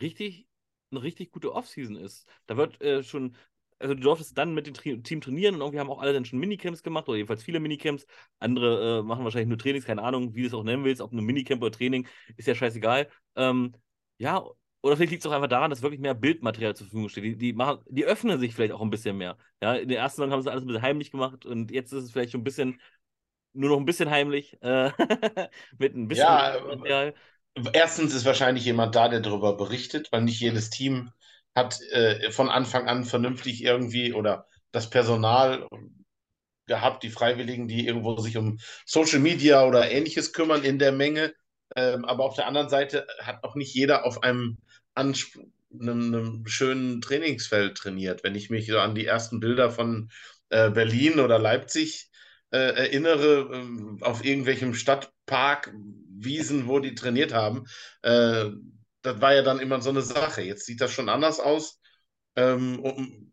richtig 0.00 0.46
eine 0.90 1.02
richtig 1.02 1.32
gute 1.32 1.54
Offseason 1.54 1.96
ist. 1.96 2.26
Da 2.46 2.56
wird 2.56 2.80
äh, 2.82 3.02
schon, 3.02 3.36
also 3.78 3.94
du 3.94 4.00
durftest 4.00 4.36
dann 4.36 4.54
mit 4.54 4.66
dem 4.66 4.74
Tri 4.74 5.02
Team 5.02 5.20
trainieren 5.20 5.54
und 5.54 5.60
irgendwie 5.62 5.80
haben 5.80 5.90
auch 5.90 6.00
alle 6.00 6.12
dann 6.12 6.24
schon 6.24 6.38
Minicamps 6.38 6.82
gemacht 6.82 7.08
oder 7.08 7.16
jedenfalls 7.16 7.42
viele 7.42 7.60
Minicamps. 7.60 8.06
Andere 8.38 9.00
äh, 9.00 9.02
machen 9.02 9.24
wahrscheinlich 9.24 9.48
nur 9.48 9.58
Trainings, 9.58 9.84
keine 9.84 10.02
Ahnung, 10.02 10.34
wie 10.34 10.42
du 10.42 10.48
es 10.48 10.54
auch 10.54 10.64
nennen 10.64 10.84
willst, 10.84 11.00
ob 11.00 11.12
nur 11.12 11.22
Minicamp 11.22 11.62
oder 11.62 11.72
Training, 11.72 12.06
ist 12.36 12.48
ja 12.48 12.54
scheißegal. 12.54 13.08
Ähm, 13.36 13.74
ja, 14.18 14.44
oder 14.82 14.96
vielleicht 14.96 15.12
liegt 15.12 15.24
es 15.24 15.30
auch 15.30 15.34
einfach 15.34 15.48
daran, 15.48 15.70
dass 15.70 15.82
wirklich 15.82 16.00
mehr 16.00 16.14
Bildmaterial 16.14 16.74
zur 16.74 16.86
Verfügung 16.86 17.08
steht. 17.08 17.24
Die, 17.24 17.36
die, 17.36 17.52
machen, 17.52 17.78
die 17.88 18.04
öffnen 18.04 18.38
sich 18.38 18.54
vielleicht 18.54 18.72
auch 18.72 18.80
ein 18.80 18.90
bisschen 18.90 19.16
mehr. 19.16 19.38
Ja, 19.62 19.74
in 19.74 19.88
der 19.88 19.98
ersten 19.98 20.20
Saison 20.20 20.32
haben 20.32 20.42
sie 20.42 20.50
alles 20.50 20.64
ein 20.64 20.66
bisschen 20.66 20.82
heimlich 20.82 21.10
gemacht 21.12 21.46
und 21.46 21.70
jetzt 21.70 21.92
ist 21.92 22.04
es 22.04 22.10
vielleicht 22.12 22.32
schon 22.32 22.40
ein 22.40 22.44
bisschen, 22.44 22.80
nur 23.54 23.70
noch 23.70 23.78
ein 23.78 23.84
bisschen 23.84 24.10
heimlich, 24.10 24.58
äh, 24.62 24.90
mit 25.78 25.94
ein 25.96 26.08
bisschen 26.08 26.38
Ja, 26.38 26.56
Material. 26.66 27.14
erstens 27.72 28.14
ist 28.14 28.24
wahrscheinlich 28.24 28.64
jemand 28.64 28.94
da, 28.94 29.08
der 29.08 29.20
darüber 29.20 29.56
berichtet, 29.56 30.10
weil 30.12 30.22
nicht 30.22 30.40
jedes 30.40 30.70
Team 30.70 31.10
hat 31.54 31.80
äh, 31.92 32.30
von 32.30 32.48
Anfang 32.48 32.88
an 32.88 33.04
vernünftig 33.04 33.62
irgendwie 33.62 34.12
oder 34.14 34.46
das 34.72 34.88
Personal 34.90 35.66
gehabt, 36.66 37.02
die 37.02 37.10
Freiwilligen, 37.10 37.68
die 37.68 37.86
irgendwo 37.86 38.16
sich 38.18 38.36
um 38.36 38.58
Social 38.86 39.18
Media 39.18 39.64
oder 39.66 39.90
ähnliches 39.90 40.32
kümmern 40.32 40.62
in 40.64 40.78
der 40.78 40.92
Menge. 40.92 41.34
Ähm, 41.76 42.04
aber 42.04 42.24
auf 42.24 42.36
der 42.36 42.46
anderen 42.46 42.68
Seite 42.68 43.06
hat 43.20 43.42
auch 43.44 43.54
nicht 43.54 43.74
jeder 43.74 44.04
auf 44.06 44.22
einem, 44.22 44.58
Ansp 44.94 45.38
einem, 45.72 46.14
einem 46.14 46.46
schönen 46.46 47.00
Trainingsfeld 47.00 47.76
trainiert. 47.76 48.24
Wenn 48.24 48.34
ich 48.34 48.50
mich 48.50 48.66
so 48.66 48.78
an 48.78 48.94
die 48.94 49.06
ersten 49.06 49.40
Bilder 49.40 49.70
von 49.70 50.10
äh, 50.50 50.70
Berlin 50.70 51.18
oder 51.20 51.38
Leipzig 51.38 52.10
äh, 52.52 52.58
erinnere, 52.58 53.50
äh, 54.00 54.04
auf 54.04 54.24
irgendwelchem 54.24 54.74
Stadtpark, 54.74 55.74
Wiesen, 56.24 56.68
wo 56.68 56.78
die 56.78 56.94
trainiert 56.94 57.32
haben, 57.34 57.64
äh, 58.02 58.50
das 59.02 59.20
war 59.20 59.34
ja 59.34 59.42
dann 59.42 59.58
immer 59.58 59.80
so 59.80 59.90
eine 59.90 60.02
Sache. 60.02 60.42
Jetzt 60.42 60.66
sieht 60.66 60.80
das 60.80 60.92
schon 60.92 61.08
anders 61.08 61.40
aus. 61.40 61.80
Ähm, 62.36 62.80
um, 62.80 63.32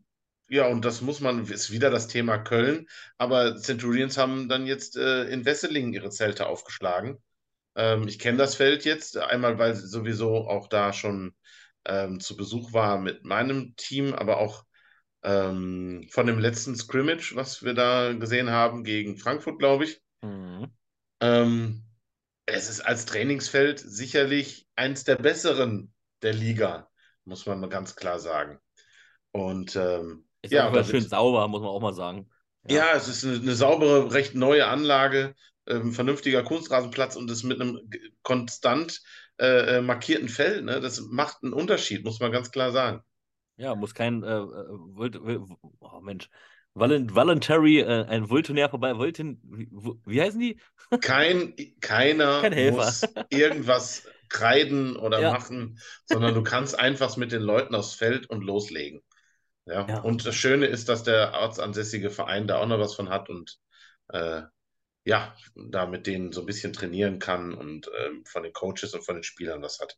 ja, 0.49 0.67
und 0.67 0.84
das 0.86 1.01
muss 1.01 1.20
man, 1.20 1.45
ist 1.45 1.72
wieder 1.72 1.91
das 1.91 2.07
Thema 2.07 2.39
Köln, 2.39 2.88
aber 3.20 3.55
Centurions 3.57 4.17
haben 4.17 4.49
dann 4.49 4.65
jetzt 4.65 4.97
äh, 4.97 5.26
in 5.26 5.45
Wesseling 5.45 5.93
ihre 5.93 6.09
Zelte 6.09 6.47
aufgeschlagen. 6.47 7.20
Ähm, 7.76 8.07
ich 8.07 8.20
kenne 8.20 8.39
das 8.39 8.55
Feld 8.55 8.84
jetzt, 8.86 9.17
einmal, 9.17 9.59
weil 9.59 9.76
sie 9.76 9.88
sowieso 9.88 10.47
auch 10.47 10.67
da 10.67 10.91
schon 10.93 11.36
ähm, 11.86 12.20
zu 12.20 12.36
Besuch 12.36 12.74
war 12.74 12.99
mit 12.99 13.26
meinem 13.26 13.76
Team, 13.76 14.13
aber 14.13 14.38
auch 14.38 14.65
ähm, 15.24 16.07
von 16.09 16.28
dem 16.28 16.39
letzten 16.39 16.76
Scrimmage, 16.76 17.36
was 17.36 17.63
wir 17.63 17.74
da 17.74 18.13
gesehen 18.13 18.49
haben 18.49 18.84
gegen 18.84 19.17
Frankfurt, 19.17 19.59
glaube 19.59 19.86
ich. 19.86 20.01
Mhm. 20.22 20.67
Ähm, 21.22 21.84
es 22.45 22.70
ist 22.70 22.82
als 22.82 23.05
Trainingsfeld 23.05 23.80
sicherlich 23.80 24.67
eins 24.76 25.03
der 25.03 25.15
besseren 25.15 25.93
der 26.22 26.34
Liga, 26.34 26.89
muss 27.26 27.45
man 27.45 27.59
mal 27.59 27.70
ganz 27.70 27.95
klar 27.95 28.20
sagen. 28.20 28.59
Und 29.32 29.76
ähm, 29.76 30.26
Ist 30.41 30.51
ja, 30.51 30.72
Fall 30.72 30.86
schön 30.86 31.07
sauber, 31.07 31.47
muss 31.47 31.61
man 31.61 31.70
auch 31.70 31.82
mal 31.82 31.93
sagen. 31.93 32.30
Ja. 32.67 32.78
ja, 32.78 32.95
es 32.95 33.07
ist 33.07 33.24
eine, 33.24 33.38
eine 33.38 33.55
saubere, 33.55 34.13
recht 34.13 34.36
neue 34.36 34.67
Anlage, 34.67 35.36
ähm, 35.67 35.93
vernünftiger 35.93 36.43
Kunstrasenplatz 36.43 37.15
und 37.15 37.30
das 37.30 37.43
mit 37.43 37.61
einem 37.61 37.80
konstant 38.24 39.01
äh, 39.38 39.78
äh, 39.78 39.82
markierten 39.82 40.30
Feld. 40.30 40.65
Ne? 40.65 40.80
Das 40.82 40.99
macht 41.01 41.43
einen 41.43 41.53
Unterschied, 41.53 42.03
muss 42.03 42.20
man 42.20 42.32
ganz 42.32 42.51
klar 42.51 42.72
sagen. 42.72 43.03
Ja, 43.60 43.76
muss 43.76 43.93
kein, 43.93 44.24
äh, 44.24 44.28
äh, 44.38 44.39
Volt, 44.39 45.20
oh 45.82 45.99
Mensch, 46.01 46.30
Volun 46.74 47.14
Voluntary, 47.14 47.80
äh, 47.82 48.05
ein 48.05 48.30
Voltonär 48.30 48.70
vorbei, 48.70 48.97
Voltin, 48.97 49.39
wie, 49.43 49.70
wie 50.05 50.22
heißen 50.22 50.39
die? 50.39 50.60
Kein, 51.01 51.55
keiner 51.82 52.49
Kein 52.51 52.53
muss 52.55 53.16
irgendwas 53.30 54.03
kreiden 54.30 54.95
oder 54.95 55.22
Ja. 55.22 55.24
machen, 55.24 55.80
sondern 56.05 56.34
du 56.36 56.43
kannst 56.43 56.78
einfach 56.80 57.18
mit 57.18 57.32
den 57.32 57.41
Leuten 57.41 57.76
aufs 57.76 57.93
Feld 57.95 58.30
und 58.30 58.43
loslegen. 58.43 59.01
Ja, 59.66 59.84
Ja. 59.88 59.99
und 60.01 60.26
das 60.26 60.36
Schöne 60.36 60.68
ist, 60.68 60.89
dass 60.89 61.03
der 61.03 61.34
ortsansässige 61.34 62.12
Verein 62.12 62.47
da 62.47 62.60
auch 62.60 62.68
noch 62.68 62.80
was 62.80 62.95
von 62.95 63.10
hat 63.10 63.30
und 63.30 63.60
äh, 64.10 64.43
ja, 65.05 65.36
da 65.55 65.88
mit 65.88 66.07
denen 66.07 66.32
so 66.34 66.41
ein 66.41 66.47
bisschen 66.47 66.74
trainieren 66.74 67.20
kann 67.20 67.53
und 67.55 67.89
ähm, 67.99 68.26
von 68.28 68.43
den 68.43 68.53
Coaches 68.53 68.93
und 68.95 69.05
von 69.05 69.16
den 69.18 69.24
Spielern 69.24 69.62
was 69.64 69.80
hat. 69.80 69.97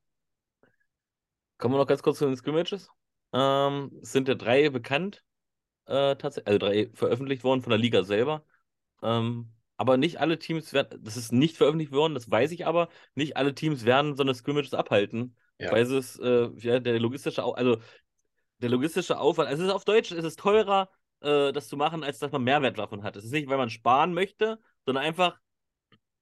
Kommen 1.57 1.76
wir 1.76 1.78
noch 1.80 1.88
ganz 1.88 2.03
kurz 2.03 2.18
zu 2.18 2.26
den 2.26 2.36
Scrimmages. 2.36 2.89
Ähm, 3.34 3.91
es 4.01 4.11
sind 4.11 4.27
ja 4.27 4.36
drei 4.36 4.69
bekannt, 4.69 5.23
äh, 5.86 6.15
tatsächlich, 6.15 6.47
also 6.47 6.59
drei 6.59 6.89
veröffentlicht 6.93 7.43
worden 7.43 7.61
von 7.61 7.71
der 7.71 7.79
Liga 7.79 8.03
selber. 8.03 8.45
Ähm, 9.01 9.53
aber 9.77 9.97
nicht 9.97 10.19
alle 10.19 10.38
Teams 10.38 10.73
werden, 10.73 11.03
das 11.03 11.17
ist 11.17 11.32
nicht 11.32 11.57
veröffentlicht 11.57 11.91
worden, 11.91 12.13
das 12.13 12.29
weiß 12.29 12.51
ich 12.51 12.67
aber, 12.67 12.89
nicht 13.15 13.36
alle 13.38 13.55
Teams 13.55 13.84
werden 13.86 14.15
so 14.15 14.23
eine 14.23 14.36
Scrimmages 14.36 14.73
abhalten, 14.75 15.36
Ja. 15.57 15.71
weil 15.71 15.84
es, 15.91 16.19
äh, 16.19 16.49
ja, 16.57 16.79
der 16.79 16.99
logistische, 16.99 17.43
also 17.43 17.77
der 18.59 18.69
logistische 18.69 19.19
Aufwand, 19.19 19.49
also 19.49 19.63
es 19.63 19.69
ist 19.69 19.75
auf 19.75 19.86
Deutsch, 19.86 20.11
es 20.11 20.23
ist 20.23 20.39
teurer, 20.39 20.89
äh, 21.21 21.51
das 21.51 21.67
zu 21.67 21.77
machen, 21.77 22.03
als 22.03 22.19
dass 22.19 22.32
man 22.32 22.43
Mehrwert 22.43 22.77
davon 22.77 23.03
hat. 23.03 23.15
Es 23.15 23.25
ist 23.25 23.32
nicht, 23.32 23.49
weil 23.49 23.57
man 23.57 23.71
sparen 23.71 24.13
möchte, 24.13 24.59
sondern 24.86 25.03
einfach, 25.03 25.39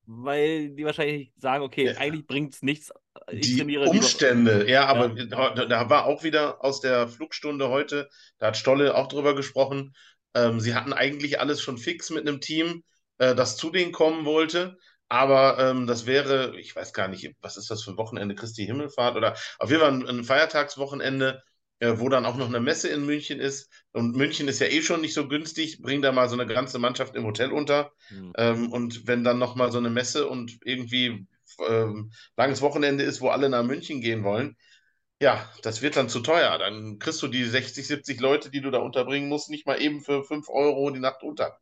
weil 0.10 0.72
die 0.72 0.86
wahrscheinlich 0.86 1.32
sagen, 1.38 1.64
okay, 1.64 1.88
Ja. 1.88 1.97
eigentlich 1.97 2.26
bringt 2.26 2.55
es 2.55 2.62
nichts. 2.64 2.91
Ich 3.32 3.47
Die 3.47 3.55
trainiere 3.55 3.88
lieber. 3.88 4.07
Umstände, 4.07 4.70
ja, 4.70 4.86
aber 4.88 5.10
da, 5.10 5.51
da 5.66 5.89
war 5.89 6.05
auch 6.05 6.24
wieder 6.24 6.64
aus 6.64 6.82
der 6.82 7.07
Flugstunde 7.07 7.70
heute, 7.70 8.10
da 8.39 8.47
hat 8.47 8.57
Stolle 8.57 8.95
auch 8.95 9.07
drüber 9.07 9.36
gesprochen. 9.36 9.93
Ähm, 10.34 10.60
sie 10.60 10.74
hatten 10.76 10.93
eigentlich 10.93 11.39
alles 11.39 11.62
schon 11.62 11.78
fix 11.78 12.10
mit 12.10 12.28
einem 12.28 12.41
Team, 12.41 12.84
äh, 13.20 13.36
das 13.36 13.55
zu 13.57 13.70
denen 13.70 13.91
kommen 13.91 14.26
wollte. 14.26 14.78
Aber 15.10 15.57
ähm, 15.60 15.88
das 15.88 16.05
wäre, 16.05 16.57
ich 16.60 16.76
weiß 16.76 16.93
gar 16.93 17.07
nicht, 17.07 17.32
was 17.41 17.57
ist 17.57 17.70
das 17.72 17.84
für 17.84 17.91
ein 17.91 17.97
Wochenende, 17.97 18.36
Christi 18.36 18.66
Himmelfahrt 18.66 19.16
oder 19.16 19.36
auf 19.60 19.70
jeden 19.70 19.82
Fall 19.82 19.91
ein, 19.93 20.07
ein 20.07 20.24
Feiertagswochenende, 20.24 21.41
wo 21.82 22.10
dann 22.10 22.26
auch 22.26 22.36
noch 22.36 22.48
eine 22.48 22.60
Messe 22.60 22.90
in 22.90 23.06
München 23.06 23.40
ist. 23.40 23.70
Und 23.94 24.16
München 24.16 24.48
ist 24.48 24.60
ja 24.60 24.68
eh 24.68 24.82
schon 24.82 25.02
nicht 25.02 25.14
so 25.14 25.28
günstig, 25.28 25.82
bring 25.82 26.02
da 26.02 26.12
mal 26.12 26.30
so 26.30 26.38
eine 26.38 26.46
ganze 26.46 26.80
Mannschaft 26.80 27.16
im 27.16 27.26
Hotel 27.26 27.52
unter. 27.52 27.94
Hm. 28.10 28.34
Ähm, 28.38 28.72
und 28.72 29.08
wenn 29.08 29.24
dann 29.24 29.40
nochmal 29.40 29.72
so 29.72 29.78
eine 29.78 29.90
Messe 29.90 30.28
und 30.28 30.60
irgendwie 30.64 31.28
ähm, 31.68 32.12
langes 32.36 32.62
Wochenende 32.62 33.04
ist, 33.04 33.22
wo 33.22 33.30
alle 33.30 33.50
nach 33.50 33.64
München 33.64 34.02
gehen 34.02 34.24
wollen, 34.24 34.58
ja, 35.22 35.50
das 35.64 35.82
wird 35.82 35.96
dann 35.96 36.10
zu 36.10 36.22
teuer. 36.22 36.58
Dann 36.58 37.00
kriegst 37.00 37.22
du 37.22 37.28
die 37.28 37.44
60, 37.44 37.86
70 37.88 38.20
Leute, 38.20 38.50
die 38.50 38.62
du 38.62 38.72
da 38.72 38.80
unterbringen 38.80 39.30
musst, 39.30 39.50
nicht 39.50 39.66
mal 39.66 39.82
eben 39.82 40.02
für 40.02 40.24
5 40.24 40.50
Euro 40.50 40.90
die 40.92 41.00
Nacht 41.00 41.24
unter. 41.24 41.60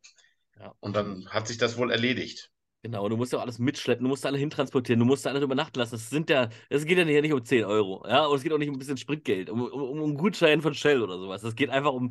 Ja. 0.58 0.74
Und 0.80 0.96
dann 0.96 1.28
hat 1.30 1.48
sich 1.48 1.58
das 1.58 1.76
wohl 1.76 1.90
erledigt. 1.90 2.50
Genau, 2.82 3.08
du 3.08 3.16
musst 3.16 3.32
ja 3.32 3.38
auch 3.38 3.42
alles 3.42 3.58
mitschleppen, 3.58 4.04
du 4.04 4.08
musst 4.08 4.24
alle 4.24 4.38
hintransportieren, 4.38 5.00
du 5.00 5.04
musst 5.04 5.26
da 5.26 5.30
alle 5.30 5.40
übernachten 5.40 5.78
lassen. 5.80 5.92
Das 5.96 6.10
sind 6.10 6.30
ja, 6.30 6.48
es 6.68 6.84
geht 6.84 6.96
ja 6.96 7.04
nicht, 7.04 7.20
nicht 7.20 7.32
um 7.32 7.44
10 7.44 7.64
Euro, 7.64 8.04
ja, 8.06 8.24
und 8.26 8.36
es 8.36 8.42
geht 8.42 8.52
auch 8.52 8.58
nicht 8.58 8.68
um 8.68 8.76
ein 8.76 8.78
bisschen 8.78 8.96
Spritgeld, 8.96 9.50
um, 9.50 9.62
um, 9.62 9.82
um 9.82 10.02
einen 10.02 10.16
Gutschein 10.16 10.62
von 10.62 10.74
Shell 10.74 11.02
oder 11.02 11.18
sowas. 11.18 11.42
Es 11.42 11.56
geht 11.56 11.70
einfach 11.70 11.92
um 11.92 12.10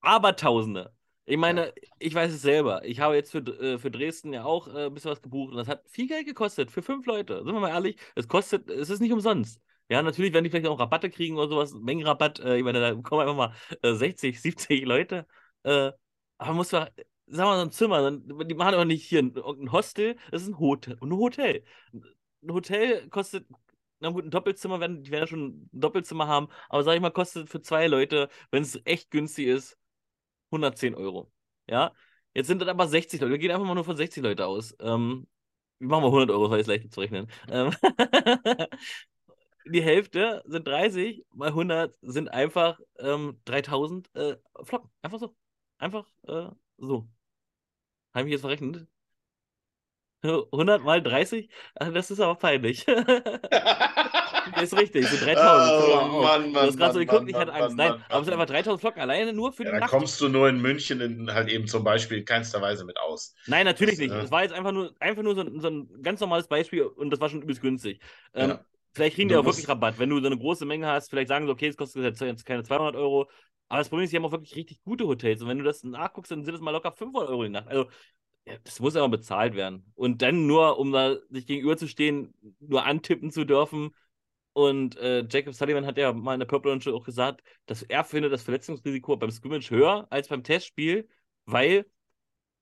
Abertausende. 0.00 0.92
Ich 1.24 1.36
meine, 1.36 1.74
ich 1.98 2.14
weiß 2.14 2.32
es 2.32 2.40
selber. 2.42 2.84
Ich 2.84 3.00
habe 3.00 3.14
jetzt 3.14 3.30
für, 3.30 3.38
äh, 3.40 3.78
für 3.78 3.90
Dresden 3.90 4.32
ja 4.32 4.44
auch 4.44 4.68
äh, 4.68 4.86
ein 4.86 4.94
bisschen 4.94 5.10
was 5.10 5.20
gebucht 5.22 5.50
und 5.50 5.58
das 5.58 5.68
hat 5.68 5.82
viel 5.88 6.08
Geld 6.08 6.26
gekostet 6.26 6.70
für 6.70 6.82
fünf 6.82 7.04
Leute. 7.06 7.36
Sind 7.44 7.52
wir 7.52 7.60
mal 7.60 7.68
ehrlich, 7.70 7.98
es 8.14 8.28
kostet, 8.28 8.70
es 8.70 8.88
ist 8.90 9.00
nicht 9.00 9.12
umsonst. 9.12 9.60
Ja, 9.90 10.02
natürlich 10.02 10.32
werden 10.32 10.44
die 10.44 10.50
vielleicht 10.50 10.66
auch 10.66 10.78
Rabatte 10.80 11.10
kriegen 11.10 11.36
oder 11.36 11.48
sowas, 11.48 11.74
Mengenrabatt. 11.74 12.40
Äh, 12.40 12.56
ich 12.58 12.64
meine, 12.64 12.80
da 12.80 12.94
kommen 12.94 13.20
einfach 13.22 13.36
mal 13.36 13.54
äh, 13.82 13.94
60, 13.94 14.40
70 14.40 14.84
Leute. 14.86 15.26
Äh, 15.64 15.92
aber 16.38 16.54
muss 16.54 16.72
man, 16.72 16.88
sagen 17.30 17.38
wir 17.38 17.44
mal, 17.44 17.56
so 17.58 17.62
ein 17.62 17.72
Zimmer, 17.72 18.44
die 18.44 18.54
machen 18.54 18.74
auch 18.74 18.84
nicht 18.84 19.04
hier 19.04 19.20
ein 19.20 19.72
Hostel, 19.72 20.16
das 20.30 20.42
ist 20.42 20.48
ein 20.48 20.58
Hotel. 20.58 20.96
Ein 21.00 21.12
Hotel. 21.12 21.64
Ein 22.42 22.52
Hotel 22.52 23.08
kostet, 23.10 23.46
na 24.00 24.10
gut, 24.10 24.24
ein 24.24 24.30
Doppelzimmer, 24.30 24.80
werden, 24.80 25.02
die 25.02 25.10
werden 25.10 25.22
ja 25.22 25.26
schon 25.26 25.46
ein 25.48 25.70
Doppelzimmer 25.72 26.26
haben, 26.28 26.48
aber 26.68 26.82
sag 26.84 26.94
ich 26.94 27.00
mal, 27.00 27.10
kostet 27.10 27.50
für 27.50 27.60
zwei 27.60 27.86
Leute, 27.88 28.28
wenn 28.50 28.62
es 28.62 28.80
echt 28.84 29.10
günstig 29.10 29.46
ist, 29.48 29.78
110 30.50 30.94
Euro. 30.94 31.32
Ja, 31.68 31.92
jetzt 32.34 32.46
sind 32.48 32.60
das 32.62 32.68
aber 32.68 32.88
60 32.88 33.20
Leute. 33.20 33.32
Wir 33.32 33.38
gehen 33.38 33.50
einfach 33.50 33.66
mal 33.66 33.74
nur 33.74 33.84
von 33.84 33.96
60 33.96 34.22
Leute 34.22 34.46
aus. 34.46 34.74
Ähm, 34.80 35.26
wir 35.78 35.88
machen 35.88 36.02
mal 36.02 36.08
100 36.08 36.30
Euro, 36.30 36.50
weil 36.50 36.60
es 36.60 36.66
leichter 36.66 36.90
zu 36.90 37.00
rechnen. 37.00 37.28
Ähm, 37.48 37.72
die 39.66 39.82
Hälfte 39.82 40.42
sind 40.46 40.66
30, 40.66 41.26
mal 41.34 41.48
100 41.48 41.96
sind 42.02 42.28
einfach 42.30 42.80
ähm, 42.98 43.40
3000 43.44 44.14
äh, 44.14 44.36
Flocken. 44.62 44.90
Einfach 45.02 45.18
so. 45.18 45.36
Einfach 45.78 46.06
äh, 46.26 46.48
so. 46.78 47.08
Habe 48.18 48.28
ich 48.28 48.32
jetzt 48.32 48.40
verrechnet? 48.42 48.86
100 50.24 50.82
mal 50.82 51.00
30? 51.00 51.48
Das 51.76 52.10
ist 52.10 52.18
aber 52.18 52.34
peinlich. 52.34 52.84
ist 54.62 54.76
richtig, 54.76 55.06
so 55.06 55.24
3000. 55.24 56.12
Oh, 56.12 56.22
Mann, 56.22 56.42
Mann, 56.42 56.52
du 56.52 56.60
hast 56.60 56.76
gerade 56.76 56.94
so 56.94 56.98
geguckt, 56.98 57.20
Mann, 57.20 57.28
ich 57.28 57.36
hatte 57.36 57.52
Angst. 57.52 57.76
Mann, 57.76 57.90
Nein, 57.92 58.04
aber 58.08 58.18
es 58.20 58.24
sind 58.24 58.34
einfach 58.34 58.46
3000 58.46 58.80
Flocken 58.80 59.00
alleine 59.00 59.32
nur 59.32 59.52
für 59.52 59.62
die 59.62 59.68
Ja, 59.68 59.74
da 59.74 59.80
Nacht. 59.80 59.90
kommst 59.90 60.20
du 60.20 60.28
nur 60.28 60.48
in 60.48 60.60
München 60.60 61.00
in, 61.00 61.32
halt 61.32 61.48
eben 61.48 61.68
zum 61.68 61.84
Beispiel 61.84 62.24
keinster 62.24 62.60
Weise 62.60 62.84
mit 62.84 62.98
aus. 62.98 63.34
Nein, 63.46 63.64
natürlich 63.66 63.94
Das, 63.94 64.00
nicht. 64.00 64.12
äh, 64.12 64.18
Es 64.22 64.30
war 64.32 64.42
jetzt 64.42 64.52
einfach 64.54 64.72
nur, 64.72 64.92
einfach 64.98 65.22
nur 65.22 65.36
so, 65.36 65.42
ein- 65.42 65.60
so 65.60 65.68
ein 65.68 66.02
ganz 66.02 66.18
normales 66.20 66.48
Beispiel 66.48 66.82
und 66.82 67.10
das 67.10 67.20
war 67.20 67.28
schon 67.28 67.42
übelst 67.42 67.62
günstig. 67.62 68.00
Ähm, 68.34 68.50
Ja. 68.50 68.64
Vielleicht 68.94 69.14
kriegen 69.16 69.28
Du 69.28 69.34
die 69.34 69.38
auch 69.38 69.44
musst- 69.44 69.58
wirklich 69.58 69.68
Rabatt. 69.68 69.98
Wenn 70.00 70.10
du 70.10 70.18
so 70.18 70.26
eine 70.26 70.36
große 70.38 70.64
Menge 70.66 70.88
hast, 70.88 71.10
vielleicht 71.10 71.28
sagen 71.28 71.46
sie, 71.46 71.52
okay, 71.52 71.68
es 71.68 71.76
kostet 71.76 72.02
jetzt 72.20 72.44
keine 72.44 72.64
200 72.64 72.96
Euro. 72.96 73.28
Aber 73.68 73.78
das 73.78 73.88
Problem 73.88 74.04
ist, 74.04 74.12
die 74.12 74.16
haben 74.16 74.24
auch 74.24 74.32
wirklich 74.32 74.56
richtig 74.56 74.82
gute 74.82 75.06
Hotels. 75.06 75.42
Und 75.42 75.48
wenn 75.48 75.58
du 75.58 75.64
das 75.64 75.84
nachguckst, 75.84 76.30
dann 76.32 76.44
sind 76.44 76.54
es 76.54 76.60
mal 76.60 76.70
locker 76.70 76.92
500 76.92 77.30
Euro 77.30 77.44
die 77.44 77.50
Nacht. 77.50 77.68
Also, 77.68 77.88
das 78.64 78.80
muss 78.80 78.96
aber 78.96 79.08
bezahlt 79.10 79.54
werden. 79.54 79.92
Und 79.94 80.22
dann 80.22 80.46
nur, 80.46 80.78
um 80.78 80.92
da 80.92 81.16
sich 81.30 81.46
gegenüberzustehen, 81.46 82.34
nur 82.60 82.84
antippen 82.86 83.30
zu 83.30 83.44
dürfen. 83.44 83.90
Und 84.54 84.96
äh, 84.96 85.24
Jacob 85.30 85.54
Sullivan 85.54 85.86
hat 85.86 85.98
ja 85.98 86.12
mal 86.12 86.34
in 86.34 86.40
der 86.40 86.46
Purple 86.46 86.72
Lounge 86.72 86.94
auch 86.94 87.04
gesagt, 87.04 87.42
dass 87.66 87.82
er 87.82 88.04
findet 88.04 88.32
das 88.32 88.42
Verletzungsrisiko 88.42 89.16
beim 89.16 89.30
Scrimmage 89.30 89.70
höher 89.70 90.06
als 90.10 90.28
beim 90.28 90.42
Testspiel, 90.42 91.08
weil 91.44 91.86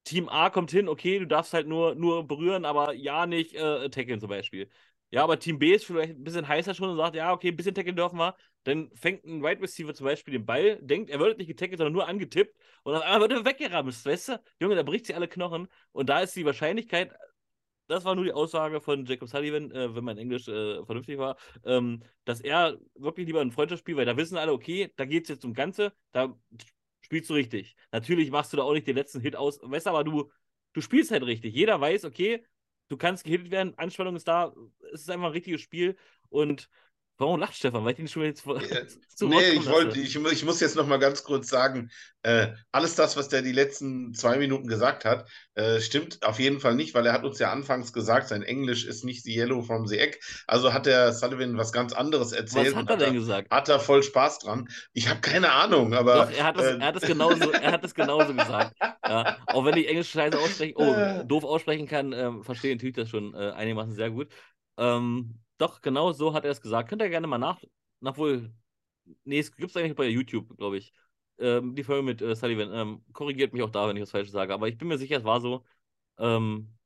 Team 0.05 0.29
A 0.29 0.51
kommt 0.51 0.71
hin, 0.71 0.89
okay, 0.89 1.19
du 1.19 1.27
darfst 1.27 1.53
halt 1.55 1.67
nur, 1.67 1.95
nur 1.97 2.27
berühren, 2.29 2.65
aber 2.65 2.93
ja 2.95 3.27
nicht 3.27 3.55
äh, 3.55 3.91
tackeln 3.91 4.21
zum 4.21 4.29
Beispiel. 4.31 4.71
Ja, 5.11 5.23
aber 5.23 5.39
Team 5.39 5.59
B 5.59 5.73
ist 5.73 5.85
vielleicht 5.85 6.15
ein 6.17 6.25
bisschen 6.25 6.47
heißer 6.49 6.75
schon 6.75 6.91
und 6.91 6.97
sagt, 6.97 7.15
ja, 7.15 7.33
okay, 7.33 7.49
ein 7.49 7.57
bisschen 7.57 7.75
tackeln 7.75 7.97
dürfen 7.97 8.19
wir. 8.19 8.37
Dann 8.65 8.91
fängt 8.95 9.25
ein 9.25 9.43
Wide 9.43 9.63
Receiver 9.63 9.95
zum 9.95 10.05
Beispiel 10.05 10.33
den 10.33 10.45
Ball, 10.45 10.79
denkt, 10.83 11.11
er 11.11 11.21
wird 11.21 11.39
nicht 11.39 11.47
getackelt, 11.47 11.79
sondern 11.79 11.93
nur 11.93 12.09
angetippt 12.09 12.57
und 12.83 12.95
auf 12.95 13.03
einmal 13.03 13.21
wird 13.21 13.33
er 13.33 13.45
weggeramst, 13.45 14.05
weißt 14.05 14.29
du? 14.31 14.43
Junge, 14.61 14.75
da 14.75 14.83
bricht 14.83 15.07
sie 15.07 15.15
alle 15.15 15.29
Knochen 15.29 15.69
und 15.93 16.09
da 16.09 16.21
ist 16.21 16.35
die 16.35 16.45
Wahrscheinlichkeit, 16.45 17.13
das 17.89 18.05
war 18.05 18.15
nur 18.17 18.25
die 18.25 18.33
Aussage 18.33 18.81
von 18.81 19.07
Jacob 19.07 19.29
Sullivan, 19.29 19.71
äh, 19.71 19.95
wenn 19.95 20.05
mein 20.05 20.19
Englisch 20.19 20.49
äh, 20.49 20.85
vernünftig 20.85 21.19
war, 21.19 21.37
ähm, 21.65 22.03
dass 22.25 22.41
er 22.41 22.79
wirklich 22.97 23.27
lieber 23.27 23.41
ein 23.41 23.53
Freundschaftsspiel, 23.53 23.97
weil 23.97 24.07
da 24.07 24.17
wissen 24.17 24.37
alle, 24.37 24.53
okay, 24.53 24.93
da 24.97 25.05
geht 25.05 25.25
es 25.25 25.29
jetzt 25.29 25.45
um 25.45 25.55
Ganze, 25.55 25.93
da 26.13 26.37
spielst 27.01 27.31
du 27.31 27.35
richtig. 27.35 27.77
Natürlich 27.93 28.31
machst 28.31 28.53
du 28.53 28.57
da 28.57 28.65
auch 28.65 28.73
nicht 28.73 28.87
den 28.89 28.97
letzten 28.97 29.21
Hit 29.21 29.37
aus, 29.37 29.61
weißt 29.63 29.87
du, 29.87 29.91
aber 29.91 30.03
du, 30.05 30.31
du 30.73 30.81
spielst 30.81 31.11
halt 31.13 31.23
richtig. 31.25 31.55
Jeder 31.55 31.81
weiß, 31.81 32.05
okay, 32.05 32.45
du 32.89 32.97
kannst 32.97 33.25
gehittet 33.25 33.51
werden, 33.51 33.77
Anspannung 33.79 34.17
ist 34.17 34.29
da, 34.29 34.53
es 34.93 35.03
ist 35.03 35.11
einfach 35.11 35.27
ein 35.27 35.33
richtiges 35.33 35.61
Spiel 35.61 35.97
und 36.29 36.69
warum 37.19 37.41
lacht 37.41 37.55
Stefan? 37.57 37.85
Weil 37.85 37.93
ich 37.95 37.99
ihn 37.99 38.09
schon 38.09 38.25
jetzt 38.25 38.43
vor, 38.43 38.61
Äh, 38.61 38.87
zu 39.15 39.29
Nee, 39.29 39.51
ich 39.51 39.67
wollte, 39.67 39.99
ich, 39.99 40.17
ich 40.17 40.45
muss 40.45 40.61
jetzt 40.61 40.77
noch 40.77 40.87
mal 40.87 40.99
ganz 40.99 41.23
kurz 41.25 41.49
sagen, 41.49 41.91
äh, 42.23 42.49
alles 42.73 42.95
das, 42.95 43.17
was 43.17 43.29
der 43.29 43.43
die 43.43 43.53
letzten 43.53 44.15
zwei 44.15 44.37
Minuten 44.37 44.67
gesagt 44.67 45.05
hat, 45.05 45.29
äh, 45.55 45.81
stimmt 45.81 46.23
auf 46.25 46.39
jeden 46.39 46.61
Fall 46.61 46.75
nicht, 46.75 46.95
weil 46.95 47.07
er 47.07 47.13
hat 47.13 47.25
uns 47.25 47.39
ja 47.39 47.51
anfangs 47.53 47.93
gesagt, 47.93 48.29
sein 48.29 48.43
Englisch 48.43 48.85
ist 48.85 49.05
nicht 49.05 49.25
the 49.25 49.35
yellow 49.35 49.63
from 49.63 49.87
the 49.87 49.99
egg. 49.99 50.19
Also 50.47 50.73
hat 50.73 50.87
der 50.87 51.13
Sullivan 51.13 51.57
was 51.57 51.73
ganz 51.73 51.93
anderes 51.93 52.33
erzählt 52.33 52.75
Was 52.75 52.77
hat 52.77 52.89
er 52.89 52.95
hat 52.95 53.01
denn 53.01 53.15
da, 53.15 53.19
gesagt? 53.21 53.51
hat 53.51 53.69
er 53.69 53.81
voll 53.81 54.03
Spaß 54.03 54.41
dran. 54.41 54.69
Ich 54.93 55.09
habe 55.09 55.21
keine 55.21 55.53
Ahnung, 55.53 55.95
aber 55.95 56.27
Doch, 56.27 56.31
er 56.31 56.45
hat 56.45 56.57
das, 56.57 56.67
äh, 56.67 56.79
er 56.79 56.87
hat 56.87 56.97
das 56.97 57.07
genauso, 57.07 57.51
er 57.53 57.73
hat 57.73 57.85
das 57.85 57.95
genauso 57.95 58.35
gesagt. 58.35 58.75
Ja, 59.09 59.39
auch 59.47 59.65
wenn 59.65 59.77
ich 59.77 59.89
Englisch 59.89 60.11
scheiße 60.11 60.37
aussprechen, 60.37 60.75
oh, 60.77 60.93
Äh. 60.95 61.25
doof 61.25 61.45
aussprechen 61.45 61.87
kann, 61.87 62.13
ähm, 62.13 62.43
verstehe 62.43 62.75
natürlich 62.75 62.97
das 62.97 63.09
schon 63.09 63.35
äh, 63.35 63.53
einigermaßen 63.53 63.95
sehr 63.95 64.11
gut. 64.11 64.33
Ähm, 64.77 65.39
doch, 65.59 65.81
genau 65.81 66.13
so 66.13 66.35
hat 66.35 66.45
er 66.45 66.51
es 66.51 66.61
gesagt. 66.61 66.89
Könnt 66.89 67.03
ihr 67.03 67.09
gerne 67.09 67.27
mal 67.27 67.39
nach, 67.39 67.63
nach 68.01 68.17
wohl, 68.17 68.53
nee, 69.25 69.39
es 69.39 69.55
gibt 69.55 69.71
es 69.71 69.77
eigentlich 69.77 69.97
bei 69.97 70.07
YouTube, 70.07 70.57
glaube 70.57 70.79
ich. 70.79 70.93
Ähm, 71.39 71.75
die 71.75 71.85
Folge 71.85 72.03
mit 72.03 72.23
äh, 72.23 72.35
Sullivan. 72.35 72.73
Ähm, 72.73 73.05
korrigiert 73.13 73.53
mich 73.53 73.63
auch 73.63 73.71
da, 73.71 73.89
wenn 73.89 73.97
ich 73.97 74.03
was 74.03 74.11
Falsches 74.11 74.33
sage. 74.33 74.55
Aber 74.55 74.69
ich 74.69 74.79
bin 74.79 74.89
mir 74.89 74.99
sicher, 74.99 75.19
es 75.19 75.25
war 75.25 75.41
so. 75.41 75.65
Ähm, 76.19 76.77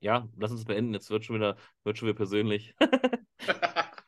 ja, 0.00 0.28
lass 0.36 0.50
uns 0.50 0.64
beenden. 0.64 0.94
Jetzt 0.94 1.10
wird 1.10 1.24
schon 1.24 1.36
wieder, 1.36 1.56
wird 1.84 1.98
schon 1.98 2.08
wieder 2.08 2.16
persönlich. 2.16 2.74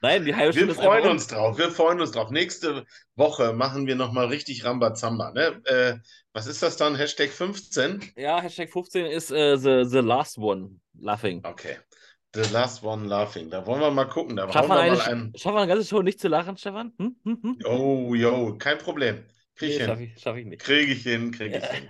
Nein, 0.03 0.25
die 0.25 0.35
halbe 0.35 0.55
wir 0.55 0.63
Stunde 0.63 0.73
ist 0.73 0.81
freuen 0.81 1.05
um. 1.05 1.11
uns 1.11 1.27
drauf. 1.27 1.59
Wir 1.59 1.71
freuen 1.71 2.01
uns 2.01 2.13
drauf. 2.13 2.31
Nächste 2.31 2.87
Woche 3.17 3.53
machen 3.53 3.87
wir 3.87 3.97
noch 3.97 4.13
mal 4.13 4.27
richtig 4.27 4.65
Rambazamba. 4.65 5.33
Ne? 5.33 5.61
Äh, 5.65 5.99
was 6.33 6.47
ist 6.47 6.63
das 6.63 6.77
dann? 6.79 6.97
Hashtag 6.97 7.31
15? 7.31 8.13
Ja, 8.17 8.41
Hashtag 8.41 8.71
15 8.71 9.07
ist 9.07 9.31
äh, 9.31 9.57
the, 9.59 9.85
the 9.85 9.99
last 9.99 10.39
one. 10.39 10.81
Laughing. 10.99 11.45
Okay. 11.45 11.77
The 12.33 12.43
last 12.53 12.83
one 12.85 13.09
laughing. 13.09 13.51
Da 13.51 13.67
wollen 13.67 13.81
wir 13.81 13.91
mal 13.91 14.05
gucken. 14.05 14.37
Da 14.37 14.51
Schaffen 14.53 14.69
wir, 14.69 14.79
eine, 14.81 14.97
mal 14.97 15.03
einen. 15.03 15.33
schaffen 15.37 15.57
wir 15.57 15.63
eine 15.63 15.69
ganze 15.73 15.89
Show 15.89 16.03
nicht 16.03 16.21
zu 16.21 16.29
lachen, 16.29 16.57
Stefan? 16.57 16.93
Hm? 16.99 17.17
Hm? 17.25 17.39
Hm? 17.43 17.59
Oh, 17.67 18.15
yo, 18.15 18.57
kein 18.57 18.79
Problem. 18.79 19.25
Krieg 19.57 19.71
Nee, 19.71 19.77
ich 19.79 19.85
schaff 19.85 19.99
hin. 19.99 20.13
ich, 20.15 20.23
schaff 20.23 20.37
ich 20.37 20.47
nicht. 20.47 20.63
Krieg 20.63 20.89
ich 20.89 21.03
hin, 21.03 21.31
krieg 21.33 21.55
ich 21.57 21.63
Ja. 21.63 21.73
hin. 21.73 21.89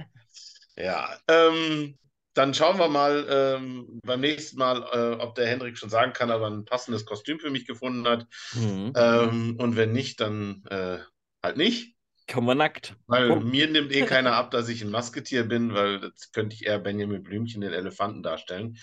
Ja, 0.76 1.18
ähm, 1.28 1.98
dann 2.32 2.54
schauen 2.54 2.78
wir 2.78 2.88
mal 2.88 3.26
ähm, 3.28 4.00
beim 4.02 4.20
nächsten 4.20 4.56
Mal, 4.58 4.82
äh, 4.92 5.22
ob 5.22 5.34
der 5.34 5.46
Hendrik 5.46 5.76
schon 5.76 5.90
sagen 5.90 6.12
kann, 6.14 6.30
ob 6.30 6.40
er 6.40 6.46
ein 6.46 6.64
passendes 6.64 7.04
Kostüm 7.04 7.38
für 7.38 7.50
mich 7.50 7.66
gefunden 7.66 8.06
hat. 8.08 8.26
Mhm. 8.54 8.92
Ähm, 8.96 9.56
und 9.58 9.76
wenn 9.76 9.92
nicht, 9.92 10.20
dann 10.20 10.62
äh, 10.70 10.98
halt 11.42 11.56
nicht. 11.58 11.96
Kommen 12.32 12.46
wir 12.46 12.54
nackt. 12.54 12.94
Weil 13.08 13.28
Komm. 13.28 13.50
mir 13.50 13.68
nimmt 13.68 13.92
eh 13.92 14.02
keiner 14.06 14.32
ab, 14.36 14.52
dass 14.52 14.68
ich 14.68 14.80
ein 14.82 14.90
Masketier 14.90 15.44
bin, 15.44 15.74
weil 15.74 16.00
das 16.00 16.32
könnte 16.32 16.54
ich 16.54 16.64
eher 16.64 16.78
Benjamin 16.78 17.22
Blümchen, 17.22 17.60
den 17.60 17.72
Elefanten, 17.72 18.22
darstellen. 18.22 18.78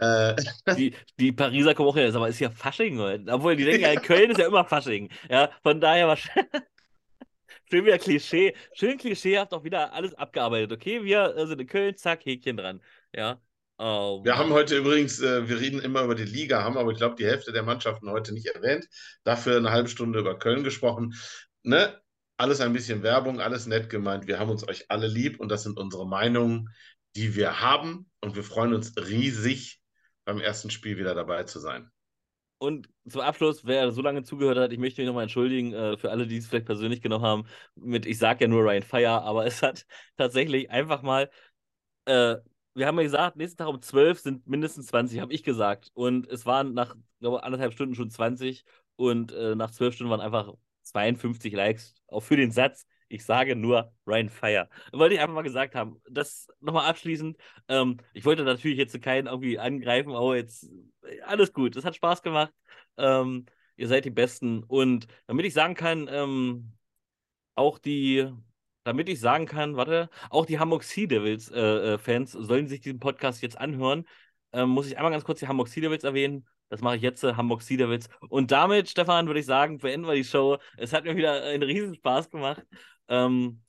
Äh, 0.00 0.34
Die, 0.76 0.94
die 1.18 1.32
Pariser 1.32 1.74
kommen 1.74 1.90
auch 1.90 1.96
her, 1.96 2.14
aber 2.14 2.28
ist 2.28 2.40
ja 2.40 2.50
Fasching 2.50 2.98
heute. 2.98 3.30
Obwohl, 3.32 3.54
die 3.56 3.64
denken 3.64 3.82
ja, 3.82 4.00
Köln 4.00 4.30
ist 4.30 4.38
ja 4.38 4.46
immer 4.46 4.64
Fasching. 4.64 5.10
Ja, 5.28 5.50
von 5.62 5.80
daher 5.80 6.08
wahrscheinlich. 6.08 6.50
Schön 7.70 7.84
wieder 7.84 7.98
Klischee. 7.98 8.54
Schön 8.74 8.98
klischeehaft 8.98 9.52
auch 9.52 9.62
wieder 9.62 9.92
alles 9.92 10.14
abgearbeitet. 10.14 10.72
Okay, 10.72 11.04
wir 11.04 11.36
äh, 11.36 11.46
sind 11.46 11.60
in 11.60 11.66
Köln, 11.66 11.96
zack, 11.96 12.24
Häkchen 12.24 12.56
dran. 12.56 12.80
Ja. 13.14 13.40
Oh, 13.78 14.20
Wir 14.24 14.36
haben 14.36 14.52
heute 14.52 14.76
übrigens, 14.76 15.20
äh, 15.20 15.48
wir 15.48 15.58
reden 15.60 15.80
immer 15.80 16.02
über 16.02 16.14
die 16.14 16.24
Liga, 16.24 16.62
haben 16.62 16.76
aber, 16.76 16.90
ich 16.92 16.98
glaube, 16.98 17.14
die 17.16 17.24
Hälfte 17.24 17.52
der 17.52 17.62
Mannschaften 17.62 18.10
heute 18.10 18.32
nicht 18.34 18.46
erwähnt. 18.46 18.86
Dafür 19.24 19.56
eine 19.56 19.70
halbe 19.70 19.88
Stunde 19.88 20.18
über 20.18 20.38
Köln 20.38 20.64
gesprochen. 20.64 21.14
Ne? 21.62 21.98
Alles 22.36 22.60
ein 22.60 22.72
bisschen 22.72 23.02
Werbung, 23.02 23.40
alles 23.40 23.66
nett 23.66 23.88
gemeint. 23.88 24.26
Wir 24.26 24.38
haben 24.38 24.50
uns 24.50 24.66
euch 24.68 24.86
alle 24.88 25.06
lieb 25.06 25.40
und 25.40 25.50
das 25.50 25.62
sind 25.62 25.78
unsere 25.78 26.06
Meinungen, 26.06 26.68
die 27.16 27.36
wir 27.36 27.60
haben. 27.60 28.10
Und 28.20 28.36
wir 28.36 28.44
freuen 28.44 28.74
uns 28.74 28.94
riesig, 28.96 29.79
beim 30.24 30.40
ersten 30.40 30.70
Spiel 30.70 30.96
wieder 30.96 31.14
dabei 31.14 31.44
zu 31.44 31.58
sein. 31.58 31.90
Und 32.58 32.90
zum 33.08 33.22
Abschluss, 33.22 33.64
wer 33.64 33.90
so 33.90 34.02
lange 34.02 34.22
zugehört 34.22 34.58
hat, 34.58 34.72
ich 34.72 34.78
möchte 34.78 35.00
mich 35.00 35.06
nochmal 35.06 35.22
entschuldigen 35.22 35.72
äh, 35.72 35.96
für 35.96 36.10
alle, 36.10 36.26
die 36.26 36.36
es 36.36 36.46
vielleicht 36.46 36.66
persönlich 36.66 37.00
genommen 37.00 37.24
haben. 37.24 37.46
Mit, 37.74 38.04
ich 38.04 38.18
sage 38.18 38.44
ja 38.44 38.48
nur 38.48 38.62
Ryan 38.62 38.82
Fire, 38.82 39.22
aber 39.22 39.46
es 39.46 39.62
hat 39.62 39.86
tatsächlich 40.18 40.70
einfach 40.70 41.00
mal, 41.02 41.30
äh, 42.04 42.36
wir 42.74 42.86
haben 42.86 42.98
ja 42.98 43.04
gesagt, 43.04 43.36
nächsten 43.36 43.58
Tag 43.58 43.68
um 43.68 43.80
12 43.80 44.20
sind 44.20 44.46
mindestens 44.46 44.86
20, 44.88 45.20
habe 45.20 45.32
ich 45.32 45.42
gesagt. 45.42 45.90
Und 45.94 46.28
es 46.28 46.44
waren 46.46 46.74
nach, 46.74 46.96
glaube 47.20 47.42
anderthalb 47.44 47.72
Stunden 47.72 47.94
schon 47.94 48.10
20 48.10 48.64
und 48.96 49.32
äh, 49.32 49.54
nach 49.54 49.70
12 49.70 49.94
Stunden 49.94 50.10
waren 50.10 50.20
einfach 50.20 50.52
52 50.82 51.54
Likes, 51.54 51.94
auch 52.08 52.20
für 52.20 52.36
den 52.36 52.50
Satz. 52.52 52.86
Ich 53.10 53.24
sage 53.24 53.56
nur 53.56 53.92
Ryan 54.06 54.28
Fire. 54.28 54.68
Wollte 54.92 55.16
ich 55.16 55.20
einfach 55.20 55.34
mal 55.34 55.42
gesagt 55.42 55.74
haben. 55.74 56.00
Das 56.08 56.46
nochmal 56.60 56.88
abschließend. 56.88 57.36
Ähm, 57.68 57.96
ich 58.14 58.24
wollte 58.24 58.44
natürlich 58.44 58.78
jetzt 58.78 59.00
keinen 59.02 59.26
irgendwie 59.26 59.58
angreifen, 59.58 60.14
aber 60.14 60.36
jetzt 60.36 60.70
alles 61.26 61.52
gut. 61.52 61.74
Es 61.74 61.84
hat 61.84 61.96
Spaß 61.96 62.22
gemacht. 62.22 62.52
Ähm, 62.96 63.46
ihr 63.76 63.88
seid 63.88 64.04
die 64.04 64.10
Besten. 64.10 64.62
Und 64.62 65.08
damit 65.26 65.44
ich 65.44 65.54
sagen 65.54 65.74
kann, 65.74 66.08
ähm, 66.08 66.72
auch 67.56 67.78
die, 67.78 68.28
damit 68.84 69.08
ich 69.08 69.18
sagen 69.18 69.46
kann, 69.46 69.76
warte, 69.76 70.08
auch 70.30 70.46
die 70.46 70.60
Hamburg 70.60 70.84
Sea 70.84 71.08
Devils 71.08 71.50
äh, 71.50 71.94
äh, 71.94 71.98
Fans 71.98 72.30
sollen 72.30 72.68
sich 72.68 72.80
diesen 72.80 73.00
Podcast 73.00 73.42
jetzt 73.42 73.58
anhören. 73.58 74.06
Ähm, 74.52 74.68
muss 74.68 74.86
ich 74.86 74.96
einmal 74.96 75.10
ganz 75.10 75.24
kurz 75.24 75.40
die 75.40 75.48
Hamburg 75.48 75.66
Sea 75.66 75.82
Devils 75.82 76.04
erwähnen. 76.04 76.46
Das 76.68 76.80
mache 76.80 76.94
ich 76.96 77.02
jetzt, 77.02 77.24
äh, 77.24 77.34
Hamburg 77.34 77.66
Devils. 77.66 78.08
Und 78.28 78.52
damit, 78.52 78.88
Stefan, 78.88 79.26
würde 79.26 79.40
ich 79.40 79.46
sagen, 79.46 79.78
beenden 79.78 80.06
wir 80.06 80.14
die 80.14 80.22
Show. 80.22 80.58
Es 80.76 80.92
hat 80.92 81.04
mir 81.04 81.16
wieder 81.16 81.42
einen 81.42 81.64
riesen 81.64 81.96
Spaß 81.96 82.30
gemacht. 82.30 82.62
Ähm, 83.10 83.62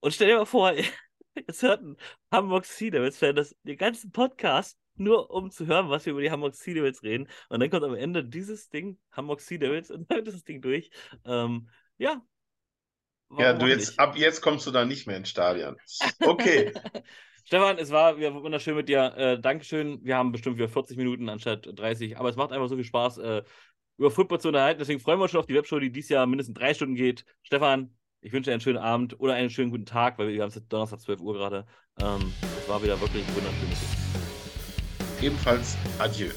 und 0.00 0.12
stell 0.12 0.28
dir 0.28 0.38
mal 0.38 0.44
vor, 0.44 0.72
jetzt 1.36 1.62
hört 1.62 1.82
ein 1.82 1.96
Hamburg 2.32 2.64
Sea 2.64 2.90
Devils 2.90 3.18
Fan 3.18 3.36
das 3.36 3.54
den 3.62 3.76
ganzen 3.76 4.10
Podcast 4.10 4.78
nur 4.98 5.30
um 5.30 5.50
zu 5.50 5.66
hören, 5.66 5.88
was 5.88 6.06
wir 6.06 6.12
über 6.12 6.22
die 6.22 6.30
Hamburg 6.30 6.54
Sea 6.54 6.74
Devils 6.74 7.02
reden. 7.02 7.28
Und 7.48 7.60
dann 7.60 7.70
kommt 7.70 7.84
am 7.84 7.94
Ende 7.94 8.24
dieses 8.24 8.68
Ding, 8.68 8.98
Hamburg 9.12 9.40
Sea 9.40 9.58
Devils, 9.58 9.90
und 9.90 10.10
dann 10.10 10.24
das 10.24 10.42
Ding 10.44 10.60
durch. 10.60 10.90
Ähm, 11.24 11.68
ja. 11.98 12.22
Ja, 13.30 13.36
Warum 13.36 13.58
du 13.58 13.64
auch 13.66 13.68
jetzt, 13.68 13.88
nicht? 13.88 14.00
ab 14.00 14.16
jetzt 14.16 14.40
kommst 14.40 14.66
du 14.66 14.70
da 14.70 14.84
nicht 14.84 15.06
mehr 15.06 15.16
ins 15.16 15.28
Stadion. 15.28 15.76
Okay. 16.20 16.72
Stefan, 17.44 17.78
es 17.78 17.90
war 17.90 18.18
wunderschön 18.18 18.74
mit 18.74 18.88
dir. 18.88 19.14
Äh, 19.16 19.40
Dankeschön. 19.40 20.00
Wir 20.02 20.16
haben 20.16 20.32
bestimmt 20.32 20.56
wieder 20.56 20.68
40 20.68 20.96
Minuten 20.96 21.28
anstatt 21.28 21.66
30. 21.66 22.18
Aber 22.18 22.28
es 22.28 22.36
macht 22.36 22.52
einfach 22.52 22.68
so 22.68 22.76
viel 22.76 22.84
Spaß, 22.84 23.18
äh, 23.18 23.42
über 23.98 24.10
Football 24.10 24.40
zu 24.40 24.48
unterhalten. 24.48 24.78
Deswegen 24.78 25.00
freuen 25.00 25.18
wir 25.18 25.24
uns 25.24 25.32
schon 25.32 25.40
auf 25.40 25.46
die 25.46 25.54
Webshow, 25.54 25.78
die 25.78 25.90
dieses 25.90 26.10
Jahr 26.10 26.26
mindestens 26.26 26.58
drei 26.58 26.72
Stunden 26.72 26.94
geht. 26.94 27.24
Stefan, 27.42 27.97
ich 28.20 28.32
wünsche 28.32 28.50
einen 28.50 28.60
schönen 28.60 28.78
Abend 28.78 29.20
oder 29.20 29.34
einen 29.34 29.50
schönen 29.50 29.70
guten 29.70 29.86
Tag, 29.86 30.18
weil 30.18 30.28
wir 30.28 30.42
haben 30.42 30.48
es 30.48 30.60
Donnerstag 30.68 31.00
12 31.00 31.20
Uhr 31.20 31.34
gerade. 31.34 31.66
Ähm, 32.00 32.32
es 32.60 32.68
war 32.68 32.82
wieder 32.82 33.00
wirklich 33.00 33.24
wunderschön. 33.34 33.68
Ebenfalls 35.20 35.76
Adieu. 35.98 36.30